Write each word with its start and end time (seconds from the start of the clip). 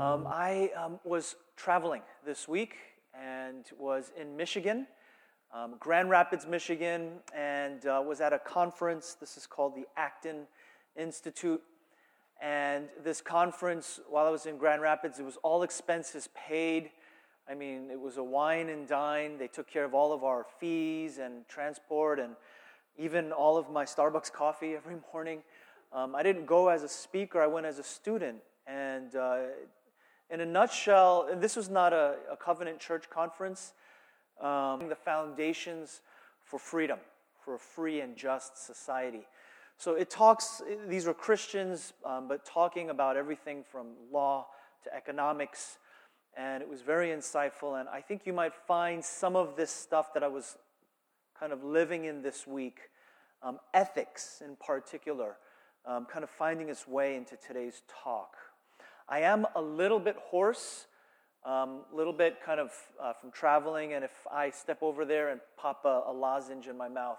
Um, 0.00 0.26
I 0.26 0.70
um, 0.82 0.98
was 1.04 1.36
traveling 1.56 2.00
this 2.24 2.48
week 2.48 2.76
and 3.12 3.66
was 3.78 4.12
in 4.18 4.34
Michigan, 4.34 4.86
um, 5.52 5.74
Grand 5.78 6.08
Rapids, 6.08 6.46
Michigan, 6.46 7.18
and 7.36 7.84
uh, 7.84 8.02
was 8.02 8.22
at 8.22 8.32
a 8.32 8.38
conference. 8.38 9.18
This 9.20 9.36
is 9.36 9.46
called 9.46 9.76
the 9.76 9.84
Acton 9.98 10.46
Institute. 10.96 11.60
And 12.40 12.88
this 13.04 13.20
conference, 13.20 14.00
while 14.08 14.24
I 14.24 14.30
was 14.30 14.46
in 14.46 14.56
Grand 14.56 14.80
Rapids, 14.80 15.18
it 15.18 15.22
was 15.22 15.36
all 15.42 15.64
expenses 15.64 16.30
paid. 16.34 16.88
I 17.46 17.54
mean, 17.54 17.90
it 17.90 18.00
was 18.00 18.16
a 18.16 18.24
wine 18.24 18.70
and 18.70 18.88
dine. 18.88 19.36
They 19.36 19.48
took 19.48 19.68
care 19.68 19.84
of 19.84 19.92
all 19.92 20.14
of 20.14 20.24
our 20.24 20.46
fees 20.58 21.18
and 21.18 21.46
transport 21.46 22.18
and 22.18 22.36
even 22.96 23.32
all 23.32 23.58
of 23.58 23.68
my 23.68 23.84
Starbucks 23.84 24.32
coffee 24.32 24.74
every 24.76 24.96
morning. 25.12 25.42
Um, 25.92 26.14
I 26.14 26.22
didn't 26.22 26.46
go 26.46 26.68
as 26.68 26.84
a 26.84 26.88
speaker, 26.88 27.42
I 27.42 27.48
went 27.48 27.66
as 27.66 27.78
a 27.78 27.84
student. 27.84 28.38
And 28.66 29.14
uh, 29.16 29.40
in 30.30 30.40
a 30.40 30.46
nutshell, 30.46 31.28
and 31.30 31.40
this 31.40 31.56
was 31.56 31.68
not 31.68 31.92
a, 31.92 32.14
a 32.30 32.36
covenant 32.36 32.78
church 32.78 33.10
conference, 33.10 33.72
um, 34.40 34.88
the 34.88 34.96
foundations 34.96 36.00
for 36.44 36.58
freedom, 36.58 36.98
for 37.44 37.54
a 37.54 37.58
free 37.58 38.00
and 38.00 38.16
just 38.16 38.64
society. 38.66 39.26
So 39.76 39.94
it 39.94 40.10
talks, 40.10 40.62
these 40.88 41.06
were 41.06 41.14
Christians, 41.14 41.94
um, 42.04 42.28
but 42.28 42.44
talking 42.44 42.90
about 42.90 43.16
everything 43.16 43.64
from 43.64 43.86
law 44.12 44.46
to 44.84 44.94
economics. 44.94 45.78
And 46.36 46.62
it 46.62 46.68
was 46.68 46.82
very 46.82 47.08
insightful. 47.08 47.80
And 47.80 47.88
I 47.88 48.00
think 48.00 48.26
you 48.26 48.32
might 48.32 48.54
find 48.54 49.04
some 49.04 49.36
of 49.36 49.56
this 49.56 49.70
stuff 49.70 50.12
that 50.14 50.22
I 50.22 50.28
was 50.28 50.58
kind 51.38 51.52
of 51.52 51.64
living 51.64 52.04
in 52.04 52.22
this 52.22 52.46
week, 52.46 52.78
um, 53.42 53.58
ethics 53.72 54.42
in 54.44 54.56
particular, 54.56 55.36
um, 55.86 56.04
kind 56.04 56.22
of 56.22 56.30
finding 56.30 56.68
its 56.68 56.86
way 56.86 57.16
into 57.16 57.36
today's 57.36 57.82
talk. 58.04 58.36
I 59.10 59.20
am 59.22 59.44
a 59.56 59.60
little 59.60 59.98
bit 59.98 60.14
hoarse, 60.16 60.86
a 61.44 61.50
um, 61.50 61.80
little 61.92 62.12
bit 62.12 62.36
kind 62.46 62.60
of 62.60 62.70
uh, 63.02 63.12
from 63.12 63.32
traveling, 63.32 63.94
and 63.94 64.04
if 64.04 64.12
I 64.30 64.50
step 64.50 64.78
over 64.82 65.04
there 65.04 65.30
and 65.30 65.40
pop 65.56 65.84
a, 65.84 66.04
a, 66.06 66.12
lozenge 66.12 66.68
in 66.68 66.78
my 66.78 66.88
mouth, 66.88 67.18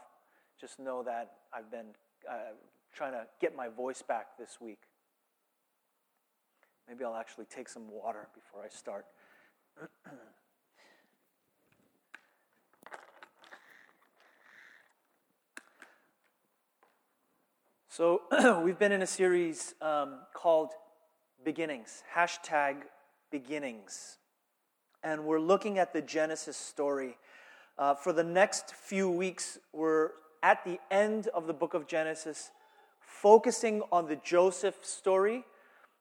just 0.60 0.80
know 0.80 1.04
that 1.04 1.34
I've 1.54 1.70
been 1.70 1.88
uh, 2.30 2.54
trying 2.96 3.12
to 3.12 3.26
get 3.42 3.58
my 3.58 3.68
voice 3.68 4.02
back 4.02 4.38
this 4.40 4.62
week. 4.62 4.84
Maybe 6.88 7.04
I'll 7.04 7.18
actually 7.18 7.44
take 7.54 7.68
some 7.68 7.92
water 7.92 8.30
before 8.34 8.64
I 8.64 8.70
start. 8.70 9.06
so, 17.90 18.62
we've 18.64 18.80
been 18.80 18.94
in 18.94 19.02
a 19.02 19.08
series 19.08 19.76
um, 19.82 20.20
called 20.34 20.70
beginnings, 21.44 22.04
hashtag 22.16 22.78
beginnings. 23.32 24.18
And 25.04 25.26
we're 25.26 25.40
looking 25.40 25.80
at 25.80 25.94
the 25.94 26.02
Genesis 26.02 26.58
story. 26.58 27.18
Uh, 27.78 27.96
for 27.96 28.14
the 28.14 28.24
next 28.24 28.76
few 28.76 29.10
weeks, 29.10 29.58
we're 29.74 30.12
at 30.44 30.64
the 30.66 30.80
end 30.90 31.28
of 31.30 31.48
the 31.48 31.54
book 31.54 31.74
of 31.74 31.88
Genesis, 31.88 32.52
focusing 33.00 33.82
on 33.92 34.08
the 34.08 34.18
Joseph 34.18 34.76
story, 34.84 35.44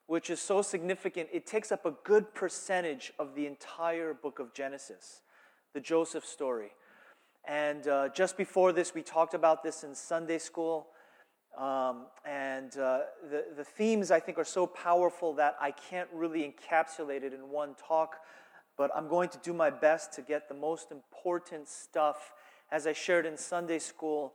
which 0.06 0.28
is 0.28 0.41
so 0.41 0.60
significant. 0.60 1.28
It 1.32 1.47
takes 1.47 1.72
up 1.72 1.86
a 1.86 1.92
good 2.04 2.34
percentage 2.34 3.12
of 3.19 3.34
the 3.34 3.47
entire 3.47 4.12
book 4.12 4.38
of 4.38 4.52
Genesis, 4.52 5.22
the 5.72 5.80
Joseph 5.80 6.25
story. 6.25 6.72
And 7.47 7.86
uh, 7.86 8.08
just 8.08 8.36
before 8.36 8.72
this, 8.72 8.94
we 8.94 9.02
talked 9.02 9.34
about 9.34 9.62
this 9.62 9.82
in 9.84 9.94
Sunday 9.94 10.38
school. 10.38 10.88
Um, 11.59 12.06
and 12.25 12.77
uh, 12.78 13.00
the, 13.31 13.44
the 13.56 13.65
themes, 13.65 14.11
I 14.11 14.21
think, 14.21 14.38
are 14.38 14.44
so 14.44 14.66
powerful 14.66 15.34
that 15.34 15.56
I 15.61 15.72
can't 15.72 16.09
really 16.12 16.43
encapsulate 16.43 17.22
it 17.22 17.34
in 17.34 17.50
one 17.50 17.75
talk, 17.75 18.16
but 18.78 18.91
I'm 18.94 19.09
going 19.09 19.28
to 19.31 19.38
do 19.38 19.53
my 19.53 19.71
best 19.71 20.12
to 20.15 20.22
get 20.22 20.49
the 20.49 20.55
most 20.55 20.91
important 20.91 21.69
stuff. 21.69 22.33
As 22.71 22.87
I 22.87 22.93
shared 22.93 23.27
in 23.27 23.37
Sunday 23.37 23.78
school, 23.78 24.33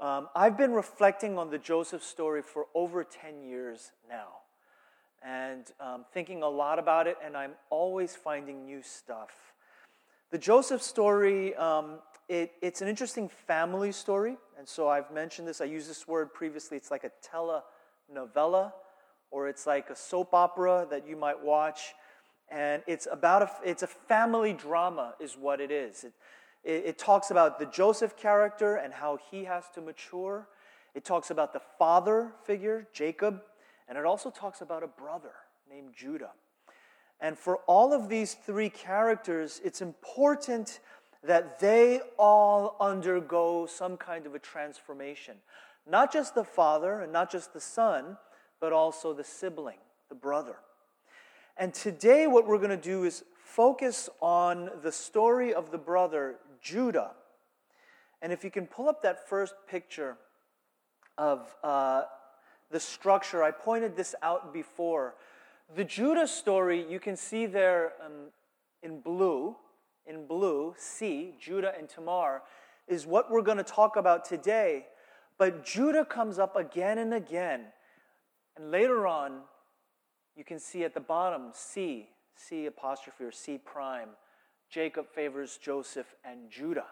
um, 0.00 0.28
I've 0.34 0.58
been 0.58 0.72
reflecting 0.72 1.38
on 1.38 1.50
the 1.50 1.58
Joseph 1.58 2.02
story 2.02 2.42
for 2.42 2.66
over 2.74 3.02
10 3.02 3.42
years 3.42 3.92
now 4.08 4.42
and 5.24 5.70
um, 5.80 6.04
thinking 6.12 6.42
a 6.42 6.48
lot 6.48 6.78
about 6.78 7.06
it, 7.06 7.16
and 7.24 7.36
I'm 7.36 7.52
always 7.70 8.16
finding 8.16 8.64
new 8.64 8.82
stuff. 8.82 9.30
The 10.30 10.38
Joseph 10.38 10.82
story 10.82 11.54
um, 11.54 11.98
it, 12.32 12.52
it's 12.62 12.80
an 12.80 12.88
interesting 12.88 13.28
family 13.28 13.92
story. 13.92 14.38
And 14.56 14.66
so 14.66 14.88
I've 14.88 15.10
mentioned 15.10 15.46
this, 15.46 15.60
I 15.60 15.66
used 15.66 15.90
this 15.90 16.08
word 16.08 16.32
previously. 16.32 16.78
It's 16.78 16.90
like 16.90 17.04
a 17.04 17.10
telenovela, 17.30 18.72
or 19.30 19.48
it's 19.48 19.66
like 19.66 19.90
a 19.90 19.96
soap 19.96 20.32
opera 20.32 20.86
that 20.90 21.06
you 21.06 21.14
might 21.14 21.38
watch. 21.38 21.92
And 22.48 22.82
it's 22.86 23.06
about 23.12 23.42
a, 23.42 23.50
it's 23.62 23.82
a 23.82 23.86
family 23.86 24.54
drama, 24.54 25.14
is 25.20 25.36
what 25.36 25.60
it 25.60 25.70
is. 25.70 26.04
It, 26.04 26.12
it, 26.64 26.84
it 26.86 26.98
talks 26.98 27.30
about 27.30 27.58
the 27.58 27.66
Joseph 27.66 28.16
character 28.16 28.76
and 28.76 28.94
how 28.94 29.18
he 29.30 29.44
has 29.44 29.64
to 29.74 29.82
mature. 29.82 30.48
It 30.94 31.04
talks 31.04 31.30
about 31.30 31.52
the 31.52 31.60
father 31.78 32.32
figure, 32.44 32.88
Jacob, 32.94 33.42
and 33.90 33.98
it 33.98 34.06
also 34.06 34.30
talks 34.30 34.62
about 34.62 34.82
a 34.82 34.86
brother 34.88 35.34
named 35.70 35.92
Judah. 35.94 36.30
And 37.20 37.38
for 37.38 37.58
all 37.66 37.92
of 37.92 38.08
these 38.08 38.34
three 38.34 38.70
characters, 38.70 39.60
it's 39.62 39.82
important 39.82 40.80
that 41.24 41.60
they 41.60 42.00
all 42.18 42.76
undergo 42.80 43.66
some 43.66 43.96
kind 43.96 44.26
of 44.26 44.34
a 44.34 44.38
transformation. 44.38 45.36
Not 45.86 46.12
just 46.12 46.34
the 46.34 46.44
father 46.44 47.00
and 47.00 47.12
not 47.12 47.30
just 47.30 47.52
the 47.52 47.60
son, 47.60 48.16
but 48.60 48.72
also 48.72 49.12
the 49.12 49.24
sibling, 49.24 49.78
the 50.08 50.14
brother. 50.14 50.56
And 51.56 51.74
today, 51.74 52.26
what 52.26 52.46
we're 52.46 52.58
going 52.58 52.70
to 52.70 52.76
do 52.76 53.04
is 53.04 53.24
focus 53.44 54.08
on 54.20 54.70
the 54.82 54.92
story 54.92 55.52
of 55.52 55.70
the 55.70 55.78
brother, 55.78 56.36
Judah. 56.60 57.12
And 58.20 58.32
if 58.32 58.44
you 58.44 58.50
can 58.50 58.66
pull 58.66 58.88
up 58.88 59.02
that 59.02 59.28
first 59.28 59.54
picture 59.68 60.16
of 61.18 61.54
uh, 61.62 62.04
the 62.70 62.80
structure, 62.80 63.42
I 63.42 63.50
pointed 63.50 63.96
this 63.96 64.14
out 64.22 64.52
before. 64.52 65.14
The 65.74 65.84
Judah 65.84 66.26
story, 66.26 66.86
you 66.88 67.00
can 67.00 67.16
see 67.16 67.46
there 67.46 67.92
um, 68.04 68.30
in 68.82 69.00
blue, 69.00 69.56
in 70.06 70.26
blue, 70.26 70.74
C, 70.76 71.34
Judah 71.40 71.72
and 71.78 71.88
Tamar, 71.88 72.42
is 72.88 73.06
what 73.06 73.30
we're 73.30 73.42
going 73.42 73.58
to 73.58 73.64
talk 73.64 73.96
about 73.96 74.24
today. 74.24 74.86
But 75.38 75.64
Judah 75.64 76.04
comes 76.04 76.38
up 76.38 76.56
again 76.56 76.98
and 76.98 77.14
again. 77.14 77.66
And 78.56 78.70
later 78.70 79.06
on, 79.06 79.40
you 80.36 80.44
can 80.44 80.58
see 80.58 80.84
at 80.84 80.94
the 80.94 81.00
bottom 81.00 81.50
C, 81.52 82.08
C 82.34 82.66
apostrophe 82.66 83.24
or 83.24 83.32
C 83.32 83.58
prime. 83.58 84.10
Jacob 84.70 85.06
favors 85.14 85.58
Joseph 85.58 86.14
and 86.24 86.50
Judah. 86.50 86.86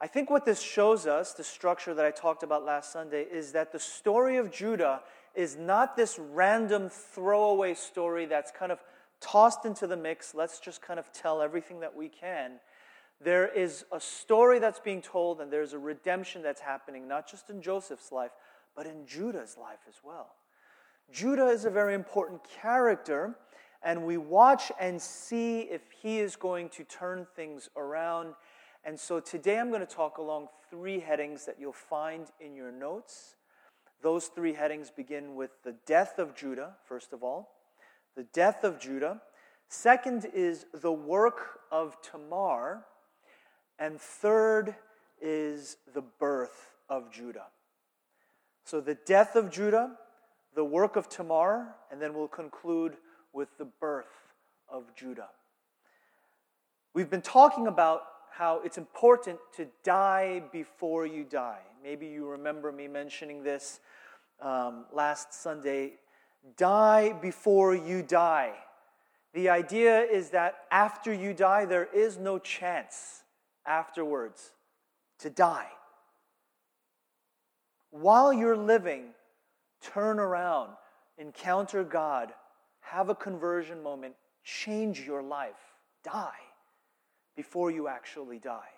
I 0.00 0.06
think 0.06 0.30
what 0.30 0.44
this 0.44 0.60
shows 0.60 1.06
us, 1.06 1.32
the 1.32 1.42
structure 1.42 1.92
that 1.92 2.04
I 2.04 2.12
talked 2.12 2.44
about 2.44 2.64
last 2.64 2.92
Sunday, 2.92 3.22
is 3.22 3.50
that 3.52 3.72
the 3.72 3.80
story 3.80 4.36
of 4.36 4.52
Judah 4.52 5.00
is 5.34 5.56
not 5.56 5.96
this 5.96 6.18
random 6.18 6.88
throwaway 6.88 7.74
story 7.74 8.26
that's 8.26 8.52
kind 8.52 8.70
of 8.70 8.78
tossed 9.20 9.64
into 9.64 9.86
the 9.86 9.96
mix. 9.96 10.34
Let's 10.34 10.60
just 10.60 10.82
kind 10.82 10.98
of 10.98 11.12
tell 11.12 11.40
everything 11.42 11.80
that 11.80 11.94
we 11.94 12.08
can. 12.08 12.60
There 13.20 13.48
is 13.48 13.84
a 13.90 14.00
story 14.00 14.58
that's 14.58 14.78
being 14.78 15.02
told, 15.02 15.40
and 15.40 15.52
there's 15.52 15.72
a 15.72 15.78
redemption 15.78 16.42
that's 16.42 16.60
happening, 16.60 17.08
not 17.08 17.28
just 17.28 17.50
in 17.50 17.60
Joseph's 17.60 18.12
life, 18.12 18.30
but 18.76 18.86
in 18.86 19.06
Judah's 19.06 19.56
life 19.60 19.80
as 19.88 19.96
well. 20.04 20.34
Judah 21.10 21.46
is 21.46 21.64
a 21.64 21.70
very 21.70 21.94
important 21.94 22.42
character, 22.62 23.34
and 23.82 24.04
we 24.04 24.18
watch 24.18 24.70
and 24.78 25.00
see 25.00 25.60
if 25.60 25.82
he 26.02 26.20
is 26.20 26.36
going 26.36 26.68
to 26.70 26.84
turn 26.84 27.26
things 27.34 27.68
around. 27.76 28.34
And 28.84 28.98
so 28.98 29.18
today 29.18 29.58
I'm 29.58 29.70
going 29.70 29.80
to 29.80 29.86
talk 29.86 30.18
along 30.18 30.48
three 30.70 31.00
headings 31.00 31.44
that 31.46 31.56
you'll 31.58 31.72
find 31.72 32.26
in 32.40 32.54
your 32.54 32.70
notes. 32.70 33.34
Those 34.00 34.26
three 34.26 34.52
headings 34.52 34.90
begin 34.90 35.34
with 35.34 35.50
the 35.64 35.74
death 35.86 36.20
of 36.20 36.36
Judah, 36.36 36.76
first 36.84 37.12
of 37.12 37.24
all 37.24 37.57
the 38.18 38.24
death 38.32 38.64
of 38.64 38.80
Judah. 38.80 39.22
Second 39.68 40.26
is 40.34 40.66
the 40.74 40.90
work 40.90 41.60
of 41.70 41.96
Tamar. 42.02 42.84
And 43.78 44.00
third 44.00 44.74
is 45.22 45.76
the 45.94 46.02
birth 46.02 46.72
of 46.88 47.12
Judah. 47.12 47.46
So 48.64 48.80
the 48.80 48.96
death 49.06 49.36
of 49.36 49.52
Judah, 49.52 49.92
the 50.56 50.64
work 50.64 50.96
of 50.96 51.08
Tamar, 51.08 51.76
and 51.92 52.02
then 52.02 52.12
we'll 52.12 52.26
conclude 52.26 52.96
with 53.32 53.56
the 53.56 53.66
birth 53.66 54.34
of 54.68 54.92
Judah. 54.96 55.28
We've 56.94 57.08
been 57.08 57.22
talking 57.22 57.68
about 57.68 58.02
how 58.32 58.62
it's 58.64 58.78
important 58.78 59.38
to 59.58 59.68
die 59.84 60.42
before 60.50 61.06
you 61.06 61.22
die. 61.22 61.60
Maybe 61.84 62.08
you 62.08 62.26
remember 62.26 62.72
me 62.72 62.88
mentioning 62.88 63.44
this 63.44 63.78
um, 64.42 64.86
last 64.92 65.32
Sunday 65.32 65.92
die 66.56 67.12
before 67.12 67.74
you 67.74 68.02
die. 68.02 68.52
The 69.34 69.50
idea 69.50 70.00
is 70.00 70.30
that 70.30 70.56
after 70.70 71.12
you 71.12 71.34
die, 71.34 71.64
there 71.64 71.88
is 71.94 72.18
no 72.18 72.38
chance 72.38 73.22
afterwards 73.66 74.52
to 75.20 75.30
die. 75.30 75.68
While 77.90 78.32
you're 78.32 78.56
living, 78.56 79.06
turn 79.82 80.18
around, 80.18 80.70
encounter 81.18 81.84
God, 81.84 82.32
have 82.80 83.08
a 83.08 83.14
conversion 83.14 83.82
moment, 83.82 84.14
change 84.44 85.00
your 85.00 85.22
life, 85.22 85.74
die 86.02 86.40
before 87.36 87.70
you 87.70 87.88
actually 87.88 88.38
die. 88.38 88.70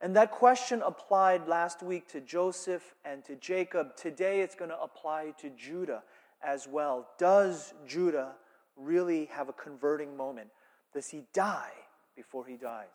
And 0.00 0.14
that 0.14 0.30
question 0.30 0.82
applied 0.82 1.48
last 1.48 1.82
week 1.82 2.06
to 2.08 2.20
Joseph 2.20 2.94
and 3.04 3.24
to 3.24 3.34
Jacob. 3.34 3.96
Today 3.96 4.40
it's 4.42 4.54
going 4.54 4.70
to 4.70 4.80
apply 4.80 5.32
to 5.40 5.50
Judah 5.50 6.02
as 6.42 6.66
well. 6.66 7.08
Does 7.18 7.74
Judah 7.86 8.32
really 8.76 9.26
have 9.26 9.48
a 9.48 9.52
converting 9.52 10.16
moment? 10.16 10.48
Does 10.92 11.08
he 11.08 11.24
die 11.32 11.72
before 12.16 12.46
he 12.46 12.56
dies? 12.56 12.86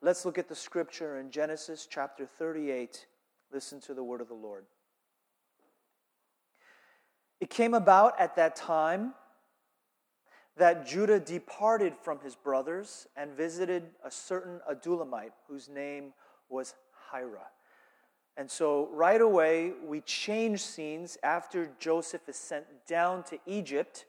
Let's 0.00 0.24
look 0.24 0.38
at 0.38 0.48
the 0.48 0.54
scripture 0.54 1.18
in 1.18 1.30
Genesis 1.30 1.86
chapter 1.88 2.26
38. 2.26 3.06
Listen 3.52 3.80
to 3.82 3.94
the 3.94 4.02
word 4.02 4.20
of 4.20 4.28
the 4.28 4.34
Lord. 4.34 4.64
It 7.40 7.50
came 7.50 7.74
about 7.74 8.18
at 8.20 8.36
that 8.36 8.56
time 8.56 9.14
that 10.56 10.86
Judah 10.86 11.18
departed 11.18 11.94
from 12.02 12.20
his 12.20 12.34
brothers 12.34 13.06
and 13.16 13.32
visited 13.32 13.84
a 14.04 14.10
certain 14.10 14.60
Adullamite 14.70 15.32
whose 15.48 15.68
name 15.68 16.12
was 16.48 16.74
Hira. 17.10 17.46
And 18.36 18.50
so 18.50 18.88
right 18.92 19.20
away, 19.20 19.72
we 19.84 20.00
change 20.00 20.60
scenes 20.60 21.18
after 21.22 21.70
Joseph 21.78 22.28
is 22.28 22.36
sent 22.36 22.64
down 22.86 23.24
to 23.24 23.38
Egypt. 23.46 24.06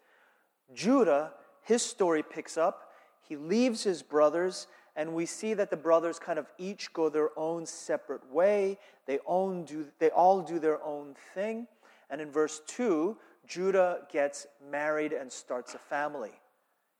Judah, 0.73 1.33
his 1.61 1.81
story 1.81 2.23
picks 2.23 2.57
up. 2.57 2.91
He 3.27 3.35
leaves 3.35 3.83
his 3.83 4.01
brothers, 4.01 4.67
and 4.95 5.13
we 5.13 5.25
see 5.25 5.53
that 5.55 5.69
the 5.69 5.77
brothers 5.77 6.19
kind 6.19 6.39
of 6.39 6.47
each 6.57 6.93
go 6.93 7.09
their 7.09 7.37
own 7.37 7.65
separate 7.65 8.31
way. 8.31 8.77
They, 9.05 9.19
own 9.25 9.65
do, 9.65 9.87
they 9.99 10.09
all 10.09 10.41
do 10.41 10.59
their 10.59 10.81
own 10.83 11.15
thing. 11.33 11.67
And 12.09 12.21
in 12.21 12.31
verse 12.31 12.61
2, 12.67 13.17
Judah 13.47 14.01
gets 14.11 14.47
married 14.71 15.13
and 15.13 15.31
starts 15.31 15.73
a 15.73 15.79
family. 15.79 16.31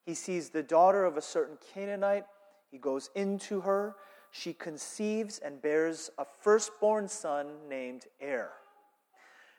He 0.06 0.14
sees 0.14 0.50
the 0.50 0.64
daughter 0.64 1.06
of 1.06 1.16
a 1.18 1.22
certain 1.22 1.58
Canaanite. 1.74 2.25
He 2.70 2.78
goes 2.78 3.10
into 3.16 3.62
her 3.62 3.96
she 4.36 4.52
conceives 4.52 5.38
and 5.38 5.62
bears 5.62 6.10
a 6.18 6.26
firstborn 6.26 7.08
son 7.08 7.50
named 7.70 8.06
Er. 8.20 8.50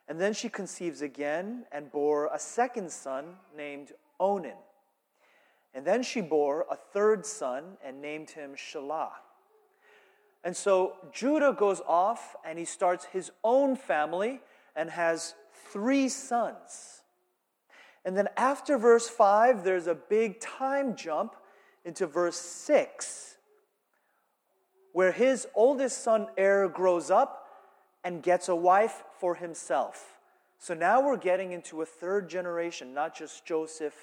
And 0.09 0.21
then 0.21 0.33
she 0.33 0.49
conceives 0.49 1.01
again 1.01 1.65
and 1.71 1.93
bore 1.93 2.29
a 2.35 2.41
second 2.41 2.91
son 2.91 3.37
named 3.57 3.93
Onan. 4.19 4.59
And 5.75 5.87
then 5.87 6.03
she 6.03 6.21
bore 6.21 6.67
a 6.69 6.75
third 6.75 7.25
son 7.25 7.77
and 7.85 8.03
named 8.03 8.31
him 8.31 8.57
Shelah. 8.57 9.13
And 10.43 10.57
so 10.57 10.95
Judah 11.13 11.55
goes 11.57 11.81
off 11.87 12.35
and 12.45 12.59
he 12.59 12.65
starts 12.65 13.05
his 13.05 13.31
own 13.45 13.77
family 13.77 14.41
and 14.75 14.91
has 14.91 15.37
three 15.73 16.09
sons. 16.09 17.03
And 18.05 18.17
then 18.17 18.29
after 18.37 18.77
verse 18.77 19.09
5, 19.09 19.63
there's 19.63 19.87
a 19.87 19.95
big 19.95 20.41
time 20.41 20.97
jump 20.97 21.37
into 21.85 22.09
verse 22.09 22.37
6 22.37 23.34
where 24.95 25.11
his 25.11 25.49
oldest 25.57 26.05
son 26.05 26.29
Er 26.39 26.71
grows 26.73 27.11
up 27.11 27.49
and 28.05 28.23
gets 28.23 28.49
a 28.49 28.55
wife 28.55 29.03
for 29.19 29.35
himself. 29.35 30.21
So 30.57 30.73
now 30.73 31.05
we're 31.05 31.17
getting 31.17 31.51
into 31.51 31.83
a 31.83 31.87
third 31.87 32.29
generation, 32.31 32.95
not 32.95 33.15
just 33.15 33.45
Joseph, 33.45 33.95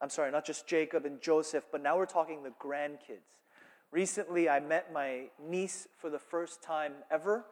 I'm 0.00 0.08
sorry, 0.08 0.32
not 0.32 0.46
just 0.46 0.66
Jacob 0.66 1.04
and 1.04 1.20
Joseph, 1.20 1.64
but 1.70 1.82
now 1.82 1.98
we're 1.98 2.06
talking 2.06 2.42
the 2.42 2.54
grandkids. 2.58 3.42
Recently, 3.90 4.48
I 4.48 4.60
met 4.60 4.94
my 4.94 5.24
niece 5.38 5.86
for 5.98 6.08
the 6.08 6.18
first 6.18 6.62
time 6.62 6.94
ever, 7.10 7.44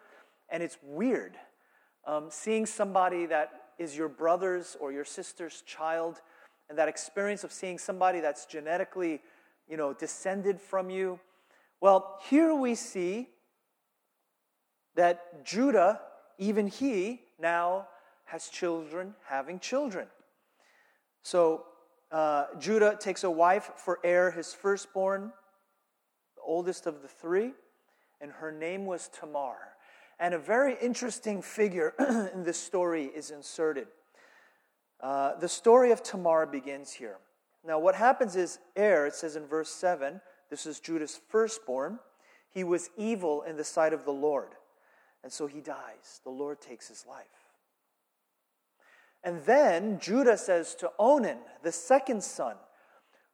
and 0.48 0.62
it's 0.62 0.78
weird 0.82 1.36
um, 2.06 2.28
seeing 2.30 2.64
somebody 2.64 3.26
that 3.26 3.50
is 3.78 3.94
your 3.94 4.08
brother's 4.08 4.78
or 4.80 4.92
your 4.92 5.04
sister's 5.04 5.62
child, 5.66 6.22
and 6.70 6.78
that 6.78 6.88
experience 6.88 7.44
of 7.44 7.52
seeing 7.52 7.76
somebody 7.76 8.20
that's 8.20 8.46
genetically, 8.46 9.20
you 9.68 9.76
know, 9.76 9.92
descended 9.92 10.58
from 10.58 10.88
you 10.88 11.20
well, 11.80 12.18
here 12.28 12.54
we 12.54 12.74
see 12.74 13.28
that 14.96 15.44
Judah, 15.44 16.00
even 16.38 16.66
he, 16.66 17.22
now 17.38 17.86
has 18.26 18.48
children 18.48 19.14
having 19.26 19.58
children. 19.58 20.06
So 21.22 21.64
uh, 22.12 22.46
Judah 22.58 22.96
takes 22.98 23.24
a 23.24 23.30
wife 23.30 23.70
for 23.76 23.98
Er, 24.04 24.30
his 24.30 24.52
firstborn, 24.52 25.32
the 26.36 26.42
oldest 26.42 26.86
of 26.86 27.02
the 27.02 27.08
three, 27.08 27.52
and 28.20 28.30
her 28.30 28.52
name 28.52 28.86
was 28.86 29.08
Tamar. 29.08 29.56
And 30.18 30.34
a 30.34 30.38
very 30.38 30.76
interesting 30.82 31.40
figure 31.40 31.94
in 32.34 32.42
this 32.42 32.58
story 32.58 33.04
is 33.04 33.30
inserted. 33.30 33.86
Uh, 35.00 35.36
the 35.36 35.48
story 35.48 35.92
of 35.92 36.02
Tamar 36.02 36.46
begins 36.46 36.92
here. 36.92 37.16
Now, 37.64 37.78
what 37.78 37.94
happens 37.94 38.36
is 38.36 38.58
Er, 38.78 39.06
it 39.06 39.14
says 39.14 39.36
in 39.36 39.46
verse 39.46 39.70
7, 39.70 40.20
this 40.50 40.66
is 40.66 40.80
Judah's 40.80 41.20
firstborn. 41.28 41.98
He 42.50 42.64
was 42.64 42.90
evil 42.96 43.42
in 43.42 43.56
the 43.56 43.64
sight 43.64 43.92
of 43.92 44.04
the 44.04 44.12
Lord. 44.12 44.50
And 45.22 45.32
so 45.32 45.46
he 45.46 45.60
dies. 45.60 46.20
The 46.24 46.30
Lord 46.30 46.60
takes 46.60 46.88
his 46.88 47.04
life. 47.08 47.26
And 49.22 49.44
then 49.44 49.98
Judah 50.00 50.36
says 50.36 50.74
to 50.76 50.90
Onan, 50.98 51.38
the 51.62 51.72
second 51.72 52.22
son, 52.22 52.56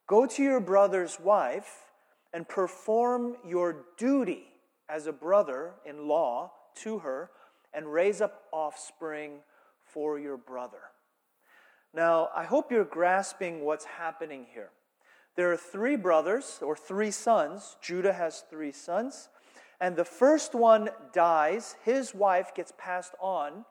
Go 0.05 0.25
to 0.25 0.43
your 0.43 0.59
brother's 0.59 1.19
wife 1.19 1.85
and 2.33 2.47
perform 2.47 3.35
your 3.45 3.85
duty 3.97 4.45
as 4.89 5.07
a 5.07 5.11
brother 5.11 5.71
in 5.85 6.07
law 6.07 6.51
to 6.75 6.99
her 6.99 7.31
and 7.73 7.91
raise 7.91 8.21
up 8.21 8.43
offspring 8.51 9.39
for 9.83 10.19
your 10.19 10.37
brother. 10.37 10.79
Now, 11.93 12.29
I 12.35 12.43
hope 12.43 12.71
you're 12.71 12.85
grasping 12.85 13.61
what's 13.61 13.85
happening 13.85 14.45
here. 14.53 14.69
There 15.37 15.51
are 15.53 15.57
three 15.57 15.95
brothers 15.95 16.59
or 16.63 16.75
three 16.75 17.11
sons. 17.11 17.77
Judah 17.79 18.11
has 18.11 18.43
three 18.49 18.71
sons. 18.71 19.29
And 19.79 19.95
the 19.95 20.03
first 20.03 20.55
one 20.55 20.89
dies. 21.13 21.75
His 21.85 22.13
wife 22.15 22.55
gets 22.55 22.73
passed 22.77 23.13
on 23.21 23.63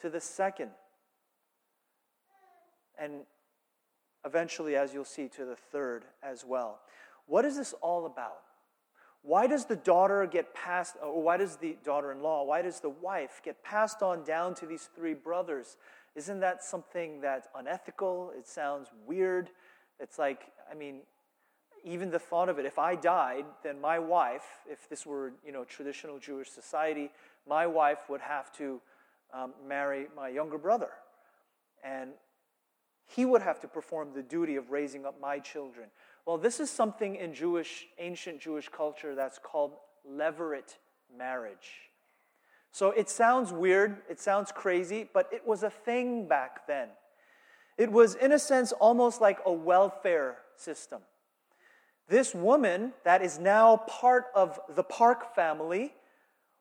to 0.00 0.08
the 0.08 0.20
second. 0.20 0.70
And 2.96 3.22
eventually, 4.24 4.76
as 4.76 4.94
you'll 4.94 5.04
see, 5.04 5.28
to 5.30 5.44
the 5.44 5.56
third 5.56 6.04
as 6.22 6.44
well. 6.46 6.78
What 7.26 7.44
is 7.44 7.56
this 7.56 7.74
all 7.82 8.06
about? 8.06 8.42
Why 9.22 9.48
does 9.48 9.66
the 9.66 9.76
daughter 9.76 10.26
get 10.26 10.54
passed, 10.54 10.96
or 11.02 11.22
why 11.22 11.36
does 11.36 11.56
the 11.56 11.76
daughter 11.84 12.12
in 12.12 12.22
law, 12.22 12.44
why 12.44 12.62
does 12.62 12.80
the 12.80 12.88
wife 12.88 13.42
get 13.44 13.62
passed 13.62 14.00
on 14.00 14.24
down 14.24 14.54
to 14.56 14.66
these 14.66 14.88
three 14.94 15.12
brothers? 15.12 15.76
Isn't 16.14 16.40
that 16.40 16.64
something 16.64 17.20
that's 17.20 17.46
unethical? 17.54 18.32
It 18.36 18.46
sounds 18.46 18.88
weird. 19.06 19.50
It's 20.00 20.18
like, 20.18 20.46
I 20.70 20.74
mean, 20.74 21.00
even 21.84 22.10
the 22.10 22.18
thought 22.18 22.48
of 22.48 22.58
it, 22.58 22.66
if 22.66 22.78
I 22.78 22.94
died, 22.94 23.44
then 23.62 23.80
my 23.80 23.98
wife, 23.98 24.44
if 24.68 24.88
this 24.88 25.06
were, 25.06 25.32
you 25.44 25.52
know, 25.52 25.64
traditional 25.64 26.18
Jewish 26.18 26.50
society, 26.50 27.10
my 27.48 27.66
wife 27.66 28.08
would 28.08 28.20
have 28.20 28.52
to 28.54 28.80
um, 29.32 29.52
marry 29.66 30.06
my 30.16 30.28
younger 30.28 30.58
brother. 30.58 30.90
And 31.82 32.10
he 33.06 33.24
would 33.24 33.42
have 33.42 33.60
to 33.60 33.68
perform 33.68 34.10
the 34.14 34.22
duty 34.22 34.56
of 34.56 34.70
raising 34.70 35.04
up 35.04 35.20
my 35.20 35.38
children. 35.38 35.88
Well, 36.26 36.38
this 36.38 36.60
is 36.60 36.70
something 36.70 37.16
in 37.16 37.34
Jewish, 37.34 37.86
ancient 37.98 38.40
Jewish 38.40 38.68
culture 38.68 39.14
that's 39.14 39.38
called 39.38 39.72
levirate 40.08 40.76
marriage. 41.16 41.90
So 42.72 42.90
it 42.90 43.10
sounds 43.10 43.52
weird, 43.52 43.96
it 44.08 44.20
sounds 44.20 44.52
crazy, 44.52 45.08
but 45.12 45.28
it 45.32 45.44
was 45.46 45.62
a 45.62 45.70
thing 45.70 46.28
back 46.28 46.66
then. 46.68 46.88
It 47.80 47.90
was, 47.90 48.14
in 48.14 48.32
a 48.32 48.38
sense, 48.38 48.72
almost 48.72 49.22
like 49.22 49.38
a 49.46 49.50
welfare 49.50 50.36
system. 50.54 51.00
This 52.08 52.34
woman 52.34 52.92
that 53.04 53.22
is 53.22 53.38
now 53.38 53.78
part 53.78 54.26
of 54.34 54.60
the 54.68 54.82
Park 54.82 55.34
family, 55.34 55.94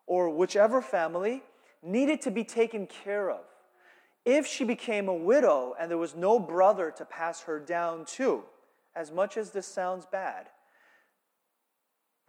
or 0.07 0.29
whichever 0.29 0.81
family, 0.81 1.43
needed 1.83 2.21
to 2.21 2.31
be 2.31 2.45
taken 2.45 2.87
care 2.87 3.29
of. 3.29 3.41
If 4.23 4.47
she 4.47 4.63
became 4.63 5.09
a 5.09 5.13
widow 5.13 5.75
and 5.77 5.91
there 5.91 5.97
was 5.97 6.15
no 6.15 6.39
brother 6.39 6.89
to 6.95 7.03
pass 7.03 7.41
her 7.41 7.59
down 7.59 8.05
to, 8.15 8.45
as 8.95 9.11
much 9.11 9.35
as 9.35 9.51
this 9.51 9.67
sounds 9.67 10.05
bad, 10.05 10.47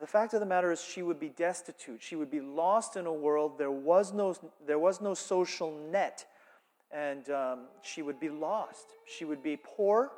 the 0.00 0.06
fact 0.09 0.35
of 0.35 0.40
the 0.40 0.47
matter 0.47 0.73
is 0.73 0.82
she 0.82 1.04
would 1.04 1.20
be 1.20 1.28
destitute. 1.28 2.02
She 2.02 2.16
would 2.16 2.30
be 2.30 2.40
lost 2.40 2.97
in 2.97 3.06
a 3.06 3.12
world. 3.12 3.56
There 3.56 3.70
was 3.70 4.12
no, 4.12 4.35
there 4.66 4.80
was 4.80 5.00
no 5.00 5.14
social 5.14 5.78
net 5.92 6.26
and 6.92 7.28
um, 7.30 7.61
she 7.82 8.02
would 8.02 8.18
be 8.18 8.28
lost. 8.28 8.87
She 9.06 9.25
would 9.25 9.42
be 9.42 9.56
poor, 9.56 10.12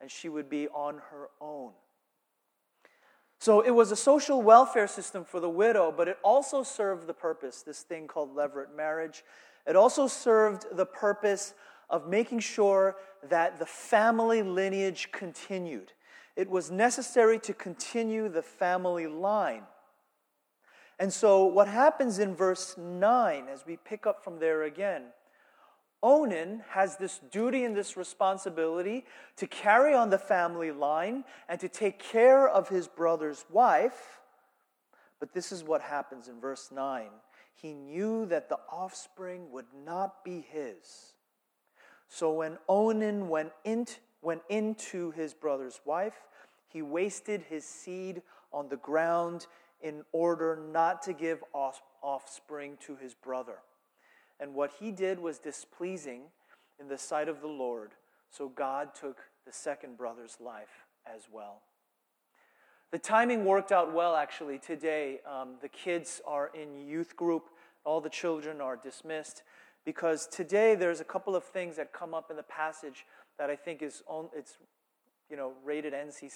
and 0.00 0.10
she 0.10 0.28
would 0.28 0.48
be 0.48 0.68
on 0.68 0.98
her 1.10 1.28
own. 1.40 1.72
So 3.38 3.60
it 3.60 3.70
was 3.70 3.90
a 3.90 3.96
social 3.96 4.40
welfare 4.40 4.86
system 4.86 5.24
for 5.24 5.40
the 5.40 5.50
widow, 5.50 5.92
but 5.94 6.08
it 6.08 6.18
also 6.22 6.62
served 6.62 7.06
the 7.06 7.14
purpose, 7.14 7.62
this 7.62 7.82
thing 7.82 8.06
called 8.06 8.34
levirate 8.34 8.74
marriage. 8.74 9.24
It 9.66 9.76
also 9.76 10.06
served 10.06 10.66
the 10.72 10.86
purpose 10.86 11.54
of 11.90 12.08
making 12.08 12.40
sure 12.40 12.96
that 13.28 13.58
the 13.58 13.66
family 13.66 14.42
lineage 14.42 15.10
continued. 15.12 15.92
It 16.36 16.48
was 16.48 16.70
necessary 16.70 17.38
to 17.40 17.52
continue 17.52 18.28
the 18.28 18.42
family 18.42 19.06
line. 19.06 19.62
And 20.98 21.12
so, 21.12 21.44
what 21.44 21.68
happens 21.68 22.18
in 22.18 22.34
verse 22.34 22.76
9, 22.78 23.46
as 23.52 23.66
we 23.66 23.76
pick 23.76 24.06
up 24.06 24.22
from 24.22 24.38
there 24.38 24.62
again, 24.62 25.02
Onan 26.04 26.62
has 26.68 26.98
this 26.98 27.18
duty 27.30 27.64
and 27.64 27.74
this 27.74 27.96
responsibility 27.96 29.06
to 29.36 29.46
carry 29.46 29.94
on 29.94 30.10
the 30.10 30.18
family 30.18 30.70
line 30.70 31.24
and 31.48 31.58
to 31.60 31.68
take 31.68 31.98
care 31.98 32.46
of 32.46 32.68
his 32.68 32.86
brother's 32.86 33.46
wife. 33.50 34.20
But 35.18 35.32
this 35.32 35.50
is 35.50 35.64
what 35.64 35.80
happens 35.80 36.28
in 36.28 36.38
verse 36.38 36.70
9. 36.70 37.06
He 37.54 37.72
knew 37.72 38.26
that 38.26 38.50
the 38.50 38.58
offspring 38.70 39.50
would 39.50 39.64
not 39.86 40.22
be 40.22 40.44
his. 40.52 41.14
So 42.10 42.34
when 42.34 42.58
Onan 42.68 43.30
went, 43.30 43.52
in, 43.64 43.86
went 44.20 44.42
into 44.50 45.10
his 45.12 45.32
brother's 45.32 45.80
wife, 45.86 46.28
he 46.68 46.82
wasted 46.82 47.44
his 47.48 47.64
seed 47.64 48.20
on 48.52 48.68
the 48.68 48.76
ground 48.76 49.46
in 49.80 50.04
order 50.12 50.60
not 50.70 51.00
to 51.04 51.14
give 51.14 51.42
offspring 52.02 52.76
to 52.84 52.96
his 52.96 53.14
brother. 53.14 53.56
And 54.40 54.54
what 54.54 54.72
he 54.80 54.90
did 54.90 55.18
was 55.18 55.38
displeasing 55.38 56.22
in 56.80 56.88
the 56.88 56.98
sight 56.98 57.28
of 57.28 57.40
the 57.40 57.48
Lord. 57.48 57.92
So 58.30 58.48
God 58.48 58.94
took 58.94 59.18
the 59.46 59.52
second 59.52 59.96
brother's 59.96 60.38
life 60.40 60.86
as 61.06 61.22
well. 61.30 61.62
The 62.90 62.98
timing 62.98 63.44
worked 63.44 63.72
out 63.72 63.92
well, 63.92 64.14
actually. 64.14 64.58
Today, 64.58 65.20
um, 65.28 65.54
the 65.60 65.68
kids 65.68 66.20
are 66.26 66.50
in 66.54 66.80
youth 66.80 67.16
group, 67.16 67.50
all 67.84 68.00
the 68.00 68.10
children 68.10 68.60
are 68.60 68.76
dismissed. 68.76 69.42
Because 69.84 70.26
today 70.26 70.74
there's 70.74 71.00
a 71.00 71.04
couple 71.04 71.36
of 71.36 71.44
things 71.44 71.76
that 71.76 71.92
come 71.92 72.14
up 72.14 72.30
in 72.30 72.36
the 72.36 72.44
passage 72.44 73.04
that 73.38 73.50
I 73.50 73.56
think 73.56 73.82
is 73.82 74.02
on, 74.06 74.28
it's 74.34 74.56
you 75.28 75.36
know 75.36 75.52
rated 75.64 75.92
NC-17. 75.92 76.30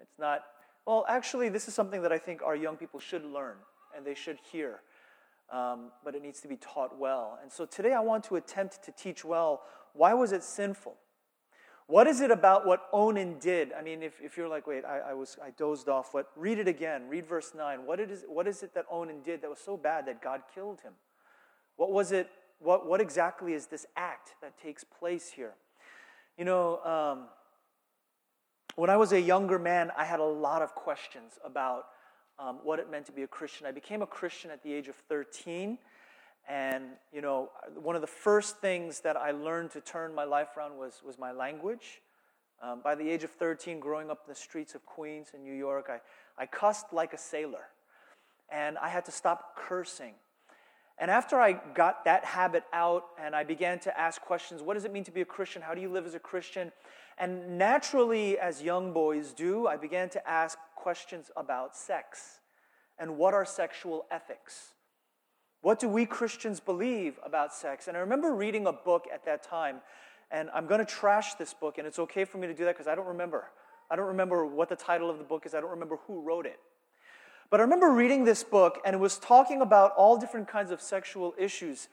It's 0.00 0.18
not 0.18 0.40
well. 0.86 1.04
Actually, 1.08 1.48
this 1.48 1.68
is 1.68 1.74
something 1.74 2.02
that 2.02 2.12
I 2.12 2.18
think 2.18 2.42
our 2.42 2.56
young 2.56 2.76
people 2.76 2.98
should 2.98 3.24
learn 3.24 3.56
and 3.96 4.04
they 4.04 4.14
should 4.14 4.38
hear 4.50 4.80
um, 5.52 5.90
but 6.04 6.14
it 6.14 6.22
needs 6.22 6.40
to 6.40 6.48
be 6.48 6.56
taught 6.56 6.98
well. 6.98 7.38
And 7.42 7.52
so 7.52 7.66
today 7.66 7.92
I 7.92 8.00
want 8.00 8.24
to 8.24 8.36
attempt 8.36 8.82
to 8.84 8.92
teach 8.92 9.24
well 9.24 9.62
why 9.94 10.12
was 10.12 10.32
it 10.32 10.42
sinful? 10.42 10.96
What 11.86 12.06
is 12.06 12.20
it 12.20 12.30
about 12.30 12.66
what 12.66 12.88
Onan 12.92 13.38
did? 13.38 13.72
I 13.72 13.82
mean, 13.82 14.02
if, 14.02 14.20
if 14.20 14.36
you're 14.36 14.48
like, 14.48 14.66
wait, 14.66 14.84
I, 14.84 15.10
I, 15.10 15.14
was 15.14 15.36
I 15.42 15.50
dozed 15.50 15.88
off. 15.88 16.14
What? 16.14 16.30
Read 16.34 16.58
it 16.58 16.66
again. 16.66 17.08
Read 17.08 17.26
verse 17.26 17.52
nine. 17.56 17.86
What 17.86 18.00
is 18.00 18.24
what 18.26 18.48
is 18.48 18.62
it 18.62 18.74
that 18.74 18.86
Onan 18.90 19.22
did 19.22 19.42
that 19.42 19.50
was 19.50 19.60
so 19.60 19.76
bad 19.76 20.06
that 20.06 20.22
God 20.22 20.42
killed 20.54 20.80
him? 20.80 20.94
What 21.76 21.92
was 21.92 22.10
it? 22.10 22.28
What 22.58 22.88
what 22.88 23.00
exactly 23.00 23.52
is 23.52 23.66
this 23.66 23.86
act 23.96 24.34
that 24.40 24.58
takes 24.58 24.82
place 24.82 25.30
here? 25.30 25.52
You 26.38 26.46
know, 26.46 26.78
um, 26.84 27.28
when 28.76 28.88
I 28.88 28.96
was 28.96 29.12
a 29.12 29.20
younger 29.20 29.58
man, 29.58 29.92
I 29.96 30.04
had 30.04 30.20
a 30.20 30.24
lot 30.24 30.62
of 30.62 30.74
questions 30.74 31.34
about 31.44 31.84
um, 32.38 32.58
what 32.62 32.78
it 32.78 32.90
meant 32.90 33.06
to 33.06 33.12
be 33.12 33.22
a 33.22 33.26
Christian. 33.26 33.66
I 33.66 33.72
became 33.72 34.02
a 34.02 34.06
Christian 34.06 34.50
at 34.50 34.62
the 34.62 34.72
age 34.72 34.88
of 34.88 34.96
13. 35.08 35.78
And, 36.48 36.84
you 37.12 37.22
know, 37.22 37.50
one 37.74 37.94
of 37.94 38.00
the 38.00 38.06
first 38.06 38.58
things 38.58 39.00
that 39.00 39.16
I 39.16 39.30
learned 39.30 39.70
to 39.72 39.80
turn 39.80 40.14
my 40.14 40.24
life 40.24 40.48
around 40.56 40.76
was, 40.76 41.00
was 41.04 41.18
my 41.18 41.32
language. 41.32 42.02
Um, 42.62 42.80
by 42.82 42.94
the 42.94 43.08
age 43.08 43.24
of 43.24 43.30
13, 43.30 43.80
growing 43.80 44.10
up 44.10 44.22
in 44.26 44.32
the 44.32 44.38
streets 44.38 44.74
of 44.74 44.84
Queens 44.84 45.28
in 45.34 45.42
New 45.42 45.54
York, 45.54 45.90
I, 45.90 46.00
I 46.42 46.46
cussed 46.46 46.92
like 46.92 47.12
a 47.12 47.18
sailor. 47.18 47.66
And 48.50 48.76
I 48.78 48.88
had 48.88 49.04
to 49.06 49.10
stop 49.10 49.56
cursing. 49.56 50.14
And 50.98 51.10
after 51.10 51.40
I 51.40 51.52
got 51.74 52.04
that 52.04 52.24
habit 52.24 52.64
out 52.72 53.06
and 53.20 53.34
I 53.34 53.42
began 53.42 53.80
to 53.80 53.98
ask 53.98 54.20
questions 54.20 54.62
what 54.62 54.74
does 54.74 54.84
it 54.84 54.92
mean 54.92 55.04
to 55.04 55.10
be 55.10 55.22
a 55.22 55.26
Christian? 55.26 55.60
How 55.62 55.74
do 55.74 55.80
you 55.80 55.88
live 55.88 56.06
as 56.06 56.14
a 56.14 56.20
Christian? 56.20 56.70
And 57.18 57.58
naturally, 57.58 58.38
as 58.38 58.62
young 58.62 58.92
boys 58.92 59.32
do, 59.32 59.66
I 59.66 59.76
began 59.76 60.08
to 60.10 60.28
ask 60.28 60.58
questions 60.84 61.30
about 61.34 61.74
sex 61.74 62.40
and 62.98 63.16
what 63.16 63.32
are 63.32 63.46
sexual 63.46 64.04
ethics? 64.10 64.74
What 65.62 65.78
do 65.78 65.88
we 65.88 66.04
Christians 66.04 66.60
believe 66.60 67.18
about 67.24 67.54
sex? 67.54 67.88
And 67.88 67.96
I 67.96 68.00
remember 68.00 68.34
reading 68.34 68.66
a 68.66 68.72
book 68.72 69.06
at 69.10 69.24
that 69.24 69.42
time, 69.42 69.76
and 70.30 70.50
I'm 70.54 70.66
going 70.66 70.80
to 70.80 70.84
trash 70.84 71.36
this 71.36 71.54
book, 71.54 71.78
and 71.78 71.86
it's 71.86 71.98
okay 71.98 72.26
for 72.26 72.36
me 72.36 72.46
to 72.48 72.52
do 72.52 72.66
that 72.66 72.74
because 72.74 72.86
I 72.86 72.94
don't 72.94 73.06
remember. 73.06 73.46
I 73.90 73.96
don't 73.96 74.08
remember 74.08 74.44
what 74.44 74.68
the 74.68 74.76
title 74.76 75.08
of 75.08 75.16
the 75.16 75.24
book 75.24 75.46
is, 75.46 75.54
I 75.54 75.60
don't 75.62 75.70
remember 75.70 75.96
who 76.06 76.20
wrote 76.20 76.44
it. 76.44 76.60
But 77.48 77.60
I 77.60 77.62
remember 77.62 77.90
reading 77.90 78.26
this 78.26 78.44
book, 78.44 78.82
and 78.84 78.92
it 78.94 78.98
was 78.98 79.16
talking 79.16 79.62
about 79.62 79.92
all 79.96 80.18
different 80.18 80.48
kinds 80.48 80.70
of 80.70 80.82
sexual 80.82 81.32
issues. 81.38 81.88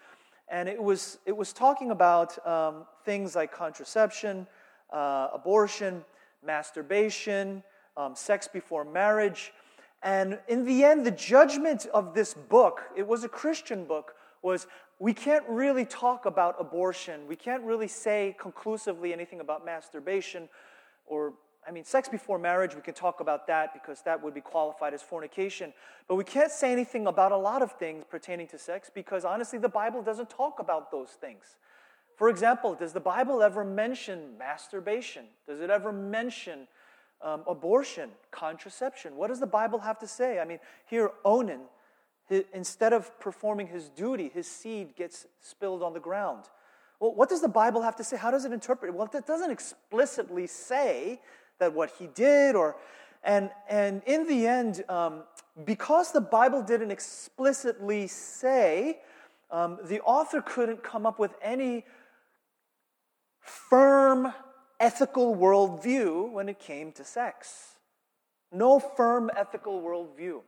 And 0.49 0.67
it 0.67 0.83
was, 0.83 1.17
it 1.25 1.37
was 1.37 1.53
talking 1.53 1.91
about 1.91 2.45
um, 2.45 2.85
things 3.05 3.37
like 3.37 3.53
contraception, 3.53 4.47
uh, 4.91 5.29
abortion, 5.33 6.03
masturbation, 6.45 7.63
um, 7.97 8.15
sex 8.15 8.47
before 8.47 8.83
marriage. 8.83 9.53
And 10.03 10.39
in 10.47 10.65
the 10.65 10.83
end, 10.83 11.05
the 11.05 11.11
judgment 11.11 11.85
of 11.93 12.13
this 12.13 12.33
book, 12.33 12.81
it 12.95 13.07
was 13.07 13.23
a 13.23 13.29
Christian 13.29 13.85
book, 13.85 14.15
was 14.41 14.67
we 14.99 15.13
can't 15.13 15.43
really 15.47 15.85
talk 15.85 16.25
about 16.25 16.55
abortion. 16.59 17.27
We 17.27 17.35
can't 17.35 17.63
really 17.63 17.87
say 17.87 18.35
conclusively 18.39 19.13
anything 19.13 19.39
about 19.39 19.65
masturbation 19.65 20.49
or, 21.05 21.33
I 21.67 21.71
mean, 21.71 21.83
sex 21.83 22.07
before 22.07 22.39
marriage, 22.39 22.73
we 22.73 22.81
can 22.81 22.93
talk 22.93 23.19
about 23.19 23.45
that 23.47 23.73
because 23.73 24.01
that 24.03 24.23
would 24.23 24.33
be 24.33 24.41
qualified 24.41 24.93
as 24.93 25.01
fornication. 25.01 25.73
But 26.07 26.15
we 26.15 26.23
can't 26.23 26.51
say 26.51 26.71
anything 26.71 27.07
about 27.07 27.31
a 27.31 27.37
lot 27.37 27.61
of 27.61 27.73
things 27.73 28.05
pertaining 28.09 28.47
to 28.47 28.57
sex 28.57 28.89
because 28.93 29.25
honestly, 29.25 29.59
the 29.59 29.69
Bible 29.69 30.01
doesn't 30.01 30.29
talk 30.29 30.59
about 30.59 30.89
those 30.91 31.09
things. 31.09 31.57
For 32.15 32.29
example, 32.29 32.75
does 32.75 32.93
the 32.93 32.99
Bible 32.99 33.41
ever 33.41 33.63
mention 33.63 34.37
masturbation? 34.37 35.25
Does 35.47 35.59
it 35.59 35.69
ever 35.69 35.91
mention 35.91 36.67
um, 37.23 37.43
abortion, 37.47 38.09
contraception? 38.31 39.15
What 39.15 39.27
does 39.27 39.39
the 39.39 39.47
Bible 39.47 39.79
have 39.79 39.99
to 39.99 40.07
say? 40.07 40.39
I 40.39 40.45
mean, 40.45 40.59
here, 40.85 41.11
Onan, 41.23 41.61
his, 42.27 42.43
instead 42.53 42.93
of 42.93 43.19
performing 43.19 43.67
his 43.67 43.89
duty, 43.89 44.29
his 44.33 44.47
seed 44.47 44.95
gets 44.95 45.27
spilled 45.39 45.83
on 45.83 45.93
the 45.93 45.99
ground. 45.99 46.45
Well, 46.99 47.13
what 47.15 47.29
does 47.29 47.41
the 47.41 47.49
Bible 47.49 47.81
have 47.81 47.95
to 47.97 48.03
say? 48.03 48.17
How 48.17 48.31
does 48.31 48.45
it 48.45 48.51
interpret 48.51 48.89
it? 48.89 48.95
Well, 48.95 49.09
it 49.13 49.25
doesn't 49.25 49.51
explicitly 49.51 50.47
say 50.47 51.19
that 51.61 51.73
what 51.73 51.91
he 51.97 52.07
did 52.07 52.55
or 52.55 52.75
and 53.23 53.49
and 53.69 54.01
in 54.05 54.27
the 54.27 54.47
end 54.47 54.83
um, 54.89 55.23
because 55.63 56.11
the 56.11 56.21
bible 56.21 56.61
didn't 56.61 56.91
explicitly 56.91 58.07
say 58.07 58.99
um, 59.51 59.77
the 59.85 60.01
author 60.01 60.41
couldn't 60.41 60.83
come 60.83 61.05
up 61.05 61.19
with 61.19 61.33
any 61.41 61.85
firm 63.39 64.33
ethical 64.81 65.35
worldview 65.35 66.31
when 66.31 66.49
it 66.49 66.59
came 66.59 66.91
to 66.93 67.03
sex. 67.03 67.77
No 68.51 68.79
firm 68.79 69.29
ethical 69.37 69.81
worldview. 69.81 70.41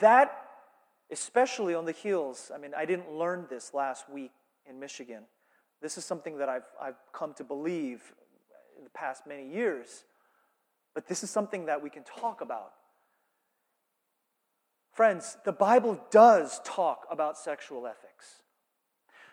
That, 0.00 0.36
especially 1.10 1.74
on 1.74 1.86
the 1.86 1.92
heels, 1.92 2.50
I 2.54 2.58
mean, 2.58 2.72
I 2.76 2.84
didn't 2.84 3.10
learn 3.10 3.46
this 3.48 3.72
last 3.72 4.10
week 4.10 4.32
in 4.68 4.78
Michigan. 4.78 5.22
This 5.80 5.96
is 5.96 6.04
something 6.04 6.38
that 6.38 6.48
I've, 6.48 6.66
I've 6.80 6.96
come 7.12 7.32
to 7.34 7.44
believe 7.44 8.12
in 8.76 8.84
the 8.84 8.90
past 8.90 9.26
many 9.26 9.48
years. 9.48 10.04
But 10.94 11.06
this 11.06 11.22
is 11.22 11.30
something 11.30 11.66
that 11.66 11.82
we 11.82 11.88
can 11.88 12.02
talk 12.02 12.40
about. 12.40 12.72
Friends, 14.92 15.38
the 15.44 15.52
Bible 15.52 15.98
does 16.10 16.60
talk 16.64 17.06
about 17.10 17.38
sexual 17.38 17.86
ethics. 17.86 18.41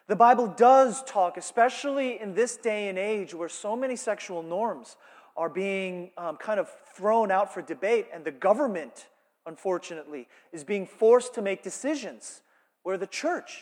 The 0.09 0.15
Bible 0.15 0.47
does 0.47 1.03
talk, 1.03 1.37
especially 1.37 2.19
in 2.19 2.33
this 2.33 2.57
day 2.57 2.87
and 2.87 2.97
age 2.97 3.35
where 3.35 3.47
so 3.47 3.75
many 3.75 3.95
sexual 3.95 4.41
norms 4.41 4.97
are 5.37 5.49
being 5.49 6.09
um, 6.17 6.35
kind 6.35 6.59
of 6.59 6.67
thrown 6.95 7.29
out 7.29 7.53
for 7.53 7.61
debate, 7.61 8.07
and 8.11 8.25
the 8.25 8.31
government, 8.31 9.05
unfortunately, 9.45 10.27
is 10.51 10.63
being 10.63 10.87
forced 10.87 11.35
to 11.35 11.43
make 11.43 11.61
decisions 11.61 12.41
where 12.81 12.97
the 12.97 13.05
church 13.05 13.61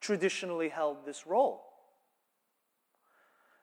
traditionally 0.00 0.70
held 0.70 1.04
this 1.04 1.26
role. 1.26 1.60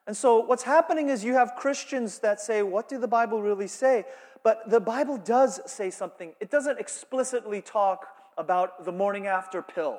And 0.06 0.16
so, 0.16 0.38
what's 0.38 0.62
happening 0.62 1.08
is 1.08 1.24
you 1.24 1.34
have 1.34 1.56
Christians 1.56 2.20
that 2.20 2.40
say, 2.40 2.62
What 2.62 2.88
did 2.88 3.00
the 3.00 3.08
Bible 3.08 3.42
really 3.42 3.66
say? 3.66 4.04
But 4.44 4.70
the 4.70 4.78
Bible 4.78 5.16
does 5.16 5.60
say 5.66 5.90
something. 5.90 6.32
It 6.38 6.48
doesn't 6.48 6.78
explicitly 6.78 7.60
talk 7.60 8.06
about 8.38 8.84
the 8.84 8.92
morning 8.92 9.26
after 9.26 9.62
pill. 9.62 9.98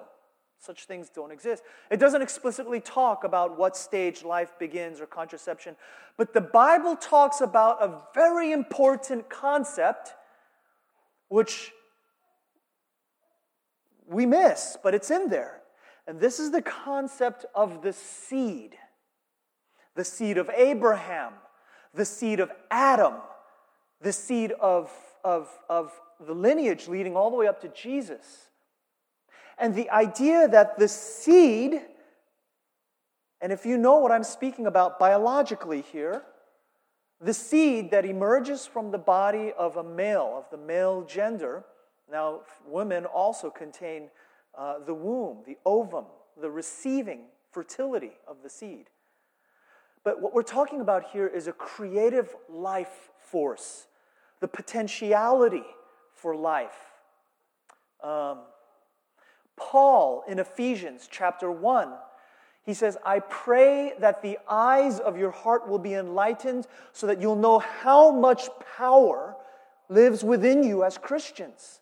Such 0.59 0.85
things 0.85 1.09
don't 1.09 1.31
exist. 1.31 1.63
It 1.91 2.00
doesn't 2.00 2.21
explicitly 2.21 2.79
talk 2.79 3.24
about 3.24 3.57
what 3.57 3.77
stage 3.77 4.24
life 4.24 4.57
begins 4.57 5.00
or 5.00 5.05
contraception, 5.05 5.75
but 6.17 6.33
the 6.33 6.41
Bible 6.41 6.95
talks 6.95 7.41
about 7.41 7.83
a 7.83 8.01
very 8.13 8.51
important 8.51 9.29
concept 9.29 10.13
which 11.27 11.71
we 14.07 14.25
miss, 14.25 14.77
but 14.81 14.95
it's 14.95 15.12
in 15.12 15.29
there. 15.29 15.62
And 16.07 16.19
this 16.19 16.39
is 16.39 16.51
the 16.51 16.62
concept 16.62 17.45
of 17.53 17.81
the 17.81 17.93
seed 17.93 18.77
the 19.95 20.03
seed 20.03 20.38
of 20.38 20.50
Abraham, 20.50 21.33
the 21.93 22.05
seed 22.05 22.39
of 22.39 22.51
Adam, 22.69 23.13
the 24.01 24.12
seed 24.12 24.51
of, 24.51 24.91
of, 25.24 25.50
of 25.69 25.91
the 26.19 26.33
lineage 26.33 26.88
leading 26.88 27.15
all 27.15 27.31
the 27.31 27.38
way 27.38 27.47
up 27.47 27.62
to 27.62 27.69
Jesus. 27.69 28.50
And 29.57 29.74
the 29.74 29.89
idea 29.89 30.47
that 30.47 30.77
the 30.77 30.88
seed, 30.88 31.81
and 33.41 33.53
if 33.53 33.65
you 33.65 33.77
know 33.77 34.00
what 34.00 34.12
I'm 34.12 34.24
speaking 34.24 34.67
about 34.67 35.00
biologically 35.00 35.81
here, 35.81 36.24
the 37.21 37.33
seed 37.33 37.91
that 37.91 38.05
emerges 38.05 38.65
from 38.65 38.91
the 38.91 38.97
body 38.97 39.53
of 39.57 39.77
a 39.77 39.83
male, 39.83 40.33
of 40.38 40.50
the 40.51 40.63
male 40.63 41.03
gender, 41.03 41.63
now 42.12 42.41
women 42.67 43.05
also 43.05 43.50
contain 43.50 44.09
uh, 44.57 44.79
the 44.85 44.93
womb, 44.93 45.39
the 45.45 45.57
ovum, 45.65 46.05
the 46.39 46.50
receiving 46.50 47.21
fertility 47.51 48.12
of 48.27 48.38
the 48.43 48.50
seed. 48.50 48.89
But 50.03 50.21
what 50.21 50.33
we're 50.33 50.43
talking 50.43 50.81
about 50.81 51.05
here 51.12 51.27
is 51.27 51.47
a 51.47 51.53
creative 51.53 52.35
life 52.50 53.09
force, 53.17 53.88
the 54.39 54.47
potentiality 54.47 55.63
for 56.13 56.35
life. 56.35 56.77
Um, 58.03 58.39
Paul 59.57 60.24
in 60.27 60.39
Ephesians 60.39 61.07
chapter 61.09 61.50
1, 61.50 61.91
he 62.65 62.74
says, 62.74 62.97
I 63.05 63.19
pray 63.19 63.93
that 64.00 64.21
the 64.21 64.39
eyes 64.50 65.00
of 65.00 65.17
your 65.17 65.31
heart 65.31 65.67
will 65.67 65.79
be 65.79 65.93
enlightened 65.93 66.67
so 66.93 67.07
that 67.07 67.21
you'll 67.21 67.35
know 67.35 67.59
how 67.59 68.12
much 68.12 68.50
power 68.77 69.35
lives 69.88 70.24
within 70.24 70.63
you 70.63 70.83
as 70.83 70.97
Christians. 70.97 71.79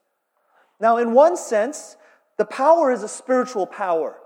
Now, 0.80 0.98
in 0.98 1.13
one 1.13 1.38
sense, 1.38 1.96
the 2.38 2.46
power 2.46 2.92
is 2.92 3.03
a 3.03 3.08
spiritual 3.08 3.65
power, 3.65 4.18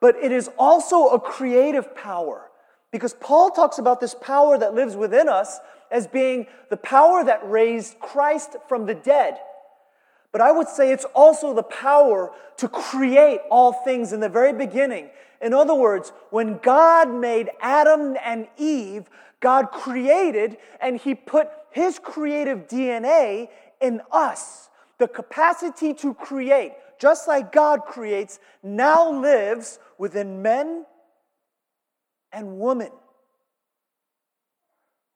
but 0.00 0.16
it 0.16 0.32
is 0.32 0.48
also 0.58 1.08
a 1.08 1.20
creative 1.20 1.94
power. 1.94 2.50
Because 2.90 3.12
Paul 3.14 3.50
talks 3.50 3.78
about 3.78 4.00
this 4.00 4.14
power 4.14 4.56
that 4.56 4.74
lives 4.74 4.96
within 4.96 5.28
us 5.28 5.58
as 5.90 6.06
being 6.06 6.46
the 6.70 6.76
power 6.78 7.22
that 7.24 7.48
raised 7.48 7.98
Christ 8.00 8.56
from 8.66 8.86
the 8.86 8.94
dead. 8.94 9.38
But 10.38 10.46
I 10.46 10.52
would 10.52 10.68
say 10.68 10.92
it's 10.92 11.04
also 11.16 11.52
the 11.52 11.64
power 11.64 12.30
to 12.58 12.68
create 12.68 13.40
all 13.50 13.72
things 13.72 14.12
in 14.12 14.20
the 14.20 14.28
very 14.28 14.52
beginning. 14.52 15.10
In 15.42 15.52
other 15.52 15.74
words, 15.74 16.12
when 16.30 16.58
God 16.58 17.12
made 17.12 17.50
Adam 17.60 18.16
and 18.24 18.46
Eve, 18.56 19.10
God 19.40 19.72
created 19.72 20.58
and 20.80 20.96
He 20.96 21.16
put 21.16 21.48
His 21.72 21.98
creative 21.98 22.68
DNA 22.68 23.48
in 23.80 24.00
us. 24.12 24.70
The 24.98 25.08
capacity 25.08 25.92
to 25.94 26.14
create, 26.14 26.74
just 27.00 27.26
like 27.26 27.50
God 27.50 27.80
creates, 27.84 28.38
now 28.62 29.10
lives 29.10 29.80
within 29.98 30.40
men 30.40 30.86
and 32.32 32.60
women. 32.60 32.92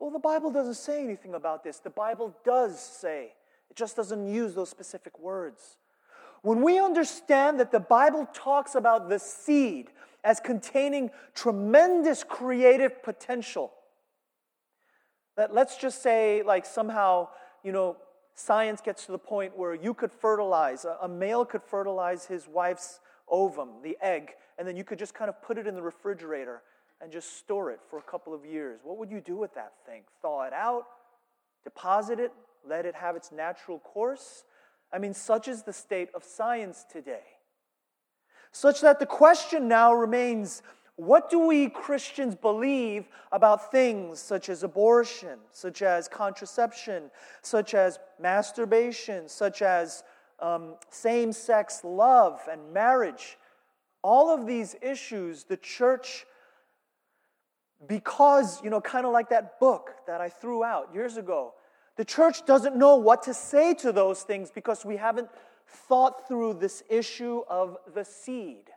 Well, 0.01 0.11
the 0.11 0.19
Bible 0.19 0.51
doesn't 0.51 0.75
say 0.75 1.05
anything 1.05 1.35
about 1.35 1.63
this. 1.63 1.79
The 1.79 1.91
Bible 1.91 2.35
does 2.45 2.81
say, 2.81 3.35
it 3.73 3.77
just 3.77 3.97
doesn't 3.97 4.27
use 4.27 4.53
those 4.53 4.69
specific 4.69 5.19
words. 5.19 5.79
When 6.43 6.61
we 6.61 6.79
understand 6.79 7.59
that 7.59 7.73
the 7.73 7.81
Bible 7.81 8.29
talks 8.35 8.75
about 8.75 9.09
the 9.09 9.19
seed 9.19 9.89
as 10.23 10.41
containing 10.41 11.11
tremendous 11.35 12.23
creative 12.23 13.03
potential, 13.03 13.73
that 15.39 15.55
let's 15.55 15.79
just 15.79 16.03
say, 16.03 16.43
like 16.43 16.67
somehow, 16.67 17.29
you 17.65 17.73
know, 17.73 17.97
science 18.35 18.83
gets 18.83 19.07
to 19.07 19.13
the 19.13 19.19
point 19.19 19.57
where 19.57 19.75
you 19.75 19.95
could 19.95 20.13
fertilize, 20.13 20.85
a, 20.85 21.09
male 21.09 21.47
could 21.47 21.63
fertilize 21.63 22.27
his 22.27 22.47
wife's 22.47 23.01
ovum, 23.27 23.71
the 23.83 23.97
egg, 24.03 24.33
and 24.59 24.69
then 24.69 24.77
you 24.77 24.85
could 24.85 24.99
just 24.99 25.15
kind 25.15 25.31
of 25.31 25.41
put 25.41 25.57
it 25.57 25.67
in 25.67 25.75
the 25.75 25.81
refrigerator 25.81 26.61
and 27.01 27.11
just 27.11 27.39
store 27.39 27.71
it 27.71 27.81
for 27.89 27.99
a 27.99 28.03
couple 28.03 28.35
of 28.35 28.45
years. 28.45 28.81
What 28.85 28.99
would 28.99 29.11
you 29.11 29.23
do 29.23 29.37
with 29.37 29.55
that 29.55 29.73
thing? 29.87 30.03
Thaw 30.21 30.43
it 30.43 30.53
out? 30.53 30.85
Deposit 31.65 32.21
it? 32.21 32.33
Let 32.69 32.87
it 32.87 32.95
have 32.95 33.17
its 33.17 33.33
natural 33.33 33.79
course? 33.79 34.45
I 34.93 34.99
mean, 34.99 35.15
such 35.15 35.49
is 35.49 35.63
the 35.63 35.73
state 35.73 36.11
of 36.15 36.23
science 36.23 36.85
today. 36.91 37.23
Such 38.53 38.83
that 38.83 38.99
the 39.01 39.07
question 39.07 39.67
now 39.67 39.95
remains 39.95 40.63
what 40.97 41.31
do 41.31 41.39
we 41.39 41.69
Christians 41.69 42.35
believe 42.35 43.09
about 43.33 43.73
things 43.73 44.21
such 44.21 44.51
as 44.51 44.63
abortion, 44.63 45.39
such 45.51 45.81
as 45.81 46.07
contraception, 46.07 47.11
such 47.41 47.75
as 47.75 47.99
masturbation, 48.21 49.27
such 49.29 49.63
as 49.63 50.05
um, 50.39 50.75
same 50.91 51.33
sex 51.33 51.81
love 51.83 52.41
and 52.51 52.73
marriage? 52.75 53.39
All 54.03 54.29
of 54.29 54.47
these 54.47 54.77
issues, 54.83 55.45
the 55.45 55.57
church, 55.57 56.27
because, 57.89 58.63
you 58.63 58.69
know, 58.69 58.81
kind 58.81 59.07
of 59.07 59.13
like 59.13 59.31
that 59.31 59.59
book 59.59 59.93
that 60.07 60.21
I 60.21 60.29
threw 60.29 60.63
out 60.63 60.95
years 60.95 61.17
ago, 61.17 61.55
the 61.97 62.05
church 62.05 62.47
doesn't 62.47 62.77
know 62.77 62.97
what 62.97 63.23
to 63.25 63.35
say 63.35 63.75
to 63.75 63.93
those 63.93 64.23
things 64.23 64.51
because 64.51 64.85
we 64.85 64.97
haven't 64.97 65.29
thought 65.67 66.27
through 66.27 66.55
this 66.55 66.83
issue 66.89 67.43
of 67.49 67.77
the 67.95 68.05
seed. 68.05 68.71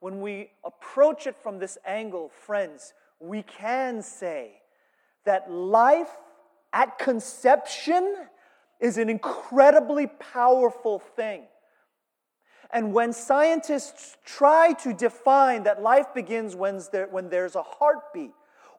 When 0.00 0.20
we 0.20 0.50
approach 0.64 1.26
it 1.26 1.36
from 1.36 1.58
this 1.58 1.78
angle, 1.86 2.28
friends, 2.28 2.92
we 3.20 3.42
can 3.42 4.02
say 4.02 4.60
that 5.24 5.50
life 5.50 6.10
at 6.72 6.98
conception 6.98 8.16
is 8.80 8.98
an 8.98 9.08
incredibly 9.08 10.08
powerful 10.08 10.98
thing. 10.98 11.44
And 12.72 12.92
when 12.94 13.12
scientists 13.12 14.16
try 14.24 14.72
to 14.82 14.92
define 14.92 15.64
that 15.64 15.82
life 15.82 16.06
begins 16.14 16.56
when, 16.56 16.80
there's 17.28 17.54
a 17.54 17.62
heartbeat, 17.62 18.32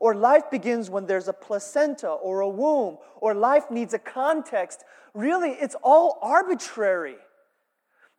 or 0.04 0.13
life 0.13 0.52
begins 0.52 0.89
when 0.89 1.06
there's 1.06 1.30
a 1.30 1.34
placenta 1.34 2.10
or 2.10 2.42
a 2.42 2.50
womb, 2.50 2.98
or 3.22 3.34
life 3.34 3.72
needs 3.72 3.94
a 3.94 3.98
context, 3.98 4.84
really 5.13 5.52
it's 5.52 5.78
all 5.82 6.20
arbitrary. 6.22 7.16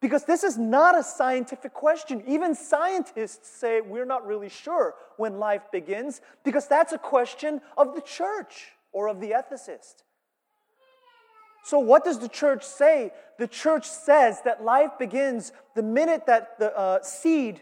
Because 0.01 0.25
this 0.25 0.45
is 0.45 0.57
not 0.57 0.99
a 0.99 1.03
scientific 1.03 1.75
question. 1.75 2.25
Even 2.27 2.55
scientists 2.55 3.51
say 3.51 3.83
we're 3.83 4.07
not 4.07 4.27
really 4.27 4.49
sure 4.49 4.95
when 5.19 5.39
life 5.39 5.61
begins, 5.71 6.23
because 6.43 6.67
that's 6.67 6.95
a 6.95 6.99
question 6.99 7.61
of 7.77 7.95
the 7.95 8.01
church 8.01 8.69
or 8.91 9.07
of 9.07 9.21
the 9.21 9.33
ethicist. 9.33 10.05
So, 11.65 11.81
what 11.81 12.03
does 12.03 12.19
the 12.19 12.31
church 12.31 12.65
say? 12.65 13.11
The 13.39 13.47
church 13.47 13.87
says 13.87 14.41
that 14.47 14.65
life 14.65 14.93
begins 14.99 15.53
the 15.75 15.83
minute 15.83 16.25
that 16.29 16.59
the 16.59 16.75
uh, 16.75 17.03
seed 17.03 17.61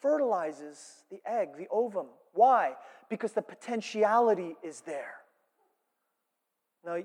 fertilizes 0.00 1.04
the 1.08 1.20
egg, 1.24 1.50
the 1.56 1.68
ovum. 1.70 2.06
Why? 2.36 2.74
Because 3.08 3.32
the 3.32 3.42
potentiality 3.42 4.56
is 4.62 4.80
there. 4.80 5.14
Now, 6.84 6.96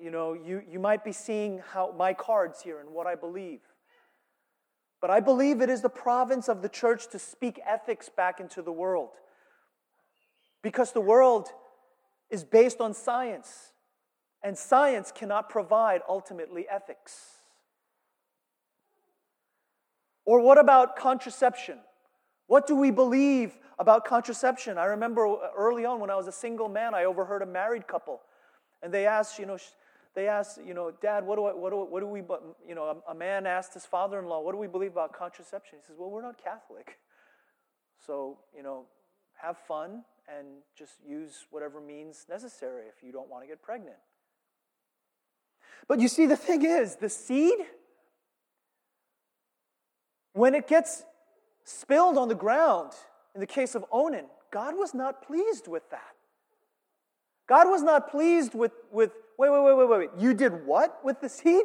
you 0.00 0.10
know, 0.10 0.32
you, 0.32 0.62
you 0.68 0.78
might 0.78 1.04
be 1.04 1.12
seeing 1.12 1.60
how 1.72 1.94
my 1.96 2.12
cards 2.12 2.62
here 2.62 2.80
and 2.80 2.90
what 2.90 3.06
I 3.06 3.14
believe. 3.14 3.60
But 5.00 5.10
I 5.10 5.20
believe 5.20 5.60
it 5.60 5.68
is 5.68 5.82
the 5.82 5.88
province 5.88 6.48
of 6.48 6.62
the 6.62 6.68
church 6.68 7.08
to 7.08 7.18
speak 7.18 7.60
ethics 7.66 8.08
back 8.08 8.40
into 8.40 8.62
the 8.62 8.72
world. 8.72 9.10
Because 10.62 10.92
the 10.92 11.00
world 11.00 11.48
is 12.30 12.42
based 12.42 12.80
on 12.80 12.94
science, 12.94 13.72
and 14.42 14.56
science 14.56 15.12
cannot 15.14 15.48
provide 15.50 16.00
ultimately 16.08 16.66
ethics. 16.68 17.42
Or 20.24 20.40
what 20.40 20.58
about 20.58 20.96
contraception? 20.96 21.78
What 22.46 22.66
do 22.66 22.76
we 22.76 22.90
believe 22.90 23.56
about 23.78 24.04
contraception? 24.04 24.78
I 24.78 24.84
remember 24.86 25.36
early 25.56 25.84
on 25.84 26.00
when 26.00 26.10
I 26.10 26.16
was 26.16 26.26
a 26.26 26.32
single 26.32 26.68
man, 26.68 26.94
I 26.94 27.04
overheard 27.04 27.42
a 27.42 27.46
married 27.46 27.86
couple, 27.86 28.20
and 28.82 28.92
they 28.92 29.06
asked, 29.06 29.38
you 29.38 29.46
know, 29.46 29.58
they 30.14 30.28
asked, 30.28 30.60
you 30.64 30.74
know, 30.74 30.92
Dad, 31.02 31.26
what 31.26 31.36
do, 31.36 31.44
I, 31.46 31.54
what 31.54 31.70
do, 31.70 31.84
what 31.84 32.00
do 32.00 32.06
we, 32.06 32.20
you 32.66 32.74
know, 32.74 33.02
a, 33.08 33.12
a 33.12 33.14
man 33.14 33.46
asked 33.46 33.74
his 33.74 33.84
father 33.84 34.18
in 34.18 34.26
law, 34.26 34.40
what 34.40 34.52
do 34.52 34.58
we 34.58 34.68
believe 34.68 34.92
about 34.92 35.12
contraception? 35.12 35.78
He 35.80 35.86
says, 35.86 35.96
well, 35.98 36.10
we're 36.10 36.22
not 36.22 36.42
Catholic. 36.42 36.98
So, 38.06 38.36
you 38.54 38.62
know, 38.62 38.84
have 39.40 39.56
fun 39.56 40.04
and 40.28 40.46
just 40.76 40.94
use 41.06 41.46
whatever 41.50 41.80
means 41.80 42.26
necessary 42.28 42.84
if 42.86 43.02
you 43.02 43.12
don't 43.12 43.30
want 43.30 43.44
to 43.44 43.48
get 43.48 43.62
pregnant. 43.62 43.96
But 45.88 46.00
you 46.00 46.08
see, 46.08 46.26
the 46.26 46.36
thing 46.36 46.66
is, 46.66 46.96
the 46.96 47.08
seed, 47.08 47.54
when 50.34 50.54
it 50.54 50.68
gets 50.68 51.04
spilled 51.64 52.16
on 52.16 52.28
the 52.28 52.34
ground, 52.34 52.92
in 53.34 53.40
the 53.40 53.46
case 53.46 53.74
of 53.74 53.84
Onan, 53.90 54.26
God 54.50 54.76
was 54.76 54.94
not 54.94 55.26
pleased 55.26 55.66
with 55.66 55.88
that. 55.90 56.14
God 57.48 57.68
was 57.68 57.82
not 57.82 58.10
pleased 58.10 58.54
with, 58.54 58.72
with 58.90 59.12
wait, 59.38 59.50
wait, 59.50 59.62
wait, 59.62 59.76
wait, 59.76 59.88
wait. 59.88 60.10
You 60.18 60.34
did 60.34 60.64
what 60.66 61.04
with 61.04 61.20
the 61.20 61.28
seed? 61.28 61.64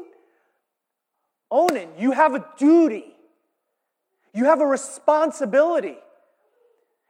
Onan, 1.52 1.90
you 1.98 2.12
have 2.12 2.36
a 2.36 2.46
duty. 2.58 3.06
You 4.34 4.46
have 4.46 4.62
a 4.62 4.66
responsibility. 4.66 5.98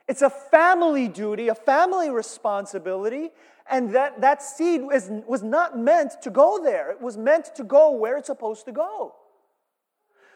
It's 0.07 0.21
a 0.21 0.29
family 0.29 1.07
duty, 1.07 1.49
a 1.49 1.55
family 1.55 2.09
responsibility, 2.09 3.29
and 3.69 3.93
that, 3.93 4.21
that 4.21 4.41
seed 4.41 4.81
is, 4.91 5.09
was 5.27 5.43
not 5.43 5.77
meant 5.77 6.13
to 6.23 6.31
go 6.31 6.61
there. 6.63 6.91
It 6.91 7.01
was 7.01 7.17
meant 7.17 7.53
to 7.55 7.63
go 7.63 7.91
where 7.91 8.17
it's 8.17 8.27
supposed 8.27 8.65
to 8.65 8.71
go. 8.71 9.13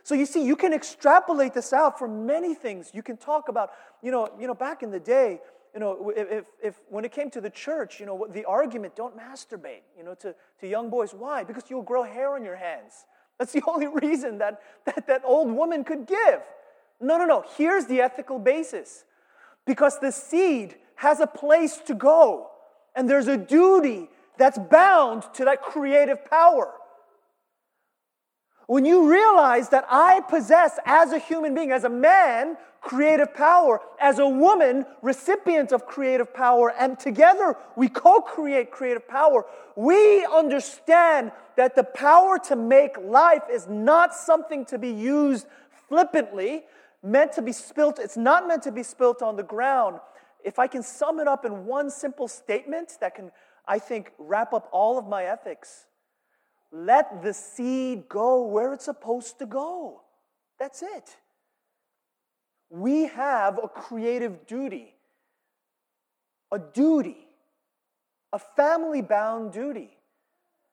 So 0.04 0.16
you 0.16 0.26
see, 0.26 0.46
you 0.46 0.58
can 0.58 0.74
extrapolate 0.74 1.54
this 1.54 1.72
out 1.72 1.98
for 1.98 2.08
many 2.08 2.54
things. 2.54 2.92
You 2.94 3.02
can 3.02 3.16
talk 3.16 3.48
about, 3.48 3.72
you 4.02 4.12
know, 4.12 4.30
you 4.38 4.48
know, 4.48 4.54
back 4.54 4.84
in 4.84 4.92
the 4.92 5.00
day, 5.00 5.40
you 5.74 5.80
know, 5.80 6.12
if, 6.16 6.46
if 6.62 6.80
when 6.90 7.06
it 7.06 7.12
came 7.12 7.32
to 7.32 7.42
the 7.42 7.50
church, 7.50 8.00
you 8.00 8.06
know, 8.06 8.28
the 8.30 8.46
argument, 8.46 8.96
don't 8.96 9.18
masturbate, 9.18 9.82
you 9.98 10.04
know, 10.04 10.14
to, 10.16 10.36
to 10.60 10.68
young 10.68 10.90
boys. 10.90 11.14
Why? 11.14 11.44
Because 11.44 11.64
you'll 11.70 11.82
grow 11.82 12.04
hair 12.04 12.36
on 12.36 12.44
your 12.44 12.58
hands. 12.58 13.06
That's 13.40 13.54
the 13.54 13.64
only 13.68 13.88
reason 13.88 14.38
that, 14.40 14.62
that 14.86 15.08
that 15.08 15.22
old 15.26 15.52
woman 15.52 15.84
could 15.84 16.06
give. 16.06 16.42
No, 17.00 17.18
no, 17.18 17.26
no. 17.26 17.44
Here's 17.58 17.86
the 17.86 18.02
ethical 18.02 18.40
basis. 18.40 19.06
Because 19.66 20.00
the 20.00 20.12
seed 20.12 20.76
has 20.96 21.22
a 21.22 21.28
place 21.28 21.78
to 21.86 21.94
go, 21.94 22.50
and 22.96 23.10
there's 23.10 23.28
a 23.28 23.38
duty 23.38 24.10
that's 24.38 24.58
bound 24.58 25.24
to 25.36 25.46
that 25.46 25.62
creative 25.62 26.26
power. 26.26 26.74
When 28.68 28.86
you 28.86 29.10
realize 29.10 29.70
that 29.70 29.86
I 29.90 30.22
possess, 30.22 30.80
as 30.86 31.12
a 31.12 31.20
human 31.20 31.54
being, 31.54 31.72
as 31.72 31.84
a 31.84 31.90
man, 31.90 32.58
creative 32.82 33.34
power, 33.34 33.82
as 34.00 34.20
a 34.20 34.28
woman, 34.28 34.86
recipient 35.02 35.72
of 35.72 35.86
creative 35.86 36.34
power, 36.34 36.72
and 36.78 37.00
together 37.00 37.58
we 37.76 37.90
co 37.90 38.22
create 38.22 38.72
creative 38.72 39.08
power, 39.08 39.46
we 39.76 40.26
understand 40.26 41.32
that 41.56 41.76
the 41.76 41.84
power 41.84 42.40
to 42.40 42.56
make 42.56 42.98
life 42.98 43.44
is 43.52 43.68
not 43.68 44.14
something 44.14 44.66
to 44.66 44.78
be 44.78 44.90
used 44.90 45.48
flippantly, 45.88 46.64
meant 47.02 47.34
to 47.34 47.42
be 47.42 47.52
spilt, 47.52 48.00
it's 48.00 48.18
not 48.18 48.48
meant 48.48 48.64
to 48.64 48.72
be 48.72 48.84
spilt 48.84 49.22
on 49.22 49.36
the 49.36 49.44
ground. 49.44 50.00
If 50.44 50.60
I 50.60 50.68
can 50.68 50.84
sum 50.84 51.20
it 51.20 51.28
up 51.28 51.46
in 51.46 51.66
one 51.66 51.90
simple 51.90 52.28
statement 52.28 52.98
that 53.02 53.16
can, 53.16 53.32
I 53.66 53.80
think, 53.80 54.12
wrap 54.18 54.54
up 54.54 54.70
all 54.72 54.98
of 54.98 55.08
my 55.08 55.26
ethics, 55.26 55.86
let 56.74 57.22
the 57.22 57.34
seed 57.34 58.10
go 58.10 58.48
where 58.48 58.74
it's 58.74 58.86
supposed 58.86 59.38
to 59.40 59.46
go. 59.46 60.02
That's 60.60 60.82
it. 60.82 61.16
We 62.70 63.06
have 63.06 63.60
a 63.64 63.68
creative 63.68 64.48
duty, 64.48 64.96
a 66.52 66.58
duty, 66.58 67.28
a 68.34 68.40
family 68.40 69.04
bound 69.04 69.54
duty. 69.54 69.96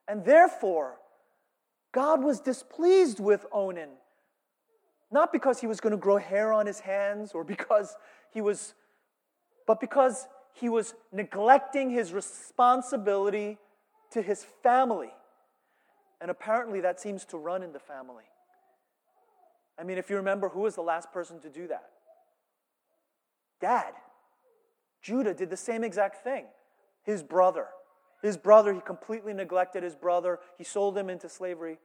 And 0.09 0.25
therefore, 0.25 0.97
God 1.93 2.25
was 2.25 2.41
displeased 2.41 3.21
with 3.21 3.45
Onan. 3.53 3.91
Not 5.13 5.33
because 5.33 5.61
he 5.61 5.67
was 5.67 5.81
going 5.81 5.91
to 5.91 5.99
grow 5.99 6.17
hair 6.17 6.53
on 6.53 6.67
his 6.67 6.81
hands 6.81 7.33
or 7.33 7.45
because 7.45 7.95
he 8.33 8.41
was, 8.41 8.73
but 9.67 9.81
because 9.81 10.27
he 10.55 10.71
was 10.71 10.95
neglecting 11.13 11.91
his 11.91 12.15
responsibility 12.15 13.59
to 14.13 14.23
his 14.23 14.47
family. 14.63 15.13
And 16.21 16.31
apparently 16.31 16.81
that 16.81 17.01
seems 17.01 17.25
to 17.27 17.39
run 17.39 17.63
in 17.63 17.73
the 17.73 17.79
family. 17.79 18.25
I 19.79 19.85
mean, 19.85 19.97
if 19.97 20.11
you 20.11 20.17
remember, 20.17 20.51
who 20.51 20.61
was 20.61 20.75
the 20.75 20.83
last 20.83 21.11
person 21.13 21.41
to 21.41 21.49
do 21.49 21.67
that? 21.69 21.91
Dad. 23.61 23.95
Judah 25.03 25.33
did 25.33 25.49
the 25.49 25.57
same 25.57 25.83
exact 25.83 26.23
thing. 26.23 26.45
His 27.03 27.23
brother. 27.23 27.67
His 28.23 28.37
brother, 28.37 28.75
he 28.75 28.81
completely 28.81 29.33
neglected 29.33 29.83
his 29.83 29.95
brother. 29.95 30.41
He 30.59 30.65
sold 30.65 30.99
him 30.99 31.09
into 31.09 31.29
slavery. 31.29 31.79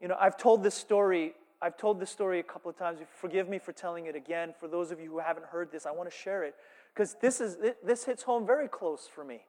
You 0.00 0.08
know, 0.08 0.16
I've 0.18 0.38
told 0.38 0.62
this 0.62 0.74
story. 0.74 1.34
I've 1.60 1.76
told 1.76 2.00
this 2.00 2.10
story 2.10 2.40
a 2.40 2.42
couple 2.42 2.70
of 2.70 2.78
times. 2.78 3.00
Forgive 3.20 3.48
me 3.48 3.58
for 3.58 3.72
telling 3.72 4.06
it 4.06 4.16
again. 4.16 4.54
For 4.58 4.66
those 4.66 4.90
of 4.90 4.98
you 4.98 5.10
who 5.10 5.18
haven't 5.18 5.46
heard 5.46 5.70
this, 5.70 5.84
I 5.84 5.90
want 5.90 6.10
to 6.10 6.16
share 6.16 6.42
it 6.44 6.54
because 6.94 7.16
this 7.20 7.40
is 7.40 7.58
this 7.84 8.04
hits 8.04 8.22
home 8.22 8.46
very 8.46 8.68
close 8.68 9.06
for 9.12 9.24
me. 9.24 9.42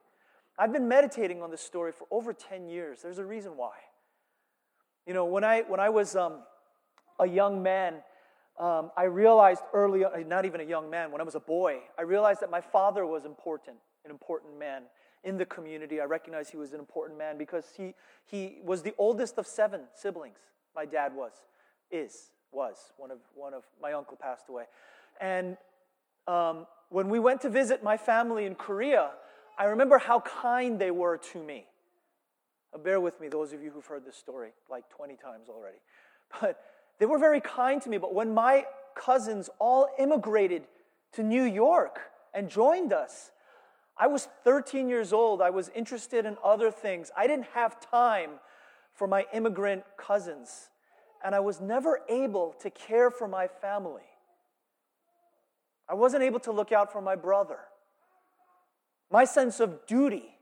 I've 0.58 0.72
been 0.72 0.86
meditating 0.86 1.42
on 1.42 1.50
this 1.50 1.62
story 1.62 1.90
for 1.90 2.06
over 2.10 2.32
10 2.32 2.68
years. 2.68 3.00
There's 3.02 3.18
a 3.18 3.24
reason 3.24 3.56
why. 3.56 3.72
You 5.06 5.14
know, 5.14 5.26
when 5.26 5.44
I, 5.44 5.62
when 5.62 5.80
I 5.80 5.90
was 5.90 6.16
um, 6.16 6.38
a 7.18 7.26
young 7.26 7.62
man, 7.62 7.96
um, 8.58 8.90
I 8.96 9.04
realized 9.04 9.62
early, 9.72 10.04
not 10.26 10.44
even 10.44 10.60
a 10.60 10.64
young 10.64 10.88
man, 10.88 11.10
when 11.10 11.20
I 11.20 11.24
was 11.24 11.34
a 11.34 11.40
boy, 11.40 11.80
I 11.98 12.02
realized 12.02 12.40
that 12.40 12.50
my 12.50 12.60
father 12.60 13.04
was 13.04 13.24
important, 13.24 13.76
an 14.04 14.10
important 14.10 14.58
man 14.58 14.82
in 15.24 15.36
the 15.36 15.44
community. 15.44 16.00
I 16.00 16.04
recognized 16.04 16.50
he 16.50 16.56
was 16.56 16.72
an 16.72 16.78
important 16.78 17.18
man 17.18 17.36
because 17.36 17.64
he, 17.76 17.94
he 18.24 18.58
was 18.62 18.82
the 18.82 18.94
oldest 18.96 19.38
of 19.38 19.46
seven 19.46 19.82
siblings. 19.94 20.38
My 20.74 20.84
dad 20.86 21.14
was, 21.14 21.32
is, 21.90 22.30
was. 22.52 22.76
One 22.96 23.10
of, 23.10 23.18
one 23.34 23.54
of 23.54 23.64
my 23.82 23.92
uncle 23.92 24.16
passed 24.16 24.48
away. 24.48 24.64
And 25.20 25.56
um, 26.26 26.66
when 26.88 27.08
we 27.08 27.18
went 27.18 27.40
to 27.42 27.50
visit 27.50 27.82
my 27.82 27.96
family 27.96 28.46
in 28.46 28.54
Korea, 28.54 29.10
I 29.58 29.64
remember 29.64 29.98
how 29.98 30.20
kind 30.20 30.78
they 30.78 30.90
were 30.90 31.18
to 31.32 31.42
me. 31.42 31.66
Uh, 32.74 32.78
bear 32.78 33.00
with 33.00 33.20
me, 33.20 33.28
those 33.28 33.52
of 33.52 33.62
you 33.62 33.70
who've 33.70 33.86
heard 33.86 34.04
this 34.04 34.16
story 34.16 34.50
like 34.68 34.88
20 34.90 35.16
times 35.16 35.48
already. 35.48 35.78
But 36.40 36.58
they 36.98 37.06
were 37.06 37.18
very 37.18 37.40
kind 37.40 37.80
to 37.82 37.88
me. 37.88 37.98
But 37.98 38.14
when 38.14 38.34
my 38.34 38.64
cousins 38.96 39.50
all 39.58 39.88
immigrated 39.98 40.64
to 41.12 41.22
New 41.22 41.44
York 41.44 42.00
and 42.32 42.48
joined 42.48 42.92
us, 42.92 43.30
I 43.96 44.08
was 44.08 44.28
13 44.42 44.88
years 44.88 45.12
old. 45.12 45.40
I 45.40 45.50
was 45.50 45.70
interested 45.74 46.26
in 46.26 46.36
other 46.42 46.70
things. 46.70 47.12
I 47.16 47.28
didn't 47.28 47.46
have 47.54 47.78
time 47.78 48.30
for 48.94 49.06
my 49.06 49.26
immigrant 49.32 49.84
cousins. 49.96 50.70
And 51.24 51.34
I 51.34 51.40
was 51.40 51.60
never 51.60 52.00
able 52.08 52.54
to 52.60 52.70
care 52.70 53.10
for 53.10 53.28
my 53.28 53.46
family. 53.46 54.02
I 55.88 55.94
wasn't 55.94 56.24
able 56.24 56.40
to 56.40 56.52
look 56.52 56.72
out 56.72 56.90
for 56.92 57.00
my 57.00 57.14
brother. 57.14 57.58
My 59.10 59.24
sense 59.24 59.60
of 59.60 59.86
duty 59.86 60.34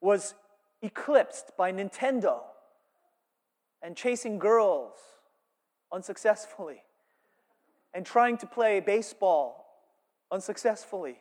was 0.00 0.34
eclipsed 0.82 1.56
by 1.56 1.72
Nintendo 1.72 2.40
and 3.82 3.96
chasing 3.96 4.38
girls 4.38 4.94
unsuccessfully 5.92 6.82
and 7.94 8.04
trying 8.04 8.36
to 8.38 8.46
play 8.46 8.80
baseball 8.80 9.66
unsuccessfully 10.30 11.18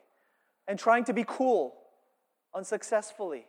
and 0.68 0.80
trying 0.80 1.04
to 1.04 1.14
be 1.14 1.24
cool 1.28 1.76
unsuccessfully. 2.56 3.46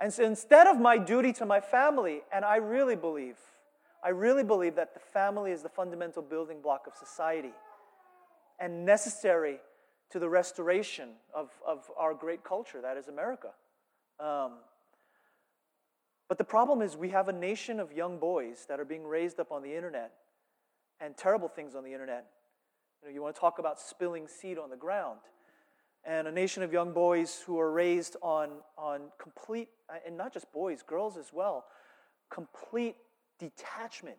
And 0.00 0.12
so 0.12 0.24
instead 0.24 0.66
of 0.66 0.78
my 0.78 0.96
duty 0.96 1.32
to 1.34 1.46
my 1.46 1.60
family, 1.60 2.22
and 2.32 2.44
I 2.44 2.56
really 2.56 2.94
believe, 2.94 3.36
I 4.04 4.10
really 4.10 4.44
believe 4.44 4.76
that 4.76 4.94
the 4.94 5.00
family 5.00 5.50
is 5.50 5.62
the 5.62 5.68
fundamental 5.68 6.22
building 6.22 6.60
block 6.60 6.86
of 6.86 6.94
society 6.94 7.52
and 8.60 8.86
necessary 8.86 9.58
to 10.10 10.18
the 10.18 10.28
restoration 10.28 11.10
of, 11.34 11.50
of 11.66 11.90
our 11.96 12.14
great 12.14 12.44
culture, 12.44 12.80
that 12.80 12.96
is 12.96 13.08
America. 13.08 13.48
Um, 14.20 14.52
but 16.28 16.38
the 16.38 16.44
problem 16.44 16.82
is, 16.82 16.96
we 16.96 17.08
have 17.10 17.28
a 17.28 17.32
nation 17.32 17.80
of 17.80 17.92
young 17.92 18.18
boys 18.18 18.66
that 18.68 18.78
are 18.78 18.84
being 18.84 19.06
raised 19.06 19.40
up 19.40 19.50
on 19.50 19.62
the 19.62 19.74
internet 19.74 20.12
and 21.00 21.16
terrible 21.16 21.48
things 21.48 21.74
on 21.74 21.84
the 21.84 21.92
internet. 21.92 22.26
You, 23.02 23.08
know, 23.08 23.14
you 23.14 23.22
want 23.22 23.34
to 23.34 23.40
talk 23.40 23.58
about 23.58 23.80
spilling 23.80 24.28
seed 24.28 24.58
on 24.58 24.70
the 24.70 24.76
ground. 24.76 25.20
And 26.04 26.28
a 26.28 26.32
nation 26.32 26.62
of 26.62 26.72
young 26.72 26.92
boys 26.92 27.42
who 27.46 27.58
are 27.58 27.70
raised 27.72 28.16
on, 28.22 28.50
on 28.76 29.10
complete, 29.18 29.68
and 30.06 30.16
not 30.16 30.32
just 30.32 30.52
boys, 30.52 30.82
girls 30.82 31.16
as 31.16 31.32
well, 31.32 31.64
complete 32.30 32.96
detachment. 33.38 34.18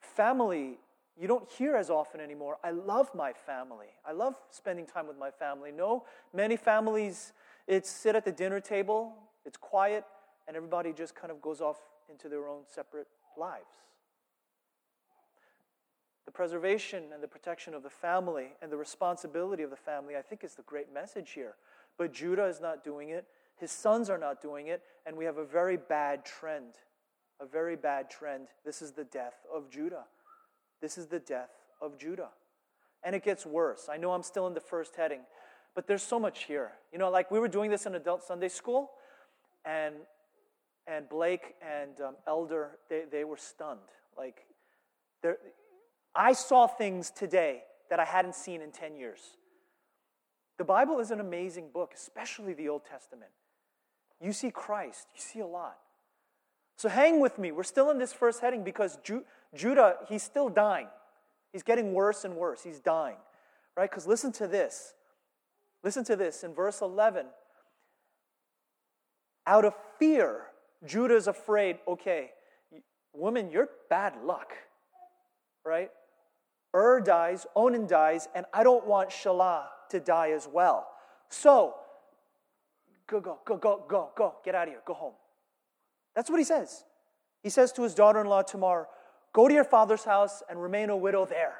Family 0.00 0.78
you 1.20 1.28
don't 1.28 1.48
hear 1.48 1.76
as 1.76 1.90
often 1.90 2.20
anymore. 2.20 2.58
I 2.64 2.70
love 2.70 3.10
my 3.14 3.32
family. 3.32 3.86
I 4.04 4.12
love 4.12 4.34
spending 4.50 4.86
time 4.86 5.06
with 5.06 5.18
my 5.18 5.30
family. 5.30 5.70
No, 5.70 6.04
many 6.32 6.56
families, 6.56 7.32
it's 7.68 7.88
sit 7.88 8.16
at 8.16 8.24
the 8.24 8.32
dinner 8.32 8.60
table, 8.60 9.14
it's 9.44 9.56
quiet, 9.56 10.04
and 10.48 10.56
everybody 10.56 10.92
just 10.92 11.14
kind 11.14 11.30
of 11.30 11.40
goes 11.40 11.60
off 11.60 11.78
into 12.10 12.28
their 12.28 12.48
own 12.48 12.62
separate 12.66 13.06
lives. 13.38 13.76
The 16.26 16.32
preservation 16.32 17.04
and 17.12 17.22
the 17.22 17.28
protection 17.28 17.74
of 17.74 17.82
the 17.82 17.90
family 17.90 18.48
and 18.60 18.72
the 18.72 18.76
responsibility 18.76 19.62
of 19.62 19.70
the 19.70 19.76
family, 19.76 20.16
I 20.16 20.22
think, 20.22 20.42
is 20.42 20.54
the 20.54 20.62
great 20.62 20.92
message 20.92 21.30
here. 21.30 21.54
But 21.96 22.12
Judah 22.12 22.46
is 22.46 22.60
not 22.60 22.82
doing 22.82 23.10
it, 23.10 23.26
his 23.56 23.70
sons 23.70 24.10
are 24.10 24.18
not 24.18 24.42
doing 24.42 24.66
it, 24.66 24.82
and 25.06 25.16
we 25.16 25.24
have 25.26 25.38
a 25.38 25.44
very 25.44 25.76
bad 25.76 26.24
trend. 26.24 26.74
A 27.40 27.46
very 27.46 27.76
bad 27.76 28.10
trend. 28.10 28.48
This 28.64 28.80
is 28.80 28.92
the 28.92 29.04
death 29.04 29.34
of 29.52 29.70
Judah. 29.70 30.04
This 30.84 30.98
is 30.98 31.06
the 31.06 31.18
death 31.18 31.48
of 31.80 31.96
Judah. 31.96 32.28
And 33.02 33.16
it 33.16 33.24
gets 33.24 33.46
worse. 33.46 33.88
I 33.90 33.96
know 33.96 34.12
I'm 34.12 34.22
still 34.22 34.46
in 34.48 34.52
the 34.52 34.60
first 34.60 34.96
heading, 34.96 35.20
but 35.74 35.86
there's 35.86 36.02
so 36.02 36.20
much 36.20 36.44
here. 36.44 36.72
You 36.92 36.98
know, 36.98 37.08
like 37.08 37.30
we 37.30 37.38
were 37.38 37.48
doing 37.48 37.70
this 37.70 37.86
in 37.86 37.94
adult 37.94 38.22
Sunday 38.22 38.50
school, 38.50 38.90
and 39.64 39.94
and 40.86 41.08
Blake 41.08 41.54
and 41.62 41.98
um, 42.02 42.16
Elder, 42.26 42.72
they, 42.90 43.04
they 43.10 43.24
were 43.24 43.38
stunned. 43.38 43.78
Like, 44.14 44.44
I 46.14 46.34
saw 46.34 46.66
things 46.66 47.10
today 47.10 47.62
that 47.88 47.98
I 47.98 48.04
hadn't 48.04 48.34
seen 48.34 48.60
in 48.60 48.70
10 48.70 48.94
years. 48.94 49.20
The 50.58 50.64
Bible 50.64 51.00
is 51.00 51.10
an 51.10 51.18
amazing 51.18 51.70
book, 51.72 51.92
especially 51.94 52.52
the 52.52 52.68
Old 52.68 52.84
Testament. 52.84 53.30
You 54.20 54.34
see 54.34 54.50
Christ, 54.50 55.06
you 55.14 55.22
see 55.22 55.40
a 55.40 55.46
lot. 55.46 55.78
So 56.76 56.88
hang 56.88 57.20
with 57.20 57.38
me. 57.38 57.52
We're 57.52 57.62
still 57.62 57.90
in 57.90 57.98
this 57.98 58.12
first 58.12 58.40
heading 58.40 58.64
because 58.64 58.98
Ju- 59.02 59.24
Judah, 59.54 59.96
he's 60.08 60.22
still 60.22 60.48
dying. 60.48 60.88
He's 61.52 61.62
getting 61.62 61.92
worse 61.92 62.24
and 62.24 62.34
worse. 62.36 62.62
He's 62.62 62.80
dying, 62.80 63.16
right? 63.76 63.88
Because 63.88 64.06
listen 64.06 64.32
to 64.32 64.48
this. 64.48 64.94
Listen 65.82 66.04
to 66.04 66.16
this 66.16 66.42
in 66.42 66.54
verse 66.54 66.80
11. 66.80 67.26
Out 69.46 69.64
of 69.64 69.74
fear, 69.98 70.46
Judah 70.84 71.14
is 71.14 71.28
afraid, 71.28 71.78
okay, 71.86 72.30
woman, 73.12 73.50
you're 73.50 73.68
bad 73.88 74.14
luck, 74.24 74.54
right? 75.64 75.90
Ur 76.74 77.00
dies, 77.00 77.46
Onan 77.54 77.86
dies, 77.86 78.28
and 78.34 78.46
I 78.52 78.64
don't 78.64 78.86
want 78.86 79.10
Shelah 79.10 79.66
to 79.90 80.00
die 80.00 80.30
as 80.30 80.48
well. 80.50 80.88
So, 81.28 81.74
go, 83.06 83.20
go, 83.20 83.38
go, 83.44 83.56
go, 83.56 83.84
go, 83.86 84.10
go, 84.16 84.34
get 84.44 84.54
out 84.54 84.68
of 84.68 84.74
here, 84.74 84.82
go 84.86 84.94
home. 84.94 85.14
That's 86.16 86.30
what 86.30 86.38
he 86.38 86.44
says. 86.44 86.84
He 87.42 87.50
says 87.50 87.72
to 87.72 87.82
his 87.82 87.94
daughter 87.94 88.20
in 88.20 88.26
law 88.26 88.42
Tamar, 88.42 88.88
Go 89.34 89.48
to 89.48 89.52
your 89.52 89.64
father's 89.64 90.04
house 90.04 90.42
and 90.48 90.62
remain 90.62 90.88
a 90.88 90.96
widow 90.96 91.26
there. 91.26 91.56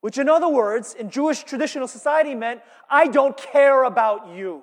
Which, 0.00 0.18
in 0.18 0.28
other 0.28 0.48
words, 0.48 0.94
in 0.94 1.10
Jewish 1.10 1.44
traditional 1.44 1.88
society 1.88 2.34
meant, 2.34 2.60
I 2.90 3.06
don't 3.06 3.36
care 3.36 3.84
about 3.84 4.28
you. 4.34 4.62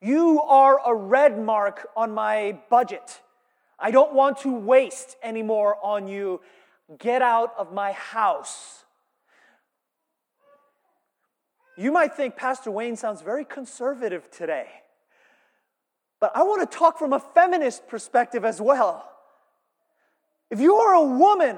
You 0.00 0.42
are 0.42 0.78
a 0.86 0.94
red 0.94 1.42
mark 1.42 1.88
on 1.96 2.12
my 2.12 2.58
budget. 2.70 3.20
I 3.78 3.90
don't 3.90 4.12
want 4.12 4.38
to 4.40 4.54
waste 4.54 5.16
anymore 5.22 5.76
on 5.82 6.06
you. 6.06 6.42
Get 6.98 7.22
out 7.22 7.54
of 7.58 7.72
my 7.72 7.92
house. 7.92 8.84
You 11.78 11.92
might 11.92 12.14
think 12.14 12.36
Pastor 12.36 12.70
Wayne 12.70 12.96
sounds 12.96 13.22
very 13.22 13.44
conservative 13.44 14.30
today, 14.30 14.68
but 16.20 16.32
I 16.34 16.42
want 16.42 16.70
to 16.70 16.78
talk 16.78 16.98
from 16.98 17.12
a 17.12 17.20
feminist 17.20 17.88
perspective 17.88 18.44
as 18.44 18.60
well. 18.60 19.15
If 20.50 20.60
you 20.60 20.76
are 20.76 20.94
a 20.94 21.04
woman 21.04 21.56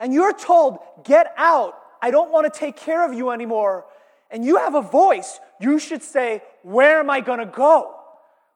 and 0.00 0.12
you're 0.12 0.32
told, 0.32 0.78
get 1.04 1.32
out, 1.36 1.78
I 2.02 2.10
don't 2.10 2.30
want 2.32 2.52
to 2.52 2.58
take 2.58 2.76
care 2.76 3.04
of 3.08 3.14
you 3.14 3.30
anymore, 3.30 3.86
and 4.30 4.44
you 4.44 4.56
have 4.56 4.74
a 4.74 4.82
voice, 4.82 5.38
you 5.60 5.78
should 5.78 6.02
say, 6.02 6.42
Where 6.62 6.98
am 6.98 7.08
I 7.08 7.20
going 7.20 7.38
to 7.38 7.46
go? 7.46 7.94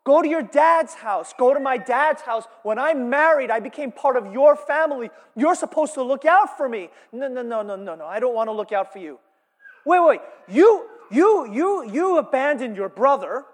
Go 0.04 0.22
to 0.22 0.28
your 0.28 0.42
dad's 0.42 0.94
house. 0.94 1.34
Go 1.38 1.52
to 1.52 1.60
my 1.60 1.76
dad's 1.76 2.22
house. 2.22 2.44
When 2.62 2.78
I'm 2.78 3.10
married, 3.10 3.50
I 3.50 3.60
became 3.60 3.92
part 3.92 4.16
of 4.16 4.32
your 4.32 4.56
family. 4.56 5.10
You're 5.36 5.54
supposed 5.54 5.94
to 5.94 6.02
look 6.02 6.24
out 6.24 6.56
for 6.56 6.66
me. 6.66 6.88
No, 7.12 7.28
no, 7.28 7.42
no, 7.42 7.60
no, 7.60 7.76
no, 7.76 7.94
no. 7.94 8.06
I 8.06 8.18
don't 8.18 8.34
want 8.34 8.48
to 8.48 8.52
look 8.52 8.72
out 8.72 8.90
for 8.90 9.00
you. 9.00 9.18
Wait, 9.84 10.00
wait. 10.00 10.20
You, 10.48 10.86
you, 11.10 11.52
you, 11.52 11.90
you 11.92 12.16
abandoned 12.16 12.74
your 12.74 12.88
brother. 12.88 13.44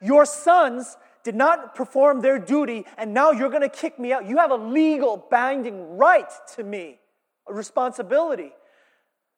Your 0.00 0.24
sons 0.24 0.96
did 1.24 1.34
not 1.34 1.74
perform 1.74 2.20
their 2.20 2.38
duty, 2.38 2.84
and 2.98 3.14
now 3.14 3.30
you're 3.30 3.48
going 3.48 3.62
to 3.62 3.68
kick 3.68 3.98
me 3.98 4.12
out. 4.12 4.28
You 4.28 4.36
have 4.36 4.50
a 4.50 4.56
legal 4.56 5.26
binding 5.30 5.96
right 5.96 6.30
to 6.54 6.62
me, 6.62 7.00
a 7.48 7.54
responsibility. 7.54 8.52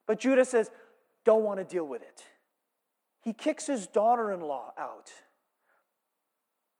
But 0.06 0.18
Judah 0.18 0.44
says, 0.44 0.70
don't 1.24 1.44
want 1.44 1.58
to 1.60 1.64
deal 1.64 1.86
with 1.86 2.02
it. 2.02 2.24
He 3.22 3.32
kicks 3.32 3.66
his 3.66 3.86
daughter 3.86 4.32
in 4.32 4.40
law 4.40 4.72
out. 4.78 5.10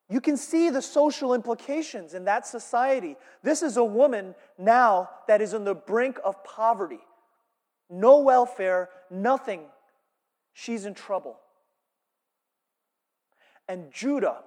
You 0.08 0.20
can 0.20 0.36
see 0.36 0.70
the 0.70 0.82
social 0.82 1.34
implications 1.34 2.14
in 2.14 2.24
that 2.26 2.46
society. 2.46 3.16
This 3.42 3.62
is 3.62 3.76
a 3.76 3.84
woman 3.84 4.34
now 4.56 5.08
that 5.26 5.40
is 5.40 5.54
on 5.54 5.64
the 5.64 5.74
brink 5.74 6.18
of 6.24 6.42
poverty. 6.44 7.00
No 7.90 8.20
welfare, 8.20 8.88
nothing. 9.10 9.62
She's 10.52 10.84
in 10.84 10.94
trouble. 10.94 11.38
And 13.68 13.92
Judah 13.92 14.38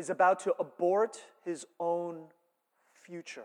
is 0.00 0.10
about 0.10 0.40
to 0.40 0.54
abort 0.58 1.20
his 1.44 1.66
own 1.78 2.24
future. 3.04 3.44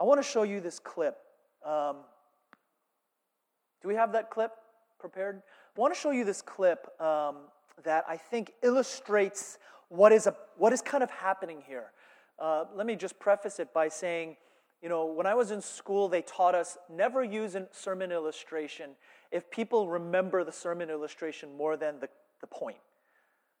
I 0.00 0.04
want 0.04 0.20
to 0.20 0.28
show 0.28 0.42
you 0.42 0.60
this 0.60 0.80
clip. 0.80 1.16
Um, 1.64 1.98
do 3.80 3.88
we 3.88 3.94
have 3.94 4.12
that 4.12 4.28
clip 4.28 4.52
prepared? 4.98 5.40
I 5.76 5.80
want 5.80 5.94
to 5.94 6.00
show 6.00 6.10
you 6.10 6.24
this 6.24 6.42
clip 6.42 7.00
um, 7.00 7.36
that 7.84 8.04
I 8.08 8.16
think 8.16 8.52
illustrates 8.62 9.58
what 9.88 10.10
is, 10.10 10.26
a, 10.26 10.34
what 10.56 10.72
is 10.72 10.82
kind 10.82 11.04
of 11.04 11.10
happening 11.10 11.62
here. 11.66 11.92
Uh, 12.40 12.64
let 12.74 12.86
me 12.86 12.96
just 12.96 13.20
preface 13.20 13.60
it 13.60 13.72
by 13.72 13.88
saying, 13.88 14.36
you 14.82 14.88
know, 14.88 15.04
when 15.06 15.26
I 15.26 15.34
was 15.34 15.52
in 15.52 15.60
school, 15.60 16.08
they 16.08 16.22
taught 16.22 16.56
us 16.56 16.76
never 16.92 17.22
use 17.22 17.54
a 17.54 17.68
sermon 17.70 18.10
illustration 18.10 18.90
if 19.30 19.48
people 19.48 19.88
remember 19.88 20.42
the 20.42 20.52
sermon 20.52 20.90
illustration 20.90 21.56
more 21.56 21.76
than 21.76 22.00
the, 22.00 22.08
the 22.40 22.46
point. 22.46 22.78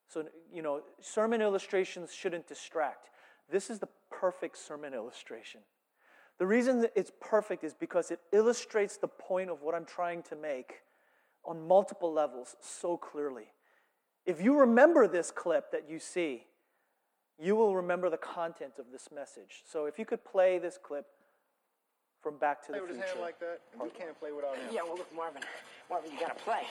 So, 0.08 0.24
you 0.52 0.62
know, 0.62 0.82
sermon 1.00 1.40
illustrations 1.40 2.12
shouldn't 2.12 2.48
distract. 2.48 3.10
This 3.50 3.70
is 3.70 3.78
the 3.78 3.88
perfect 4.10 4.58
sermon 4.58 4.94
illustration. 4.94 5.60
The 6.38 6.46
reason 6.46 6.80
that 6.80 6.92
it's 6.96 7.12
perfect 7.20 7.64
is 7.64 7.74
because 7.74 8.10
it 8.10 8.20
illustrates 8.32 8.96
the 8.96 9.08
point 9.08 9.50
of 9.50 9.62
what 9.62 9.74
I'm 9.74 9.84
trying 9.84 10.22
to 10.24 10.36
make 10.36 10.80
on 11.44 11.66
multiple 11.66 12.12
levels 12.12 12.56
so 12.60 12.96
clearly. 12.96 13.52
If 14.26 14.42
you 14.42 14.58
remember 14.58 15.06
this 15.06 15.30
clip 15.30 15.70
that 15.72 15.88
you 15.88 15.98
see, 15.98 16.44
you 17.38 17.56
will 17.56 17.74
remember 17.74 18.10
the 18.10 18.18
content 18.18 18.74
of 18.78 18.86
this 18.92 19.08
message. 19.14 19.62
So 19.66 19.86
if 19.86 19.98
you 19.98 20.04
could 20.04 20.24
play 20.24 20.58
this 20.58 20.78
clip 20.82 21.06
from 22.22 22.38
Back 22.38 22.64
to 22.66 22.72
the 22.72 22.78
Future. 22.78 22.86
Play 22.86 22.96
with 22.96 23.02
his 23.02 23.12
hand 23.12 23.20
like 23.22 23.40
that, 23.40 23.60
and 23.72 23.90
he 23.90 23.98
can't 23.98 24.18
play 24.18 24.32
without 24.32 24.56
him. 24.56 24.68
Yeah, 24.72 24.82
well, 24.82 24.96
look, 24.96 25.14
Marvin. 25.14 25.42
Marvin, 25.88 26.12
you 26.12 26.20
gotta 26.20 26.34
play. 26.34 26.62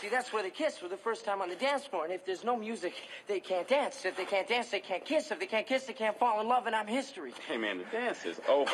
See, 0.00 0.08
that's 0.08 0.32
where 0.32 0.42
they 0.42 0.50
kiss 0.50 0.76
for 0.76 0.88
the 0.88 0.96
first 0.96 1.24
time 1.24 1.40
on 1.40 1.48
the 1.48 1.54
dance 1.54 1.84
floor. 1.84 2.04
And 2.04 2.12
if 2.12 2.26
there's 2.26 2.42
no 2.42 2.56
music, 2.56 2.94
they 3.28 3.38
can't 3.38 3.68
dance. 3.68 4.04
If 4.04 4.16
they 4.16 4.24
can't 4.24 4.48
dance, 4.48 4.70
they 4.70 4.80
can't 4.80 5.04
kiss. 5.04 5.30
If 5.30 5.38
they 5.38 5.46
can't 5.46 5.66
kiss, 5.66 5.84
they 5.84 5.92
can't 5.92 6.18
fall 6.18 6.40
in 6.40 6.48
love, 6.48 6.66
and 6.66 6.74
I'm 6.74 6.88
history. 6.88 7.32
Hey, 7.46 7.56
man, 7.56 7.78
the 7.78 7.84
dance 7.84 8.24
is 8.24 8.40
over. 8.48 8.72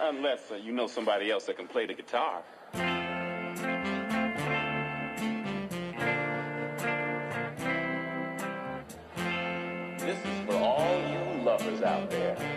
Unless 0.00 0.50
uh, 0.50 0.54
you 0.54 0.72
know 0.72 0.86
somebody 0.86 1.30
else 1.30 1.44
that 1.44 1.58
can 1.58 1.68
play 1.68 1.86
the 1.86 1.94
guitar. 1.94 2.42
This 9.98 10.18
is 10.18 10.46
for 10.46 10.56
all 10.56 11.00
you 11.10 11.42
lovers 11.42 11.82
out 11.82 12.10
there. 12.10 12.51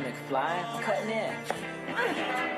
McFly. 0.00 0.82
Cutting 0.82 1.10
in. 1.10 2.51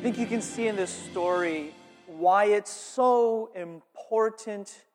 Think 0.00 0.16
you 0.16 0.24
can 0.24 0.40
see 0.40 0.66
in 0.66 0.76
this 0.76 0.88
story 0.90 1.74
why 2.06 2.46
it's 2.46 2.70
so 2.70 3.50
important 3.54 4.86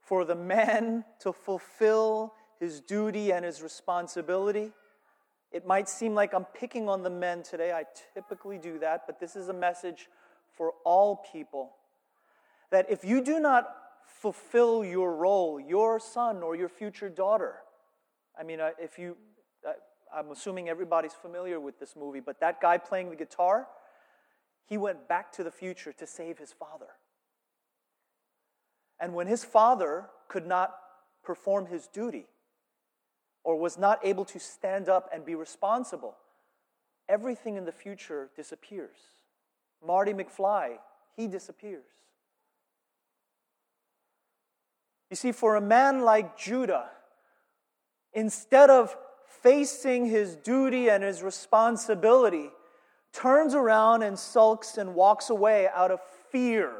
for 0.00 0.24
the 0.24 0.34
man 0.34 1.04
to 1.20 1.32
fulfill 1.32 2.34
his 2.58 2.80
duty 2.80 3.30
and 3.30 3.44
his 3.44 3.62
responsibility. 3.62 4.72
It 5.52 5.64
might 5.64 5.88
seem 5.88 6.16
like 6.16 6.34
I'm 6.34 6.46
picking 6.46 6.88
on 6.88 7.04
the 7.04 7.10
men 7.10 7.44
today. 7.44 7.70
I 7.70 7.84
typically 8.12 8.58
do 8.58 8.80
that, 8.80 9.02
but 9.06 9.20
this 9.20 9.36
is 9.36 9.48
a 9.48 9.54
message 9.54 10.08
for 10.56 10.72
all 10.84 11.24
people 11.32 11.76
that 12.72 12.90
if 12.90 13.04
you 13.04 13.22
do 13.22 13.38
not 13.38 13.68
fulfill 14.04 14.84
your 14.84 15.14
role, 15.14 15.60
your 15.60 16.00
son 16.00 16.42
or 16.42 16.56
your 16.56 16.68
future 16.68 17.08
daughter, 17.08 17.54
I 18.36 18.42
mean, 18.42 18.58
uh, 18.58 18.70
if 18.80 18.98
you, 18.98 19.16
I'm 20.14 20.30
assuming 20.30 20.68
everybody's 20.68 21.12
familiar 21.12 21.60
with 21.60 21.78
this 21.78 21.94
movie, 21.96 22.20
but 22.20 22.40
that 22.40 22.60
guy 22.60 22.78
playing 22.78 23.10
the 23.10 23.16
guitar, 23.16 23.66
he 24.66 24.76
went 24.76 25.08
back 25.08 25.32
to 25.32 25.44
the 25.44 25.50
future 25.50 25.92
to 25.92 26.06
save 26.06 26.38
his 26.38 26.52
father. 26.52 26.88
And 29.00 29.14
when 29.14 29.26
his 29.26 29.44
father 29.44 30.06
could 30.28 30.46
not 30.46 30.74
perform 31.22 31.66
his 31.66 31.86
duty 31.86 32.26
or 33.44 33.56
was 33.56 33.78
not 33.78 34.04
able 34.04 34.24
to 34.26 34.38
stand 34.38 34.88
up 34.88 35.08
and 35.12 35.24
be 35.24 35.34
responsible, 35.34 36.16
everything 37.08 37.56
in 37.56 37.64
the 37.64 37.72
future 37.72 38.30
disappears. 38.36 38.96
Marty 39.86 40.12
McFly, 40.12 40.78
he 41.16 41.28
disappears. 41.28 41.86
You 45.10 45.16
see, 45.16 45.32
for 45.32 45.56
a 45.56 45.60
man 45.60 46.02
like 46.02 46.36
Judah, 46.36 46.90
instead 48.12 48.68
of 48.68 48.96
facing 49.42 50.06
his 50.06 50.36
duty 50.36 50.88
and 50.88 51.04
his 51.04 51.22
responsibility, 51.22 52.50
turns 53.12 53.54
around 53.54 54.02
and 54.02 54.18
sulks 54.18 54.78
and 54.78 54.94
walks 54.94 55.30
away 55.30 55.68
out 55.74 55.90
of 55.90 56.00
fear 56.30 56.72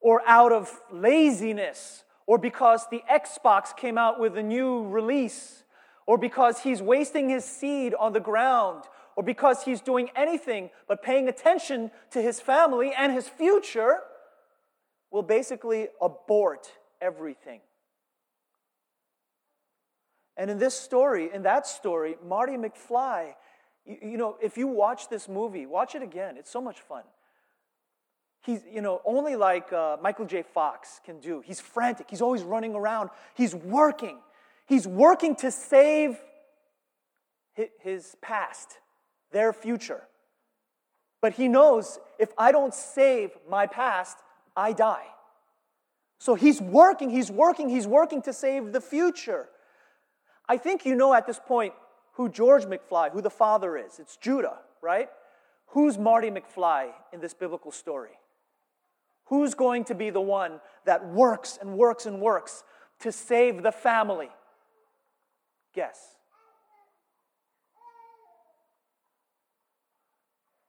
or 0.00 0.22
out 0.26 0.52
of 0.52 0.80
laziness 0.90 2.04
or 2.26 2.38
because 2.38 2.86
the 2.90 3.02
Xbox 3.10 3.76
came 3.76 3.98
out 3.98 4.18
with 4.18 4.36
a 4.36 4.42
new 4.42 4.86
release 4.88 5.64
or 6.06 6.18
because 6.18 6.60
he's 6.60 6.82
wasting 6.82 7.28
his 7.28 7.44
seed 7.44 7.94
on 7.94 8.12
the 8.12 8.20
ground 8.20 8.84
or 9.16 9.22
because 9.22 9.64
he's 9.64 9.80
doing 9.80 10.10
anything 10.16 10.70
but 10.88 11.02
paying 11.02 11.28
attention 11.28 11.90
to 12.10 12.20
his 12.20 12.40
family 12.40 12.92
and 12.96 13.12
his 13.12 13.28
future 13.28 13.98
will 15.10 15.22
basically 15.22 15.88
abort 16.00 16.68
everything. 17.00 17.60
And 20.36 20.50
in 20.50 20.58
this 20.58 20.74
story, 20.74 21.30
in 21.32 21.42
that 21.42 21.66
story, 21.66 22.16
Marty 22.26 22.54
McFly, 22.54 23.34
you, 23.86 23.98
you, 24.02 24.16
know, 24.16 24.36
if 24.42 24.58
you 24.58 24.66
watch 24.66 25.08
this 25.08 25.28
movie, 25.28 25.66
watch 25.66 25.94
it 25.94 26.02
again. 26.02 26.36
It's 26.36 26.50
so 26.50 26.60
much 26.60 26.80
fun. 26.80 27.04
He's, 28.42 28.60
you 28.70 28.82
know, 28.82 29.00
only 29.04 29.36
like 29.36 29.72
uh, 29.72 29.96
Michael 30.02 30.26
J. 30.26 30.42
Fox 30.42 31.00
can 31.04 31.20
do. 31.20 31.42
He's 31.44 31.60
frantic. 31.60 32.10
He's 32.10 32.20
always 32.20 32.42
running 32.42 32.74
around. 32.74 33.10
He's 33.34 33.54
working. 33.54 34.18
He's 34.66 34.86
working 34.86 35.36
to 35.36 35.50
save 35.50 36.18
his 37.80 38.16
past, 38.20 38.78
their 39.30 39.52
future. 39.52 40.02
But 41.22 41.34
he 41.34 41.48
knows 41.48 41.98
if 42.18 42.32
I 42.36 42.52
don't 42.52 42.74
save 42.74 43.30
my 43.48 43.66
past, 43.66 44.18
I 44.56 44.72
die. 44.72 45.06
So 46.18 46.34
he's 46.34 46.60
working, 46.60 47.10
he's 47.10 47.30
working, 47.30 47.68
he's 47.68 47.86
working 47.86 48.22
to 48.22 48.32
save 48.32 48.72
the 48.72 48.80
future. 48.80 49.48
I 50.48 50.56
think 50.56 50.84
you 50.84 50.94
know 50.94 51.14
at 51.14 51.26
this 51.26 51.40
point 51.44 51.74
who 52.12 52.28
George 52.28 52.64
McFly, 52.64 53.10
who 53.10 53.20
the 53.20 53.30
father 53.30 53.76
is. 53.76 53.98
It's 53.98 54.16
Judah, 54.16 54.58
right? 54.82 55.08
Who's 55.68 55.98
Marty 55.98 56.30
McFly 56.30 56.90
in 57.12 57.20
this 57.20 57.34
biblical 57.34 57.72
story? 57.72 58.18
Who's 59.26 59.54
going 59.54 59.84
to 59.84 59.94
be 59.94 60.10
the 60.10 60.20
one 60.20 60.60
that 60.84 61.08
works 61.08 61.58
and 61.60 61.76
works 61.76 62.06
and 62.06 62.20
works 62.20 62.62
to 63.00 63.10
save 63.10 63.62
the 63.62 63.72
family? 63.72 64.28
Guess. 65.74 65.98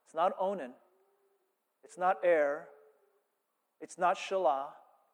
It's 0.06 0.16
not 0.16 0.32
Onan. 0.40 0.72
It's 1.84 1.98
not 1.98 2.18
Er. 2.26 2.68
It's 3.82 3.98
not 3.98 4.18
Shelah. 4.18 4.68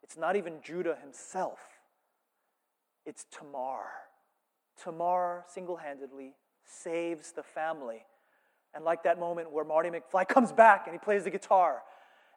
It's 0.03 0.17
not 0.17 0.35
even 0.35 0.61
Judah 0.63 0.95
himself. 1.01 1.59
It's 3.05 3.25
Tamar. 3.31 3.89
Tamar 4.83 5.45
single 5.47 5.75
handedly 5.75 6.33
saves 6.65 7.31
the 7.31 7.43
family. 7.43 8.03
And 8.73 8.85
like 8.85 9.03
that 9.03 9.19
moment 9.19 9.51
where 9.51 9.65
Marty 9.65 9.89
McFly 9.89 10.27
comes 10.27 10.51
back 10.51 10.83
and 10.85 10.93
he 10.93 10.99
plays 10.99 11.23
the 11.23 11.29
guitar, 11.29 11.81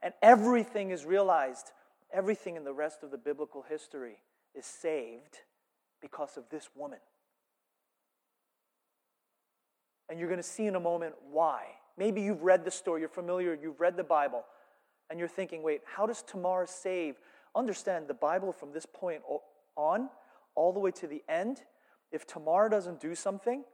and 0.02 0.12
everything 0.22 0.90
is 0.90 1.04
realized, 1.04 1.72
everything 2.12 2.57
in 2.57 2.64
the 2.64 2.72
rest 2.72 3.02
of 3.02 3.11
the 3.11 3.18
biblical 3.18 3.64
history 3.68 4.16
is 4.54 4.66
saved 4.66 5.38
because 6.00 6.37
of 6.37 6.44
this 6.50 6.68
woman. 6.74 6.98
And 10.11 10.18
you're 10.18 10.28
going 10.28 10.40
to 10.40 10.42
see 10.42 10.66
in 10.66 10.74
a 10.74 10.80
moment 10.80 11.14
why. 11.30 11.64
Maybe 11.96 12.20
you've 12.20 12.42
read 12.42 12.64
the 12.64 12.70
story, 12.70 13.00
you're 13.00 13.09
familiar, 13.09 13.54
you've 13.54 13.80
read 13.80 13.96
the 13.96 14.04
Bible, 14.04 14.44
and 15.09 15.18
you're 15.18 15.28
thinking, 15.28 15.62
wait, 15.62 15.80
how 15.85 16.07
does 16.07 16.22
Tamar 16.22 16.66
save? 16.66 17.16
Understand 17.54 18.09
the 18.09 18.14
Bible 18.14 18.52
from 18.52 18.72
this 18.72 18.85
point 18.85 19.22
on, 19.76 20.11
all 20.57 20.72
the 20.72 20.80
way 20.80 20.90
to 20.90 21.07
the 21.07 21.22
end, 21.28 21.62
if 22.14 22.29
Tamar 22.29 22.68
doesn't 22.68 23.00
do 23.00 23.16
something, 23.16 23.64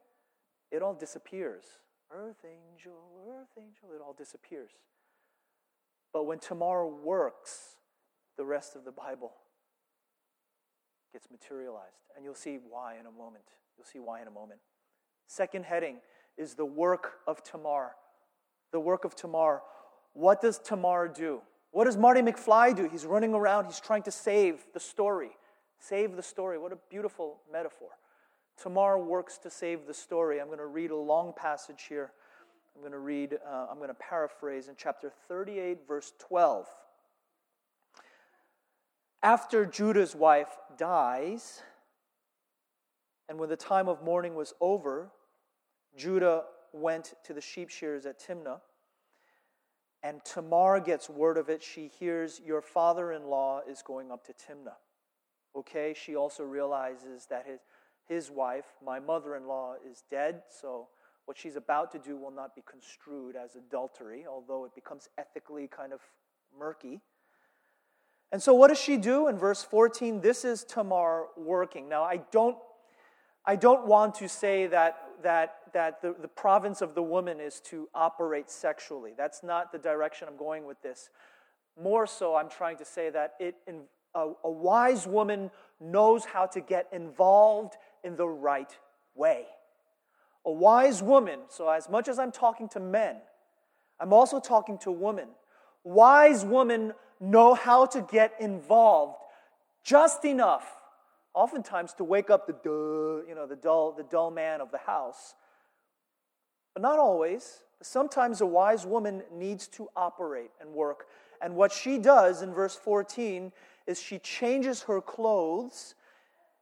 it 0.73 0.81
all 0.81 0.95
disappears. 0.95 1.65
Earth 2.11 2.43
angel, 2.43 2.95
earth 3.29 3.51
angel, 3.59 3.91
it 3.95 4.01
all 4.01 4.15
disappears. 4.15 4.71
But 6.11 6.25
when 6.25 6.39
Tamar 6.39 6.87
works, 6.87 7.77
the 8.39 8.45
rest 8.47 8.77
of 8.77 8.87
the 8.87 8.93
Bible 8.93 9.33
gets 11.13 11.29
materialized. 11.31 12.09
And 12.17 12.25
you'll 12.25 12.35
see 12.35 12.59
why 12.71 12.95
in 12.99 13.05
a 13.05 13.11
moment. 13.11 13.45
You'll 13.77 13.85
see 13.85 13.99
why 13.99 14.23
in 14.23 14.27
a 14.27 14.31
moment. 14.31 14.61
Second 15.27 15.67
heading 15.67 15.99
is 16.39 16.55
the 16.55 16.65
work 16.65 17.19
of 17.27 17.43
Tamar. 17.43 17.91
The 18.73 18.81
work 18.81 19.05
of 19.05 19.15
Tamar. 19.15 19.61
What 20.15 20.41
does 20.41 20.59
Tamar 20.59 21.09
do? 21.09 21.43
What 21.73 21.85
does 21.85 21.99
Marty 21.99 22.23
McFly 22.23 22.75
do? 22.75 22.89
He's 22.91 23.05
running 23.05 23.35
around, 23.35 23.67
he's 23.67 23.81
trying 23.81 24.03
to 24.05 24.11
save 24.11 24.65
the 24.73 24.81
story. 24.81 25.33
Save 25.79 26.17
the 26.17 26.23
story. 26.23 26.59
What 26.59 26.73
a 26.73 26.79
beautiful 26.89 27.41
metaphor. 27.53 27.91
Tamar 28.61 28.99
works 28.99 29.39
to 29.39 29.51
save 29.51 29.87
the 29.87 29.95
story. 29.95 30.41
I'm 30.41 30.49
going 30.49 30.59
to 30.59 30.67
read 30.67 30.91
a 30.91 30.97
long 30.97 31.33
passage 31.35 31.87
here. 31.89 32.13
I'm 32.75 32.83
going 32.83 32.93
to 32.93 32.99
read, 32.99 33.39
uh, 33.47 33.67
I'm 33.71 33.79
going 33.79 33.89
to 33.89 33.95
paraphrase 33.95 34.69
in 34.69 34.75
chapter 34.77 35.11
38, 35.29 35.79
verse 35.89 36.13
12. 36.19 36.67
After 39.23 39.65
Judah's 39.65 40.15
wife 40.15 40.57
dies, 40.79 41.63
and 43.29 43.39
when 43.39 43.49
the 43.49 43.57
time 43.57 43.89
of 43.89 44.03
mourning 44.03 44.35
was 44.35 44.55
over, 44.61 45.11
Judah 45.97 46.45
went 46.73 47.15
to 47.25 47.33
the 47.33 47.41
sheep 47.41 47.71
shearers 47.71 48.07
at 48.07 48.21
Timnah. 48.21 48.61
And 50.03 50.25
Tamar 50.25 50.81
gets 50.81 51.11
word 51.11 51.37
of 51.37 51.49
it. 51.49 51.63
She 51.63 51.91
hears, 51.99 52.41
Your 52.45 52.63
father 52.63 53.13
in 53.13 53.25
law 53.25 53.61
is 53.69 53.83
going 53.83 54.11
up 54.11 54.27
to 54.27 54.33
Timnah. 54.33 54.77
Okay? 55.55 55.95
She 55.97 56.17
also 56.17 56.43
realizes 56.43 57.27
that 57.27 57.47
his, 57.47 57.61
his 58.11 58.29
wife, 58.29 58.65
my 58.85 58.99
mother 58.99 59.37
in 59.37 59.47
law, 59.47 59.75
is 59.89 60.03
dead. 60.11 60.43
So 60.49 60.89
what 61.27 61.39
she's 61.39 61.55
about 61.55 61.93
to 61.93 61.99
do 62.01 62.17
will 62.17 62.33
not 62.33 62.57
be 62.57 62.63
construed 62.69 63.37
as 63.37 63.55
adultery, 63.55 64.25
although 64.29 64.65
it 64.65 64.75
becomes 64.75 65.09
ethically 65.17 65.69
kind 65.69 65.93
of 65.93 66.01
murky. 66.59 67.01
And 68.33 68.43
so, 68.43 68.53
what 68.53 68.69
does 68.69 68.81
she 68.81 68.97
do 68.97 69.29
in 69.29 69.39
verse 69.39 69.63
14? 69.63 70.21
This 70.21 70.45
is 70.45 70.65
Tamar 70.65 71.27
working. 71.37 71.89
Now, 71.89 72.03
I 72.03 72.21
don't, 72.33 72.57
I 73.47 73.55
don't 73.55 73.87
want 73.87 74.17
to 74.17 74.29
say 74.29 74.67
that, 74.67 75.03
that, 75.23 75.59
that 75.73 76.03
the, 76.03 76.17
the 76.21 76.29
province 76.29 76.83
of 76.83 76.97
the 76.97 77.03
woman 77.03 77.39
is 77.39 77.61
to 77.67 77.89
operate 77.95 78.51
sexually. 78.51 79.13
That's 79.17 79.45
not 79.45 79.71
the 79.71 79.79
direction 79.79 80.27
I'm 80.29 80.37
going 80.37 80.67
with 80.67 80.83
this. 80.83 81.11
More 81.81 82.09
so, 82.09 82.35
I'm 82.35 82.51
trying 82.51 82.79
to 82.79 82.85
say 82.85 83.11
that 83.11 83.35
it, 83.39 83.55
a, 84.15 84.31
a 84.45 84.51
wise 84.51 85.07
woman 85.07 85.51
knows 85.81 86.25
how 86.25 86.47
to 86.47 86.61
get 86.61 86.89
involved 86.93 87.77
in 88.05 88.17
the 88.17 88.29
right 88.29 88.75
way. 89.15 89.47
A 90.47 90.53
wise 90.53 91.03
woman, 91.03 91.41
so 91.49 91.69
as 91.69 91.89
much 91.89 92.09
as 92.09 92.19
I'm 92.19 92.33
talking 92.33 92.69
to 92.71 92.81
men, 92.81 93.17
I'm 93.99 94.13
also 94.13 94.41
talking 94.41 94.79
to 94.79 94.91
women. 94.91 95.29
Wise 95.85 96.45
women 96.45 96.95
know 97.21 97.55
how 97.55 97.87
to 97.87 98.01
get 98.01 98.35
involved 98.41 99.17
just 99.85 100.25
enough, 100.25 100.65
oftentimes 101.35 101.93
to 101.95 102.05
wake 102.05 102.31
up 102.31 102.47
the 102.47 103.25
you 103.29 103.35
know, 103.35 103.47
the 103.47 103.57
dull, 103.57 103.93
the 103.93 104.03
dull 104.03 104.31
man 104.31 104.61
of 104.61 104.71
the 104.71 104.79
house. 104.79 105.35
But 106.75 106.83
not 106.83 106.99
always. 106.99 107.63
Sometimes 107.83 108.41
a 108.41 108.47
wise 108.47 108.85
woman 108.85 109.23
needs 109.33 109.67
to 109.69 109.89
operate 109.97 110.51
and 110.61 110.71
work. 110.71 111.07
And 111.41 111.57
what 111.57 111.73
she 111.73 111.99
does 111.99 112.43
in 112.43 112.53
verse 112.53 112.77
14 112.77 113.53
is 113.87 114.01
she 114.01 114.19
changes 114.19 114.83
her 114.83 115.01
clothes 115.01 115.95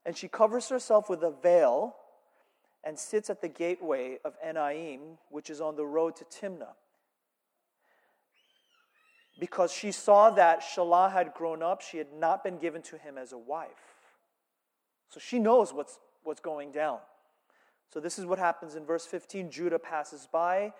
and 0.08 0.16
she 0.16 0.26
covers 0.26 0.70
herself 0.70 1.10
with 1.10 1.22
a 1.22 1.30
veil 1.30 1.94
and 2.82 2.98
sits 2.98 3.28
at 3.28 3.42
the 3.42 3.48
gateway 3.48 4.16
of 4.24 4.32
Enaim, 4.42 5.18
which 5.28 5.50
is 5.50 5.60
on 5.60 5.76
the 5.76 5.84
road 5.84 6.16
to 6.16 6.24
Timnah. 6.24 6.72
Because 9.38 9.70
she 9.70 9.92
saw 9.92 10.30
that 10.30 10.62
Shelah 10.62 11.12
had 11.12 11.34
grown 11.34 11.62
up, 11.62 11.82
she 11.82 11.98
had 11.98 12.10
not 12.18 12.42
been 12.42 12.56
given 12.56 12.80
to 12.84 12.96
him 12.96 13.18
as 13.18 13.32
a 13.32 13.38
wife. 13.38 13.68
So 15.10 15.20
she 15.20 15.38
knows 15.38 15.74
what's, 15.74 15.98
what's 16.24 16.40
going 16.40 16.72
down. 16.72 17.00
So 17.92 18.00
this 18.00 18.18
is 18.18 18.24
what 18.24 18.38
happens 18.38 18.76
in 18.76 18.86
verse 18.86 19.04
15 19.04 19.50
Judah 19.50 19.78
passes 19.78 20.26
by, 20.32 20.72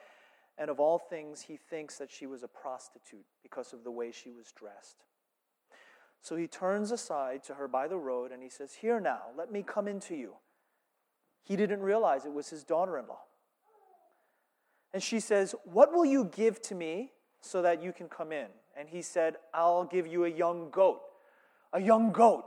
and 0.57 0.71
of 0.71 0.81
all 0.81 0.99
things, 0.99 1.43
he 1.43 1.59
thinks 1.69 1.99
that 1.99 2.11
she 2.11 2.25
was 2.27 2.45
a 2.45 2.49
prostitute 2.49 3.27
because 3.43 3.75
of 3.75 3.85
the 3.85 3.91
way 3.91 4.11
she 4.11 4.31
was 4.31 4.53
dressed. 4.53 5.05
So 6.21 6.37
he 6.37 6.47
turns 6.47 6.91
aside 6.91 7.45
to 7.45 7.55
her 7.55 7.69
by 7.69 7.89
the 7.89 7.97
road 7.97 8.33
and 8.33 8.43
he 8.43 8.49
says, 8.49 8.75
Here 8.75 9.01
now, 9.01 9.23
let 9.37 9.53
me 9.53 9.63
come 9.63 9.89
into 9.89 10.15
you. 10.15 10.35
He 11.43 11.57
didn't 11.57 11.81
realize 11.81 12.25
it 12.25 12.33
was 12.33 12.51
his 12.51 12.65
daughter 12.65 12.99
in 12.99 13.07
law. 13.07 13.21
And 14.93 15.03
she 15.03 15.21
says, 15.21 15.55
What 15.65 15.93
will 15.93 16.05
you 16.05 16.25
give 16.25 16.61
to 16.63 16.75
me 16.75 17.13
so 17.41 17.63
that 17.63 17.83
you 17.83 17.93
can 17.93 18.09
come 18.09 18.33
in? 18.33 18.49
And 18.77 18.89
he 18.89 19.03
said, 19.03 19.37
I'll 19.55 19.85
give 19.85 20.07
you 20.07 20.25
a 20.25 20.31
young 20.31 20.71
goat. 20.71 21.01
A 21.73 21.81
young 21.81 22.13
goat. 22.13 22.45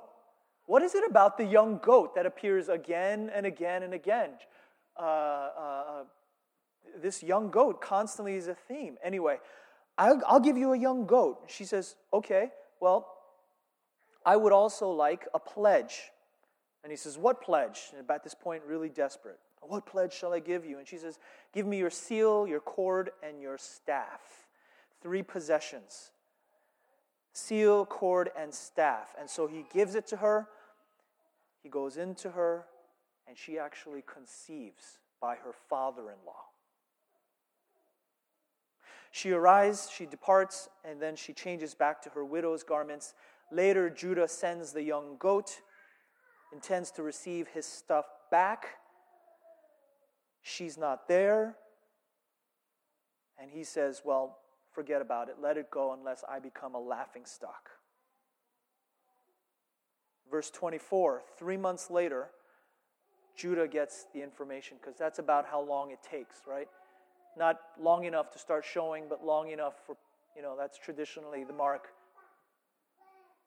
What 0.65 0.81
is 0.83 0.95
it 0.95 1.03
about 1.09 1.37
the 1.37 1.45
young 1.45 1.79
goat 1.79 2.15
that 2.15 2.25
appears 2.25 2.69
again 2.69 3.31
and 3.33 3.45
again 3.45 3.83
and 3.83 3.93
again? 3.93 4.31
Uh, 4.97 5.03
uh, 5.03 6.03
this 7.01 7.23
young 7.23 7.49
goat 7.49 7.81
constantly 7.81 8.35
is 8.35 8.47
a 8.47 8.55
theme. 8.55 8.97
Anyway, 9.03 9.37
I'll, 9.97 10.21
I'll 10.27 10.39
give 10.39 10.57
you 10.57 10.73
a 10.73 10.77
young 10.77 11.05
goat. 11.05 11.45
She 11.47 11.65
says, 11.65 11.95
Okay, 12.13 12.49
well, 12.79 13.07
I 14.25 14.35
would 14.35 14.53
also 14.53 14.89
like 14.89 15.27
a 15.33 15.39
pledge. 15.39 16.11
And 16.83 16.91
he 16.91 16.97
says, 16.97 17.17
What 17.17 17.41
pledge? 17.41 17.91
And 17.97 18.09
at 18.09 18.23
this 18.23 18.35
point, 18.35 18.63
really 18.65 18.89
desperate. 18.89 19.39
What 19.61 19.85
pledge 19.85 20.13
shall 20.13 20.33
I 20.33 20.39
give 20.39 20.65
you? 20.65 20.79
And 20.79 20.87
she 20.87 20.97
says, 20.97 21.19
Give 21.53 21.65
me 21.65 21.77
your 21.77 21.89
seal, 21.89 22.47
your 22.47 22.59
cord, 22.59 23.11
and 23.23 23.41
your 23.41 23.57
staff. 23.57 24.47
Three 25.01 25.23
possessions 25.23 26.11
seal, 27.33 27.85
cord, 27.85 28.29
and 28.37 28.53
staff. 28.53 29.15
And 29.19 29.29
so 29.29 29.47
he 29.47 29.65
gives 29.73 29.95
it 29.95 30.05
to 30.07 30.17
her. 30.17 30.47
He 31.63 31.69
goes 31.69 31.97
into 31.97 32.31
her, 32.31 32.65
and 33.27 33.37
she 33.37 33.57
actually 33.57 34.03
conceives 34.05 34.97
by 35.21 35.35
her 35.35 35.53
father 35.69 36.01
in 36.03 36.17
law. 36.25 36.45
She 39.11 39.31
arises, 39.31 39.89
she 39.91 40.05
departs, 40.05 40.69
and 40.83 41.01
then 41.01 41.15
she 41.15 41.33
changes 41.33 41.75
back 41.75 42.01
to 42.03 42.09
her 42.11 42.25
widow's 42.25 42.63
garments. 42.63 43.13
Later, 43.51 43.89
Judah 43.89 44.27
sends 44.27 44.71
the 44.71 44.81
young 44.81 45.17
goat, 45.19 45.61
intends 46.53 46.91
to 46.91 47.03
receive 47.03 47.49
his 47.49 47.65
stuff 47.65 48.05
back. 48.31 48.77
She's 50.41 50.77
not 50.77 51.07
there. 51.07 51.57
And 53.37 53.51
he 53.51 53.63
says, 53.63 54.01
Well, 54.05 54.37
forget 54.71 55.01
about 55.01 55.27
it. 55.27 55.35
Let 55.41 55.57
it 55.57 55.69
go 55.69 55.93
unless 55.93 56.23
I 56.29 56.39
become 56.39 56.75
a 56.75 56.79
laughing 56.79 57.25
stock. 57.25 57.69
Verse 60.31 60.49
24, 60.49 61.23
three 61.37 61.57
months 61.57 61.91
later, 61.91 62.29
Judah 63.35 63.67
gets 63.67 64.05
the 64.13 64.23
information 64.23 64.77
because 64.79 64.97
that's 64.97 65.19
about 65.19 65.45
how 65.45 65.61
long 65.61 65.91
it 65.91 65.99
takes, 66.09 66.37
right? 66.47 66.69
Not 67.37 67.59
long 67.79 68.05
enough 68.05 68.31
to 68.31 68.39
start 68.39 68.63
showing, 68.63 69.05
but 69.09 69.25
long 69.25 69.51
enough 69.51 69.73
for, 69.85 69.97
you 70.35 70.41
know, 70.41 70.55
that's 70.57 70.77
traditionally 70.77 71.43
the 71.43 71.53
mark. 71.53 71.87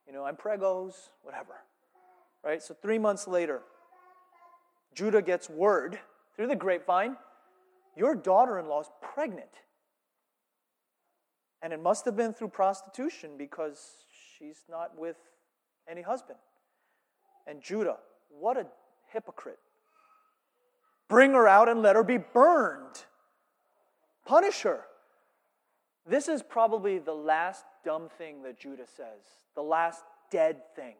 You 0.06 0.12
know, 0.12 0.24
I'm 0.24 0.36
pregos, 0.36 0.94
whatever. 1.22 1.54
Right? 2.44 2.62
So 2.62 2.74
three 2.74 2.98
months 2.98 3.26
later, 3.26 3.62
Judah 4.94 5.22
gets 5.22 5.48
word 5.48 5.98
through 6.36 6.48
the 6.48 6.56
grapevine 6.56 7.16
your 7.96 8.14
daughter 8.14 8.58
in 8.58 8.66
law 8.66 8.80
is 8.80 8.90
pregnant. 9.00 9.50
And 11.62 11.72
it 11.72 11.80
must 11.80 12.04
have 12.04 12.16
been 12.16 12.34
through 12.34 12.48
prostitution 12.48 13.32
because 13.38 14.04
she's 14.36 14.64
not 14.68 14.98
with 14.98 15.16
any 15.88 16.02
husband. 16.02 16.38
And 17.46 17.62
Judah, 17.62 17.96
what 18.28 18.56
a 18.56 18.66
hypocrite. 19.12 19.58
Bring 21.08 21.32
her 21.32 21.46
out 21.46 21.68
and 21.68 21.82
let 21.82 21.96
her 21.96 22.02
be 22.02 22.18
burned. 22.18 23.04
Punish 24.26 24.62
her. 24.62 24.84
This 26.06 26.28
is 26.28 26.42
probably 26.42 26.98
the 26.98 27.14
last 27.14 27.64
dumb 27.84 28.08
thing 28.18 28.42
that 28.42 28.58
Judah 28.58 28.86
says, 28.86 29.22
the 29.54 29.62
last 29.62 30.04
dead 30.30 30.58
thing. 30.76 30.94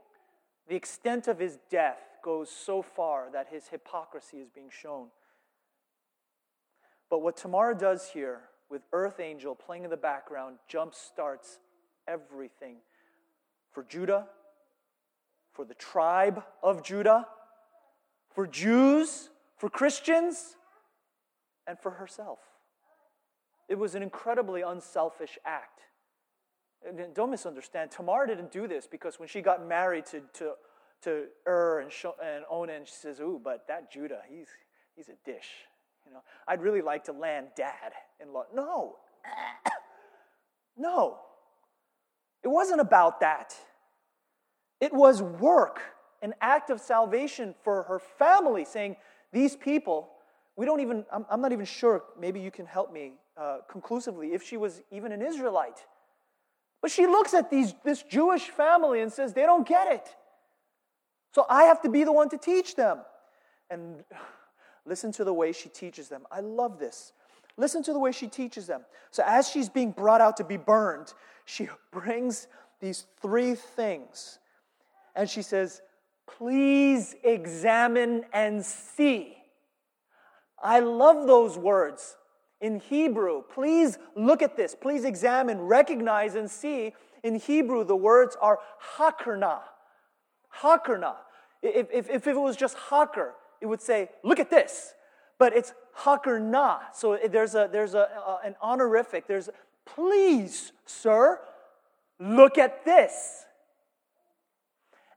The 0.69 0.77
extent 0.77 1.29
of 1.29 1.39
his 1.39 1.59
death 1.71 1.99
goes 2.23 2.51
so 2.51 2.81
far 2.81 3.29
that 3.33 3.49
his 3.51 3.69
hypocrisy 3.69 4.39
is 4.39 4.49
being 4.49 4.71
shown. 4.71 5.09
But 7.11 7.21
what 7.21 7.37
Tamar 7.37 7.75
does 7.75 8.09
here 8.09 8.41
with 8.71 8.83
Earth 8.93 9.21
Angel 9.21 9.55
playing 9.55 9.85
in 9.85 9.91
the 9.91 9.97
background 9.97 10.57
jump 10.69 10.95
starts 10.95 11.59
everything 12.09 12.77
for 13.73 13.85
Judah, 13.85 14.27
for 15.53 15.67
the 15.67 15.75
tribe 15.75 16.43
of 16.63 16.83
Judah, 16.83 17.27
for 18.35 18.47
Jews, 18.47 19.29
for 19.59 19.69
Christians, 19.69 20.57
and 21.67 21.79
for 21.79 21.91
herself. 21.91 22.39
It 23.69 23.79
was 23.79 23.95
an 23.95 24.03
incredibly 24.03 24.63
unselfish 24.63 25.39
act. 25.45 25.81
And 26.87 27.15
don't 27.15 27.31
misunderstand. 27.31 27.91
Tamar 27.91 28.27
didn't 28.27 28.53
do 28.53 28.69
this 28.69 28.87
because 28.87 29.19
when 29.19 29.29
she 29.29 29.41
got 29.41 29.67
married 29.67 30.05
to, 30.07 30.21
to, 30.35 30.53
to 31.03 31.25
Ur 31.47 31.81
and, 31.81 31.91
Sh- 31.91 32.05
and 32.23 32.45
Onan, 32.51 32.85
she 32.85 32.93
says, 32.93 33.21
Ooh, 33.21 33.41
but 33.43 33.67
that 33.69 33.91
Judah, 33.91 34.21
he's, 34.29 34.49
he's 34.95 35.09
a 35.09 35.15
dish. 35.25 35.49
You 36.07 36.13
know, 36.13 36.21
I'd 36.47 36.61
really 36.61 36.83
like 36.83 37.05
to 37.05 37.13
land 37.13 37.49
dad 37.57 37.93
in 38.21 38.33
law. 38.33 38.45
No. 38.55 38.97
no. 40.77 41.19
It 42.43 42.49
wasn't 42.49 42.83
about 42.83 43.21
that. 43.21 43.55
It 44.79 44.93
was 44.93 45.23
work, 45.23 45.81
an 46.21 46.35
act 46.43 46.69
of 46.69 46.79
salvation 46.79 47.55
for 47.63 47.85
her 47.85 47.99
family, 47.99 48.67
saying, 48.67 48.97
These 49.33 49.57
people, 49.57 50.11
we 50.55 50.67
don't 50.67 50.81
even, 50.81 51.07
I'm, 51.11 51.25
I'm 51.31 51.41
not 51.41 51.53
even 51.53 51.65
sure, 51.65 52.05
maybe 52.21 52.41
you 52.41 52.51
can 52.51 52.67
help 52.67 52.93
me 52.93 53.15
uh, 53.37 53.59
conclusively, 53.69 54.33
if 54.33 54.43
she 54.43 54.57
was 54.57 54.83
even 54.91 55.13
an 55.13 55.23
Israelite. 55.23 55.85
But 56.81 56.91
she 56.91 57.07
looks 57.07 57.35
at 57.35 57.51
these, 57.51 57.75
this 57.85 58.03
Jewish 58.03 58.51
family 58.51 59.01
and 59.01 59.13
says, 59.13 59.33
They 59.33 59.43
don't 59.43 59.67
get 59.67 59.91
it. 59.91 60.09
So 61.33 61.47
I 61.49 61.65
have 61.65 61.83
to 61.83 61.89
be 61.89 62.05
the 62.05 62.13
one 62.13 62.29
to 62.31 62.39
teach 62.39 62.77
them. 62.77 62.99
And 63.71 64.05
Listen 64.87 65.13
to 65.13 65.25
the 65.25 65.33
way 65.33 65.53
she 65.53 65.69
teaches 65.69 66.09
them. 66.09 66.27
I 66.31 66.41
love 66.41 66.79
this. 66.79 67.13
Listen 67.57 67.83
to 67.85 67.93
the 67.93 67.99
way 67.99 68.13
she 68.13 68.27
teaches 68.27 68.67
them. 68.67 68.83
So, 69.11 69.23
as 69.27 69.49
she's 69.49 69.69
being 69.69 69.93
brought 69.93 70.21
out 70.21 70.37
to 70.39 70.45
be 70.45 70.57
burned, 70.57 71.15
she 71.45 71.69
brings 71.93 72.49
these 72.81 73.07
three 73.21 73.55
things. 73.55 74.39
And 75.15 75.29
she 75.29 75.43
says, 75.43 75.81
Please 76.27 77.15
examine 77.23 78.25
and 78.33 78.65
see. 78.65 79.37
I 80.63 80.81
love 80.81 81.27
those 81.27 81.59
words 81.59 82.17
in 82.61 82.81
Hebrew. 82.81 83.43
Please 83.43 83.99
look 84.15 84.43
at 84.43 84.57
this. 84.57 84.75
Please 84.75 85.05
examine, 85.05 85.61
recognize, 85.61 86.35
and 86.35 86.51
see. 86.51 86.95
In 87.23 87.37
Hebrew, 87.37 87.85
the 87.85 87.97
words 87.97 88.37
are 88.41 88.59
hakarna. 88.97 89.61
Hakarna. 90.61 91.17
If, 91.63 91.89
if, 91.93 92.11
if 92.11 92.27
it 92.27 92.37
was 92.39 92.57
just 92.57 92.77
hakar, 92.77 93.31
it 93.61 93.67
would 93.67 93.81
say, 93.81 94.11
look 94.23 94.39
at 94.39 94.51
this. 94.51 94.95
But 95.39 95.57
it's 95.57 95.73
hakar 95.99 96.41
na. 96.41 96.81
So 96.93 97.19
there's, 97.29 97.55
a, 97.55 97.69
there's 97.71 97.95
a, 97.95 98.39
an 98.45 98.55
honorific. 98.63 99.27
There's, 99.27 99.49
please, 99.87 100.73
sir, 100.85 101.41
look 102.21 102.59
at 102.59 102.85
this. 102.85 103.47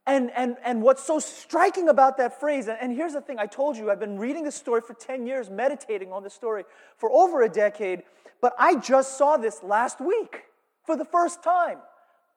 And, 0.08 0.30
and, 0.34 0.56
and 0.64 0.80
what's 0.80 1.04
so 1.04 1.18
striking 1.18 1.90
about 1.90 2.16
that 2.16 2.40
phrase, 2.40 2.66
and 2.66 2.96
here's 2.96 3.12
the 3.12 3.20
thing 3.20 3.38
I 3.38 3.44
told 3.44 3.76
you, 3.76 3.90
I've 3.90 4.00
been 4.00 4.18
reading 4.18 4.42
this 4.42 4.54
story 4.54 4.80
for 4.80 4.94
10 4.94 5.26
years, 5.26 5.50
meditating 5.50 6.12
on 6.12 6.22
this 6.22 6.32
story 6.32 6.64
for 6.96 7.10
over 7.12 7.42
a 7.42 7.48
decade, 7.48 8.04
but 8.40 8.54
I 8.58 8.76
just 8.76 9.18
saw 9.18 9.36
this 9.36 9.62
last 9.62 10.00
week 10.00 10.44
for 10.82 10.96
the 10.96 11.04
first 11.04 11.42
time. 11.42 11.80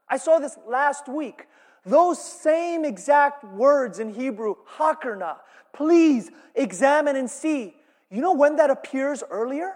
I 0.09 0.17
saw 0.17 0.39
this 0.39 0.57
last 0.67 1.07
week. 1.07 1.47
Those 1.85 2.21
same 2.21 2.83
exact 2.83 3.45
words 3.45 3.99
in 3.99 4.13
Hebrew, 4.13 4.55
hakarna, 4.77 5.37
please 5.71 6.29
examine 6.53 7.15
and 7.15 7.29
see. 7.29 7.73
You 8.09 8.19
know 8.19 8.33
when 8.33 8.57
that 8.57 8.69
appears 8.69 9.23
earlier? 9.31 9.71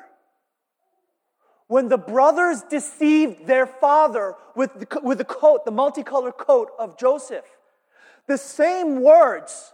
When 1.68 1.88
the 1.88 1.98
brothers 1.98 2.62
deceived 2.70 3.48
their 3.48 3.66
father 3.66 4.36
with 4.54 4.82
the, 4.82 5.00
with 5.02 5.18
the 5.18 5.24
coat, 5.24 5.64
the 5.64 5.72
multicolored 5.72 6.38
coat 6.38 6.72
of 6.78 7.00
Joseph. 7.00 7.46
The 8.28 8.38
same 8.38 9.02
words. 9.02 9.74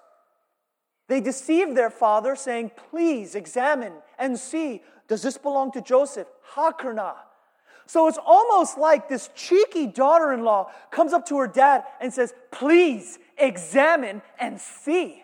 They 1.07 1.21
deceived 1.21 1.75
their 1.75 1.89
father, 1.89 2.35
saying, 2.35 2.71
Please 2.89 3.35
examine 3.35 3.93
and 4.17 4.37
see. 4.37 4.81
Does 5.07 5.21
this 5.21 5.37
belong 5.37 5.71
to 5.73 5.81
Joseph? 5.81 6.27
Hakarna. 6.55 7.15
So 7.85 8.07
it's 8.07 8.19
almost 8.25 8.77
like 8.77 9.09
this 9.09 9.29
cheeky 9.35 9.87
daughter 9.87 10.31
in 10.31 10.45
law 10.45 10.71
comes 10.91 11.11
up 11.11 11.25
to 11.27 11.37
her 11.39 11.47
dad 11.47 11.83
and 11.99 12.13
says, 12.13 12.33
Please 12.51 13.19
examine 13.37 14.21
and 14.39 14.59
see. 14.59 15.21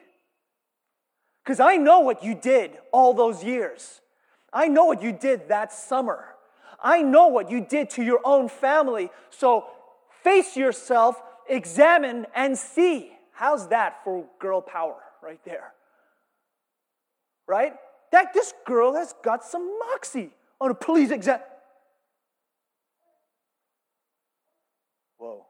Because 1.43 1.61
I 1.61 1.77
know 1.77 2.01
what 2.01 2.25
you 2.25 2.35
did 2.35 2.71
all 2.91 3.13
those 3.13 3.41
years. 3.41 4.01
I 4.51 4.67
know 4.67 4.85
what 4.85 5.01
you 5.01 5.13
did 5.13 5.47
that 5.47 5.71
summer. 5.71 6.25
I 6.83 7.01
know 7.01 7.27
what 7.27 7.49
you 7.49 7.61
did 7.61 7.89
to 7.91 8.03
your 8.03 8.19
own 8.25 8.49
family. 8.49 9.09
So 9.29 9.67
face 10.23 10.57
yourself, 10.57 11.21
examine, 11.47 12.27
and 12.35 12.57
see. 12.57 13.13
How's 13.37 13.67
that 13.67 14.03
for 14.03 14.25
girl 14.39 14.61
power 14.61 14.95
right 15.21 15.39
there? 15.45 15.71
Right? 17.45 17.73
That 18.11 18.33
this 18.33 18.51
girl 18.65 18.95
has 18.95 19.13
got 19.23 19.43
some 19.43 19.77
moxie. 19.77 20.31
On 20.59 20.71
a 20.71 20.73
police 20.73 21.11
exam. 21.11 21.39
Whoa. 25.17 25.45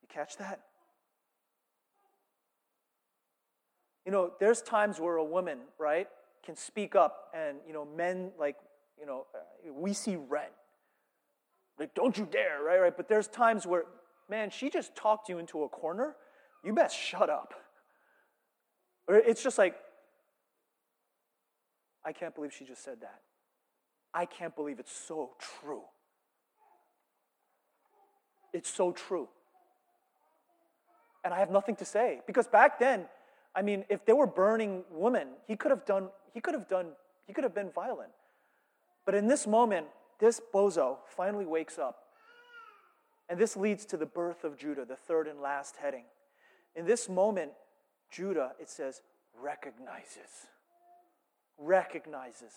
You 0.00 0.08
catch 0.08 0.38
that? 0.38 0.60
You 4.06 4.12
know, 4.12 4.32
there's 4.40 4.62
times 4.62 4.98
where 4.98 5.16
a 5.16 5.24
woman, 5.24 5.58
right, 5.78 6.08
can 6.42 6.56
speak 6.56 6.96
up 6.96 7.28
and, 7.34 7.58
you 7.66 7.74
know, 7.74 7.84
men, 7.84 8.30
like, 8.38 8.56
you 8.98 9.04
know, 9.04 9.26
we 9.70 9.92
see 9.92 10.16
red. 10.16 10.48
Like, 11.78 11.94
don't 11.94 12.16
you 12.16 12.26
dare, 12.30 12.62
right? 12.62 12.80
Right. 12.80 12.96
But 12.96 13.10
there's 13.10 13.28
times 13.28 13.66
where, 13.66 13.84
man, 14.28 14.50
she 14.50 14.70
just 14.70 14.94
talked 14.96 15.28
you 15.28 15.38
into 15.38 15.62
a 15.64 15.68
corner. 15.68 16.16
You 16.64 16.72
best 16.72 16.96
shut 16.96 17.28
up. 17.28 17.54
Or 19.06 19.16
it's 19.16 19.42
just 19.42 19.58
like, 19.58 19.76
I 22.04 22.12
can't 22.12 22.34
believe 22.34 22.52
she 22.52 22.64
just 22.64 22.82
said 22.82 23.00
that. 23.00 23.20
I 24.12 24.26
can't 24.26 24.54
believe 24.54 24.78
it's 24.78 24.92
so 24.92 25.32
true. 25.38 25.82
It's 28.52 28.70
so 28.70 28.92
true. 28.92 29.28
And 31.24 31.34
I 31.34 31.38
have 31.38 31.50
nothing 31.50 31.76
to 31.76 31.84
say 31.84 32.20
because 32.26 32.46
back 32.46 32.78
then, 32.78 33.06
I 33.54 33.62
mean, 33.62 33.84
if 33.88 34.04
they 34.04 34.12
were 34.12 34.26
burning 34.26 34.84
women, 34.90 35.28
he 35.46 35.56
could 35.56 35.70
have 35.70 35.84
done, 35.84 36.08
he 36.32 36.40
could 36.40 36.54
have 36.54 36.68
done, 36.68 36.88
he 37.26 37.32
could 37.32 37.44
have 37.44 37.54
been 37.54 37.70
violent. 37.70 38.10
But 39.06 39.14
in 39.14 39.26
this 39.26 39.46
moment, 39.46 39.86
this 40.20 40.40
bozo 40.52 40.98
finally 41.16 41.46
wakes 41.46 41.78
up. 41.78 42.03
And 43.28 43.38
this 43.38 43.56
leads 43.56 43.84
to 43.86 43.96
the 43.96 44.06
birth 44.06 44.44
of 44.44 44.56
Judah, 44.56 44.84
the 44.84 44.96
third 44.96 45.28
and 45.28 45.40
last 45.40 45.76
heading. 45.76 46.04
In 46.76 46.84
this 46.84 47.08
moment, 47.08 47.52
Judah, 48.10 48.52
it 48.60 48.68
says, 48.68 49.02
recognizes. 49.40 50.48
Recognizes. 51.58 52.52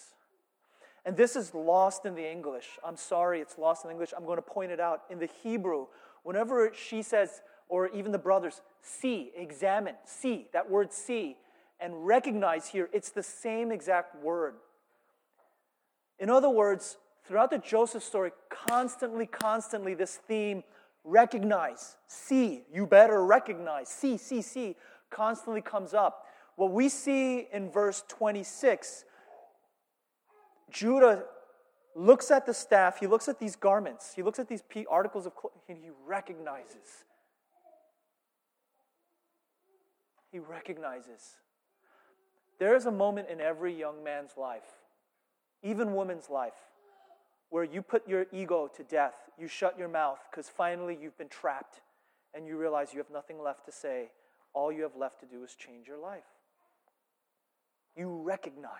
And 1.05 1.15
this 1.15 1.35
is 1.37 1.53
lost 1.53 2.05
in 2.05 2.15
the 2.15 2.29
English. 2.29 2.67
I'm 2.85 2.97
sorry, 2.97 3.39
it's 3.39 3.57
lost 3.57 3.85
in 3.85 3.91
English. 3.91 4.13
I'm 4.15 4.25
going 4.25 4.37
to 4.37 4.41
point 4.41 4.71
it 4.71 4.79
out. 4.79 5.03
In 5.09 5.19
the 5.19 5.29
Hebrew, 5.41 5.87
whenever 6.23 6.73
she 6.73 7.01
says, 7.01 7.41
or 7.69 7.87
even 7.89 8.11
the 8.11 8.17
brothers, 8.17 8.61
see, 8.81 9.31
examine, 9.35 9.95
see, 10.05 10.47
that 10.51 10.69
word 10.69 10.91
see, 10.91 11.37
and 11.79 12.05
recognize 12.05 12.67
here, 12.67 12.89
it's 12.91 13.11
the 13.11 13.23
same 13.23 13.71
exact 13.71 14.21
word. 14.21 14.55
In 16.19 16.29
other 16.29 16.49
words, 16.49 16.97
throughout 17.27 17.51
the 17.51 17.57
Joseph 17.57 18.03
story, 18.03 18.31
constantly, 18.49 19.25
constantly, 19.25 19.93
this 19.93 20.15
theme 20.27 20.63
recognize, 21.03 21.95
see, 22.07 22.63
you 22.73 22.85
better 22.85 23.23
recognize, 23.23 23.89
see, 23.89 24.17
see, 24.17 24.41
see, 24.41 24.75
constantly 25.09 25.61
comes 25.61 25.93
up. 25.93 26.25
What 26.55 26.71
we 26.71 26.89
see 26.89 27.47
in 27.51 27.69
verse 27.69 28.03
26, 28.07 29.05
Judah 30.71 31.23
looks 31.95 32.31
at 32.31 32.45
the 32.45 32.53
staff, 32.53 32.99
he 32.99 33.07
looks 33.07 33.27
at 33.27 33.39
these 33.39 33.55
garments, 33.55 34.13
he 34.15 34.21
looks 34.21 34.39
at 34.39 34.47
these 34.47 34.63
articles 34.89 35.25
of 35.25 35.35
clothing, 35.35 35.59
and 35.69 35.77
he 35.77 35.89
recognizes. 36.05 37.05
He 40.31 40.39
recognizes. 40.39 41.37
There 42.59 42.75
is 42.75 42.85
a 42.85 42.91
moment 42.91 43.29
in 43.29 43.39
every 43.39 43.77
young 43.77 44.03
man's 44.03 44.31
life, 44.35 44.81
even 45.63 45.93
woman's 45.93 46.29
life, 46.29 46.53
where 47.49 47.63
you 47.63 47.81
put 47.81 48.07
your 48.07 48.25
ego 48.31 48.69
to 48.75 48.83
death. 48.83 49.15
You 49.37 49.47
shut 49.47 49.77
your 49.77 49.87
mouth 49.87 50.19
because 50.29 50.49
finally 50.49 50.97
you've 50.99 51.17
been 51.17 51.29
trapped 51.29 51.81
and 52.33 52.45
you 52.45 52.57
realize 52.57 52.93
you 52.93 52.99
have 52.99 53.11
nothing 53.11 53.41
left 53.41 53.65
to 53.65 53.71
say. 53.71 54.11
All 54.53 54.71
you 54.71 54.83
have 54.83 54.95
left 54.95 55.19
to 55.21 55.25
do 55.25 55.43
is 55.43 55.55
change 55.55 55.87
your 55.87 55.99
life. 55.99 56.23
You 57.95 58.21
recognize. 58.21 58.71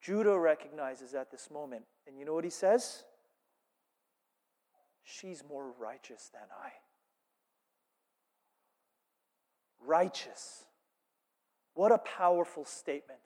Judah 0.00 0.38
recognizes 0.38 1.14
at 1.14 1.30
this 1.30 1.50
moment. 1.50 1.84
And 2.06 2.18
you 2.18 2.24
know 2.24 2.34
what 2.34 2.44
he 2.44 2.50
says? 2.50 3.04
She's 5.04 5.42
more 5.48 5.72
righteous 5.78 6.30
than 6.32 6.48
I. 6.62 6.70
Righteous. 9.84 10.64
What 11.74 11.92
a 11.92 11.98
powerful 11.98 12.64
statement. 12.64 13.20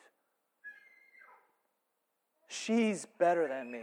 She's 2.62 3.06
better 3.18 3.48
than 3.48 3.70
me. 3.70 3.82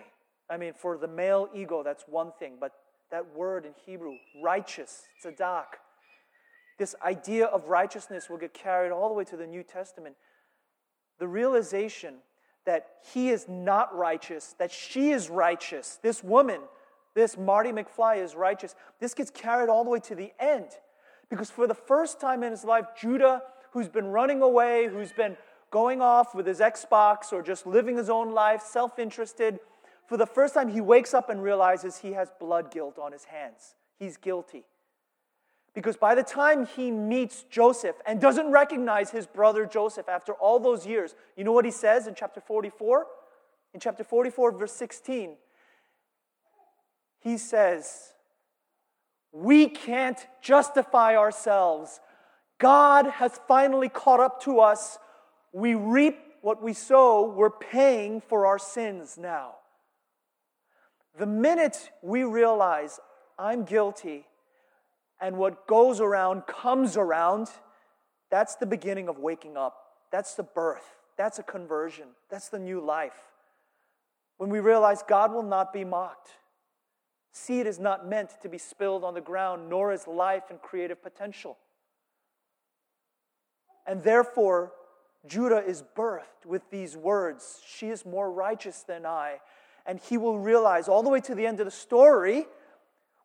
I 0.50 0.58
mean, 0.58 0.74
for 0.74 0.98
the 0.98 1.08
male 1.08 1.50
ego, 1.54 1.84
that's 1.84 2.04
one 2.08 2.32
thing, 2.40 2.54
but 2.60 2.72
that 3.10 3.36
word 3.36 3.66
in 3.66 3.74
Hebrew, 3.86 4.16
righteous, 4.42 5.04
tzedak, 5.24 5.66
this 6.78 6.96
idea 7.04 7.46
of 7.46 7.68
righteousness 7.68 8.30
will 8.30 8.38
get 8.38 8.54
carried 8.54 8.92
all 8.92 9.08
the 9.08 9.14
way 9.14 9.24
to 9.26 9.38
the 9.38 9.46
New 9.46 9.64
Testament. 9.64 10.16
The 11.20 11.28
realization 11.28 12.16
that 12.66 12.88
he 13.14 13.30
is 13.30 13.48
not 13.48 13.96
righteous, 13.96 14.56
that 14.58 14.72
she 14.72 15.12
is 15.12 15.30
righteous, 15.30 16.00
this 16.02 16.24
woman, 16.24 16.62
this 17.14 17.38
Marty 17.38 17.72
McFly 17.72 18.24
is 18.24 18.36
righteous, 18.36 18.76
this 19.00 19.14
gets 19.14 19.30
carried 19.32 19.70
all 19.70 19.84
the 19.84 19.90
way 19.90 20.00
to 20.00 20.16
the 20.16 20.32
end. 20.40 20.70
Because 21.30 21.50
for 21.50 21.68
the 21.68 21.76
first 21.76 22.20
time 22.20 22.44
in 22.44 22.52
his 22.52 22.64
life, 22.64 22.86
Judah, 23.00 23.42
who's 23.72 23.88
been 23.88 24.08
running 24.08 24.42
away, 24.42 24.88
who's 24.88 25.14
been 25.14 25.38
going 25.72 26.02
off 26.02 26.36
with 26.36 26.46
his 26.46 26.60
Xbox 26.60 27.34
or 27.34 27.42
just 27.42 27.66
living 27.66 27.98
his 27.98 28.10
own 28.10 28.32
life, 28.32 28.62
self 28.62 29.00
interested, 29.00 29.60
for 30.08 30.18
the 30.18 30.26
first 30.26 30.54
time 30.54 30.70
he 30.70 30.82
wakes 30.82 31.14
up 31.14 31.30
and 31.30 31.42
realizes 31.42 31.98
he 31.98 32.12
has 32.12 32.30
blood 32.40 32.70
guilt 32.70 33.00
on 33.00 33.12
his 33.12 33.24
hands. 33.26 33.76
He's 33.98 34.18
guilty. 34.18 34.66
Because 35.74 35.96
by 35.96 36.16
the 36.16 36.24
time 36.24 36.66
he 36.66 36.92
meets 36.92 37.44
Joseph 37.50 37.96
and 38.06 38.20
doesn't 38.20 38.52
recognize 38.52 39.12
his 39.12 39.26
brother 39.26 39.66
Joseph 39.66 40.10
after 40.10 40.34
all 40.34 40.60
those 40.60 40.86
years, 40.86 41.16
you 41.38 41.46
know 41.46 41.54
what 41.54 41.64
he 41.64 41.72
says 41.72 42.08
in 42.08 42.14
chapter 42.14 42.42
44? 42.42 43.08
In 43.74 43.80
chapter 43.80 44.04
44, 44.04 44.52
verse 44.52 44.74
16, 44.74 45.38
he 47.22 47.38
says, 47.38 48.14
We 49.32 49.70
can't 49.70 50.20
justify 50.42 51.16
ourselves. 51.16 52.02
God 52.58 53.06
has 53.06 53.40
finally 53.48 53.88
caught 53.88 54.20
up 54.20 54.44
to 54.44 54.60
us. 54.60 55.00
We 55.52 55.76
reap 55.76 56.18
what 56.42 56.62
we 56.62 56.74
sow. 56.74 57.30
We're 57.30 57.50
paying 57.50 58.22
for 58.22 58.46
our 58.46 58.60
sins 58.60 59.18
now. 59.18 59.56
The 61.18 61.26
minute 61.26 61.92
we 62.02 62.24
realize 62.24 63.00
I'm 63.38 63.64
guilty 63.64 64.26
and 65.20 65.38
what 65.38 65.68
goes 65.68 66.00
around 66.00 66.48
comes 66.48 66.98
around, 66.98 67.50
that's 68.30 68.56
the 68.56 68.66
beginning 68.66 69.08
of 69.08 69.20
waking 69.20 69.58
up. 69.58 69.78
That's 70.12 70.36
the 70.36 70.44
birth. 70.44 70.98
That's 71.18 71.38
a 71.38 71.44
conversion. 71.44 72.08
That's 72.30 72.50
the 72.50 72.60
new 72.60 72.80
life. 72.80 73.20
When 74.38 74.50
we 74.50 74.60
realize 74.60 75.04
God 75.08 75.34
will 75.34 75.44
not 75.44 75.74
be 75.74 75.84
mocked. 75.84 76.30
Seed 77.34 77.68
is 77.68 77.80
not 77.80 78.08
meant 78.08 78.32
to 78.42 78.50
be 78.50 78.58
spilled 78.58 79.04
on 79.04 79.14
the 79.14 79.22
ground, 79.22 79.70
nor 79.70 79.94
is 79.94 80.08
life 80.08 80.44
and 80.50 80.62
creative 80.62 81.02
potential. 81.02 81.58
And 83.86 84.04
therefore, 84.04 84.74
Judah 85.28 85.64
is 85.64 85.84
birthed 85.96 86.46
with 86.46 86.70
these 86.72 86.98
words 86.98 87.62
She 87.66 87.90
is 87.90 88.06
more 88.06 88.32
righteous 88.32 88.84
than 88.84 89.06
I. 89.06 89.40
And 89.86 90.00
he 90.00 90.18
will 90.18 90.38
realize 90.38 90.88
all 90.88 91.02
the 91.02 91.10
way 91.10 91.22
to 91.22 91.34
the 91.34 91.46
end 91.46 91.60
of 91.60 91.66
the 91.66 91.72
story, 91.72 92.46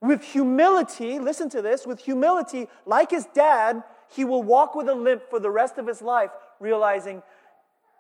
with 0.01 0.23
humility, 0.23 1.19
listen 1.19 1.51
to 1.51 1.61
this, 1.61 1.87
with 1.87 2.01
humility, 2.01 2.69
like 2.87 3.11
his 3.11 3.27
dad, 3.35 3.83
he 4.09 4.25
will 4.25 4.43
walk 4.43 4.75
with 4.75 4.89
a 4.89 4.95
limp 4.95 5.29
for 5.29 5.39
the 5.39 5.51
rest 5.51 5.79
of 5.79 5.87
his 5.87 6.01
life, 6.01 6.31
realizing, 6.61 7.23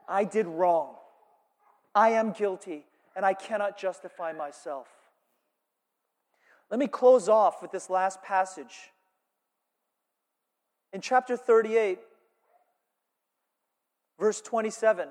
I 0.08 0.24
did 0.24 0.46
wrong. 0.46 0.94
I 1.94 2.10
am 2.10 2.32
guilty, 2.32 2.84
and 3.14 3.24
I 3.24 3.34
cannot 3.34 3.78
justify 3.78 4.32
myself. 4.32 4.86
Let 6.70 6.78
me 6.80 6.86
close 6.86 7.28
off 7.28 7.62
with 7.62 7.72
this 7.72 7.88
last 7.88 8.22
passage. 8.22 8.90
In 10.92 11.00
chapter 11.00 11.36
38, 11.36 11.98
verse 14.18 14.40
27, 14.40 15.08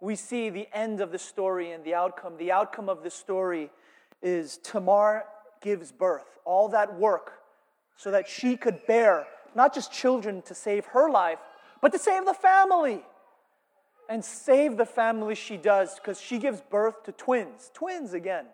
we 0.00 0.16
see 0.16 0.50
the 0.50 0.68
end 0.72 1.00
of 1.00 1.12
the 1.12 1.18
story 1.18 1.70
and 1.72 1.84
the 1.84 1.94
outcome. 1.94 2.36
The 2.36 2.52
outcome 2.52 2.88
of 2.88 3.02
the 3.02 3.10
story 3.10 3.70
is 4.20 4.58
Tamar 4.58 5.24
gives 5.60 5.92
birth, 5.92 6.38
all 6.44 6.68
that 6.70 6.98
work 6.98 7.34
so 7.96 8.10
that 8.10 8.28
she 8.28 8.56
could 8.56 8.84
bear 8.86 9.26
not 9.54 9.74
just 9.74 9.92
children 9.92 10.42
to 10.42 10.54
save 10.54 10.86
her 10.86 11.10
life, 11.10 11.38
but 11.80 11.92
to 11.92 11.98
save 11.98 12.24
the 12.24 12.34
family. 12.34 13.02
And 14.08 14.24
save 14.24 14.76
the 14.76 14.84
family 14.84 15.34
she 15.34 15.56
does 15.56 15.94
because 15.94 16.20
she 16.20 16.38
gives 16.38 16.60
birth 16.60 17.04
to 17.04 17.12
twins. 17.12 17.70
Twins 17.72 18.12
again. 18.12 18.46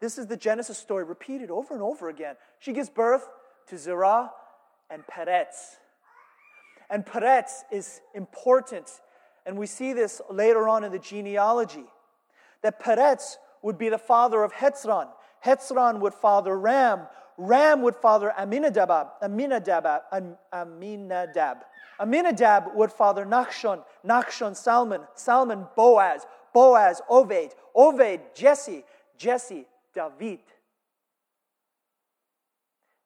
This 0.00 0.18
is 0.18 0.26
the 0.26 0.36
Genesis 0.36 0.78
story 0.78 1.04
repeated 1.04 1.50
over 1.50 1.74
and 1.74 1.82
over 1.82 2.08
again. 2.08 2.36
She 2.60 2.72
gives 2.72 2.88
birth 2.88 3.28
to 3.68 3.76
Zerah 3.76 4.30
and 4.88 5.02
Peretz. 5.06 5.76
And 6.90 7.04
Peretz 7.04 7.62
is 7.70 8.00
important 8.14 8.90
and 9.46 9.56
we 9.56 9.66
see 9.66 9.92
this 9.92 10.20
later 10.28 10.68
on 10.68 10.82
in 10.82 10.90
the 10.90 10.98
genealogy, 10.98 11.84
that 12.62 12.82
Peretz 12.82 13.36
would 13.62 13.78
be 13.78 13.88
the 13.88 13.98
father 13.98 14.42
of 14.42 14.52
Hetzron. 14.52 15.08
Hetzron 15.44 16.00
would 16.00 16.14
father 16.14 16.58
Ram. 16.58 17.02
Ram 17.38 17.82
would 17.82 17.94
father 17.94 18.32
Aminadab. 18.36 19.12
Aminadab. 19.22 20.02
Aminadab. 20.52 21.58
Aminadab 22.00 22.74
would 22.74 22.90
father 22.90 23.24
Nachshon. 23.24 23.84
Nachshon 24.04 24.56
Salmon. 24.56 25.02
Salmon 25.14 25.66
Boaz. 25.76 26.26
Boaz 26.52 27.00
Oved. 27.08 27.52
Oved 27.76 28.20
Jesse. 28.34 28.84
Jesse 29.16 29.66
David. 29.94 30.40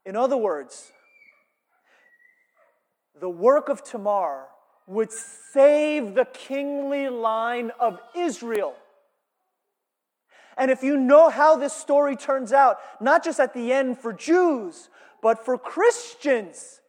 In 0.07 0.17
other 0.17 0.37
words, 0.39 0.91
the 3.21 3.29
work 3.29 3.69
of 3.69 3.85
Tamar 3.85 4.47
would 4.87 5.13
save 5.13 6.15
the 6.15 6.25
kingly 6.25 7.09
line 7.09 7.71
of 7.79 8.01
Israel. 8.17 8.75
And 10.57 10.71
if 10.71 10.83
you 10.83 10.97
know 10.97 11.31
how 11.31 11.57
this 11.57 11.73
story 11.73 12.17
turns 12.17 12.53
out, 12.53 12.79
not 13.01 13.25
just 13.25 13.39
at 13.39 13.55
the 13.55 13.73
end 13.73 13.99
for 13.99 14.13
Jews, 14.13 14.91
but 15.23 15.45
for 15.45 15.57
Christians, 15.57 16.81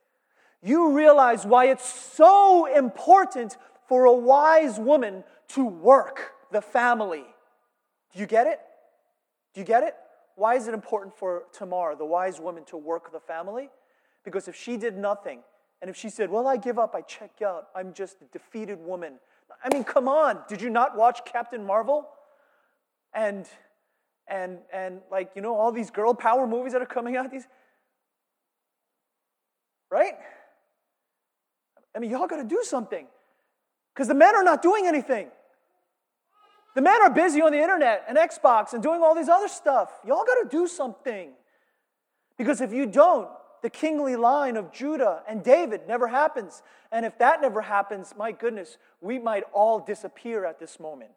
you 0.63 0.91
realize 0.91 1.45
why 1.45 1.65
it's 1.67 1.87
so 1.87 2.65
important 2.65 3.57
for 3.87 4.05
a 4.05 4.13
wise 4.13 4.79
woman 4.79 5.23
to 5.49 5.65
work 5.65 6.31
the 6.51 6.61
family. 6.61 7.25
Do 8.13 8.19
you 8.19 8.25
get 8.25 8.47
it? 8.47 8.59
Do 9.53 9.61
you 9.61 9.65
get 9.65 9.83
it? 9.83 9.95
Why 10.35 10.55
is 10.55 10.67
it 10.67 10.73
important 10.73 11.15
for 11.15 11.43
Tamar, 11.53 11.95
the 11.95 12.05
wise 12.05 12.39
woman, 12.39 12.63
to 12.65 12.77
work 12.77 13.11
the 13.11 13.19
family? 13.19 13.69
Because 14.23 14.47
if 14.47 14.55
she 14.55 14.77
did 14.77 14.97
nothing, 14.97 15.39
and 15.81 15.89
if 15.89 15.95
she 15.95 16.09
said, 16.09 16.29
Well, 16.29 16.47
I 16.47 16.57
give 16.57 16.77
up, 16.77 16.95
I 16.95 17.01
check 17.01 17.41
out, 17.45 17.67
I'm 17.75 17.93
just 17.93 18.17
a 18.21 18.25
defeated 18.25 18.79
woman. 18.79 19.13
I 19.63 19.73
mean, 19.73 19.83
come 19.83 20.07
on, 20.07 20.39
did 20.47 20.61
you 20.61 20.69
not 20.69 20.95
watch 20.95 21.21
Captain 21.25 21.65
Marvel? 21.65 22.07
And 23.13 23.47
and 24.27 24.59
and 24.71 25.01
like, 25.11 25.31
you 25.35 25.41
know, 25.41 25.55
all 25.55 25.71
these 25.71 25.91
girl 25.91 26.13
power 26.13 26.47
movies 26.47 26.73
that 26.73 26.81
are 26.81 26.85
coming 26.85 27.17
out, 27.17 27.31
these 27.31 27.47
right? 29.89 30.13
I 31.95 31.99
mean, 31.99 32.11
y'all 32.11 32.27
gotta 32.27 32.45
do 32.45 32.61
something. 32.63 33.07
Because 33.93 34.07
the 34.07 34.13
men 34.15 34.35
are 34.35 34.43
not 34.43 34.61
doing 34.61 34.87
anything. 34.87 35.27
The 36.75 36.81
men 36.81 37.01
are 37.01 37.09
busy 37.09 37.41
on 37.41 37.51
the 37.51 37.61
internet 37.61 38.05
and 38.07 38.17
Xbox 38.17 38.73
and 38.73 38.81
doing 38.81 39.01
all 39.01 39.13
these 39.13 39.27
other 39.27 39.49
stuff. 39.49 39.91
Y'all 40.07 40.23
got 40.25 40.41
to 40.43 40.47
do 40.49 40.67
something. 40.67 41.31
Because 42.37 42.61
if 42.61 42.71
you 42.71 42.85
don't, 42.85 43.27
the 43.61 43.69
kingly 43.69 44.15
line 44.15 44.57
of 44.57 44.71
Judah 44.71 45.23
and 45.27 45.43
David 45.43 45.81
never 45.87 46.07
happens. 46.07 46.61
And 46.91 47.05
if 47.05 47.17
that 47.19 47.41
never 47.41 47.61
happens, 47.61 48.13
my 48.17 48.31
goodness, 48.31 48.77
we 48.99 49.19
might 49.19 49.43
all 49.53 49.79
disappear 49.79 50.45
at 50.45 50.59
this 50.59 50.79
moment 50.79 51.11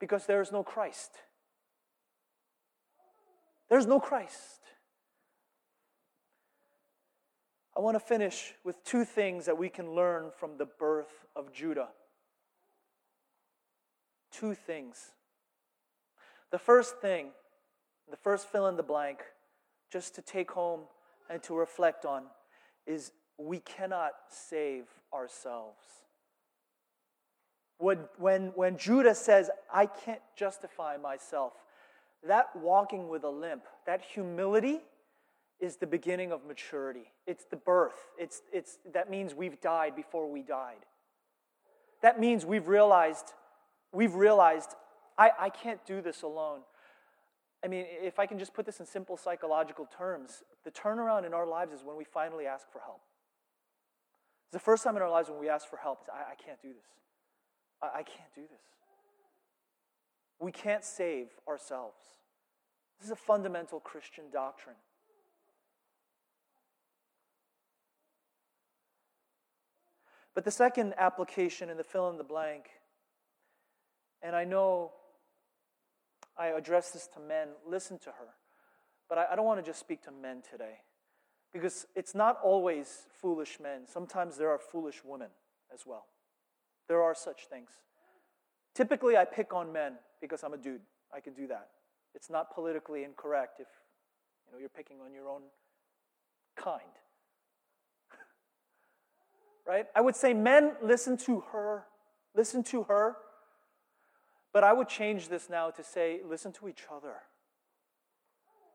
because 0.00 0.26
there 0.26 0.40
is 0.40 0.52
no 0.52 0.62
Christ. 0.62 1.12
There's 3.68 3.86
no 3.86 4.00
Christ. 4.00 4.60
I 7.76 7.80
want 7.80 7.94
to 7.94 8.00
finish 8.00 8.54
with 8.64 8.82
two 8.82 9.04
things 9.04 9.46
that 9.46 9.56
we 9.56 9.68
can 9.68 9.94
learn 9.94 10.30
from 10.36 10.56
the 10.56 10.66
birth 10.66 11.26
of 11.36 11.52
Judah 11.52 11.88
two 14.38 14.54
things. 14.54 15.12
The 16.50 16.58
first 16.58 16.98
thing, 16.98 17.30
the 18.10 18.16
first 18.16 18.48
fill 18.48 18.66
in 18.68 18.76
the 18.76 18.82
blank, 18.82 19.20
just 19.92 20.14
to 20.14 20.22
take 20.22 20.50
home 20.50 20.82
and 21.30 21.42
to 21.44 21.54
reflect 21.54 22.04
on, 22.04 22.24
is 22.86 23.12
we 23.36 23.60
cannot 23.60 24.12
save 24.28 24.84
ourselves. 25.12 25.84
When, 27.78 27.98
when, 28.18 28.52
when 28.54 28.76
Judah 28.76 29.14
says, 29.14 29.50
I 29.72 29.86
can't 29.86 30.22
justify 30.36 30.96
myself, 30.96 31.52
that 32.26 32.48
walking 32.56 33.08
with 33.08 33.22
a 33.24 33.30
limp, 33.30 33.64
that 33.86 34.02
humility, 34.02 34.80
is 35.60 35.76
the 35.76 35.86
beginning 35.86 36.32
of 36.32 36.44
maturity. 36.46 37.12
It's 37.26 37.44
the 37.44 37.56
birth. 37.56 38.08
It's, 38.16 38.42
it's, 38.52 38.78
that 38.92 39.10
means 39.10 39.34
we've 39.34 39.60
died 39.60 39.96
before 39.96 40.30
we 40.30 40.42
died. 40.42 40.86
That 42.00 42.20
means 42.20 42.46
we've 42.46 42.68
realized 42.68 43.32
we've 43.92 44.14
realized 44.14 44.74
I, 45.16 45.30
I 45.38 45.50
can't 45.50 45.84
do 45.84 46.00
this 46.00 46.22
alone. 46.22 46.60
I 47.64 47.68
mean, 47.68 47.86
if 47.88 48.18
I 48.18 48.26
can 48.26 48.38
just 48.38 48.54
put 48.54 48.66
this 48.66 48.80
in 48.80 48.86
simple 48.86 49.16
psychological 49.16 49.86
terms, 49.86 50.42
the 50.64 50.70
turnaround 50.70 51.26
in 51.26 51.34
our 51.34 51.46
lives 51.46 51.72
is 51.72 51.82
when 51.84 51.96
we 51.96 52.04
finally 52.04 52.46
ask 52.46 52.70
for 52.70 52.80
help. 52.80 53.00
It's 54.46 54.52
the 54.52 54.60
first 54.60 54.84
time 54.84 54.96
in 54.96 55.02
our 55.02 55.10
lives 55.10 55.28
when 55.28 55.38
we 55.40 55.48
ask 55.48 55.68
for 55.68 55.76
help. 55.76 56.06
I, 56.12 56.32
I 56.32 56.34
can't 56.34 56.60
do 56.62 56.68
this. 56.68 56.86
I, 57.82 57.98
I 57.98 58.02
can't 58.02 58.32
do 58.34 58.42
this. 58.42 58.62
We 60.40 60.52
can't 60.52 60.84
save 60.84 61.28
ourselves. 61.48 61.98
This 63.00 63.06
is 63.06 63.12
a 63.12 63.16
fundamental 63.16 63.80
Christian 63.80 64.24
doctrine. 64.32 64.76
But 70.34 70.44
the 70.44 70.50
second 70.52 70.94
application 70.96 71.70
in 71.70 71.76
the 71.76 71.82
fill 71.82 72.08
in 72.10 72.16
the 72.16 72.24
blank 72.24 72.66
and 74.22 74.34
I 74.34 74.44
know 74.44 74.92
I 76.38 76.48
address 76.48 76.90
this 76.90 77.08
to 77.14 77.20
men, 77.20 77.48
listen 77.66 77.98
to 78.00 78.10
her. 78.10 78.34
But 79.08 79.18
I, 79.18 79.26
I 79.32 79.36
don't 79.36 79.44
want 79.44 79.58
to 79.58 79.68
just 79.68 79.80
speak 79.80 80.02
to 80.04 80.12
men 80.12 80.42
today 80.48 80.78
because 81.52 81.86
it's 81.96 82.14
not 82.14 82.38
always 82.42 83.06
foolish 83.20 83.58
men. 83.60 83.82
Sometimes 83.86 84.36
there 84.36 84.50
are 84.50 84.58
foolish 84.58 85.02
women 85.04 85.28
as 85.72 85.80
well. 85.86 86.06
There 86.86 87.02
are 87.02 87.14
such 87.14 87.46
things. 87.48 87.70
Typically, 88.74 89.16
I 89.16 89.24
pick 89.24 89.52
on 89.52 89.72
men 89.72 89.94
because 90.20 90.44
I'm 90.44 90.54
a 90.54 90.58
dude. 90.58 90.82
I 91.12 91.20
can 91.20 91.34
do 91.34 91.46
that. 91.48 91.68
It's 92.14 92.30
not 92.30 92.54
politically 92.54 93.02
incorrect 93.02 93.60
if 93.60 93.66
you 94.46 94.52
know 94.52 94.58
you're 94.58 94.68
picking 94.68 94.98
on 95.04 95.12
your 95.12 95.28
own 95.28 95.42
kind. 96.56 96.80
right? 99.66 99.86
I 99.94 100.00
would 100.00 100.16
say 100.16 100.32
men 100.34 100.72
listen 100.82 101.16
to 101.18 101.40
her. 101.52 101.84
Listen 102.34 102.62
to 102.64 102.84
her 102.84 103.16
but 104.52 104.64
I 104.64 104.72
would 104.72 104.88
change 104.88 105.28
this 105.28 105.48
now 105.50 105.70
to 105.70 105.82
say, 105.82 106.20
listen 106.26 106.52
to 106.52 106.68
each 106.68 106.84
other. 106.90 107.14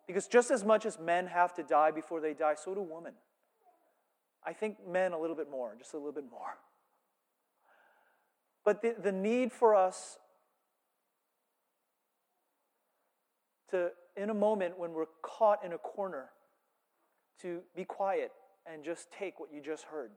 Because 0.07 0.27
just 0.27 0.51
as 0.51 0.63
much 0.63 0.85
as 0.85 0.99
men 0.99 1.27
have 1.27 1.53
to 1.55 1.63
die 1.63 1.91
before 1.91 2.19
they 2.19 2.33
die, 2.33 2.55
so 2.55 2.75
do 2.75 2.81
women. 2.81 3.13
I 4.45 4.53
think 4.53 4.85
men 4.85 5.13
a 5.13 5.19
little 5.19 5.35
bit 5.35 5.49
more, 5.49 5.75
just 5.77 5.93
a 5.93 5.97
little 5.97 6.11
bit 6.11 6.29
more. 6.29 6.57
But 8.65 8.81
the, 8.81 8.95
the 9.01 9.11
need 9.11 9.51
for 9.51 9.75
us 9.75 10.17
to, 13.71 13.91
in 14.15 14.29
a 14.29 14.33
moment 14.33 14.77
when 14.77 14.91
we're 14.91 15.05
caught 15.21 15.63
in 15.65 15.73
a 15.73 15.77
corner, 15.77 16.29
to 17.41 17.61
be 17.75 17.83
quiet 17.83 18.31
and 18.71 18.83
just 18.83 19.11
take 19.11 19.39
what 19.39 19.51
you 19.53 19.61
just 19.61 19.83
heard. 19.83 20.11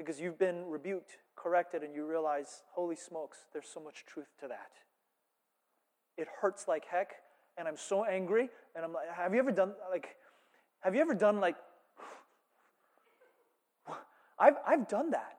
Because 0.00 0.18
you've 0.18 0.38
been 0.38 0.64
rebuked 0.64 1.18
corrected 1.36 1.82
and 1.82 1.94
you 1.94 2.06
realize, 2.06 2.62
holy 2.72 2.96
smokes, 2.96 3.36
there's 3.52 3.68
so 3.68 3.80
much 3.80 4.06
truth 4.06 4.28
to 4.40 4.48
that. 4.48 4.70
It 6.16 6.26
hurts 6.40 6.66
like 6.66 6.86
heck, 6.86 7.10
and 7.58 7.68
I'm 7.68 7.76
so 7.76 8.06
angry, 8.06 8.48
and 8.74 8.82
I'm 8.82 8.94
like, 8.94 9.14
have 9.14 9.34
you 9.34 9.40
ever 9.40 9.52
done 9.52 9.74
like, 9.90 10.16
have 10.80 10.94
you 10.94 11.02
ever 11.02 11.12
done 11.12 11.38
like, 11.38 11.56
I've, 14.38 14.54
I've 14.66 14.88
done 14.88 15.10
that. 15.10 15.36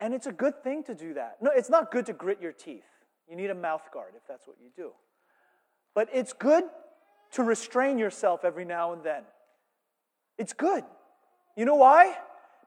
And 0.00 0.14
it's 0.14 0.26
a 0.26 0.32
good 0.32 0.64
thing 0.64 0.82
to 0.84 0.94
do 0.96 1.14
that. 1.14 1.36
No, 1.40 1.52
it's 1.54 1.70
not 1.70 1.92
good 1.92 2.06
to 2.06 2.14
grit 2.14 2.42
your 2.42 2.52
teeth. 2.52 2.82
You 3.30 3.36
need 3.36 3.50
a 3.50 3.54
mouth 3.54 3.88
guard 3.94 4.14
if 4.16 4.22
that's 4.26 4.48
what 4.48 4.56
you 4.60 4.70
do. 4.74 4.90
But 5.94 6.08
it's 6.12 6.32
good 6.32 6.64
to 7.34 7.44
restrain 7.44 7.98
yourself 7.98 8.44
every 8.44 8.64
now 8.64 8.94
and 8.94 9.04
then. 9.04 9.22
It's 10.38 10.52
good. 10.52 10.82
You 11.56 11.66
know 11.66 11.76
why? 11.76 12.16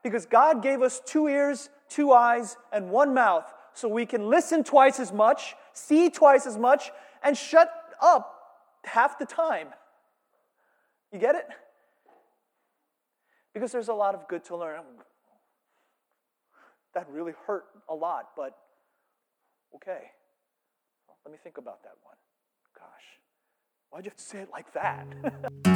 Because 0.02 0.26
God 0.26 0.62
gave 0.62 0.82
us 0.82 1.00
two 1.04 1.28
ears, 1.28 1.68
two 1.88 2.12
eyes, 2.12 2.56
and 2.72 2.90
one 2.90 3.14
mouth 3.14 3.52
so 3.74 3.88
we 3.88 4.06
can 4.06 4.28
listen 4.28 4.64
twice 4.64 4.98
as 4.98 5.12
much, 5.12 5.54
see 5.72 6.10
twice 6.10 6.46
as 6.46 6.58
much, 6.58 6.90
and 7.22 7.36
shut 7.36 7.70
up 8.00 8.38
half 8.84 9.18
the 9.18 9.26
time. 9.26 9.68
You 11.12 11.18
get 11.18 11.34
it? 11.34 11.46
Because 13.54 13.70
there's 13.70 13.88
a 13.88 13.94
lot 13.94 14.14
of 14.14 14.26
good 14.28 14.44
to 14.46 14.56
learn. 14.56 14.80
That 16.94 17.08
really 17.10 17.32
hurt 17.46 17.64
a 17.88 17.94
lot, 17.94 18.30
but 18.36 18.56
okay. 19.74 20.10
Let 21.24 21.32
me 21.32 21.38
think 21.42 21.58
about 21.58 21.82
that 21.84 21.94
one. 22.02 22.16
Gosh, 22.76 23.20
why'd 23.90 24.04
you 24.04 24.10
have 24.10 24.16
to 24.16 24.24
say 24.24 24.40
it 24.40 24.48
like 24.50 24.72
that? 24.72 25.06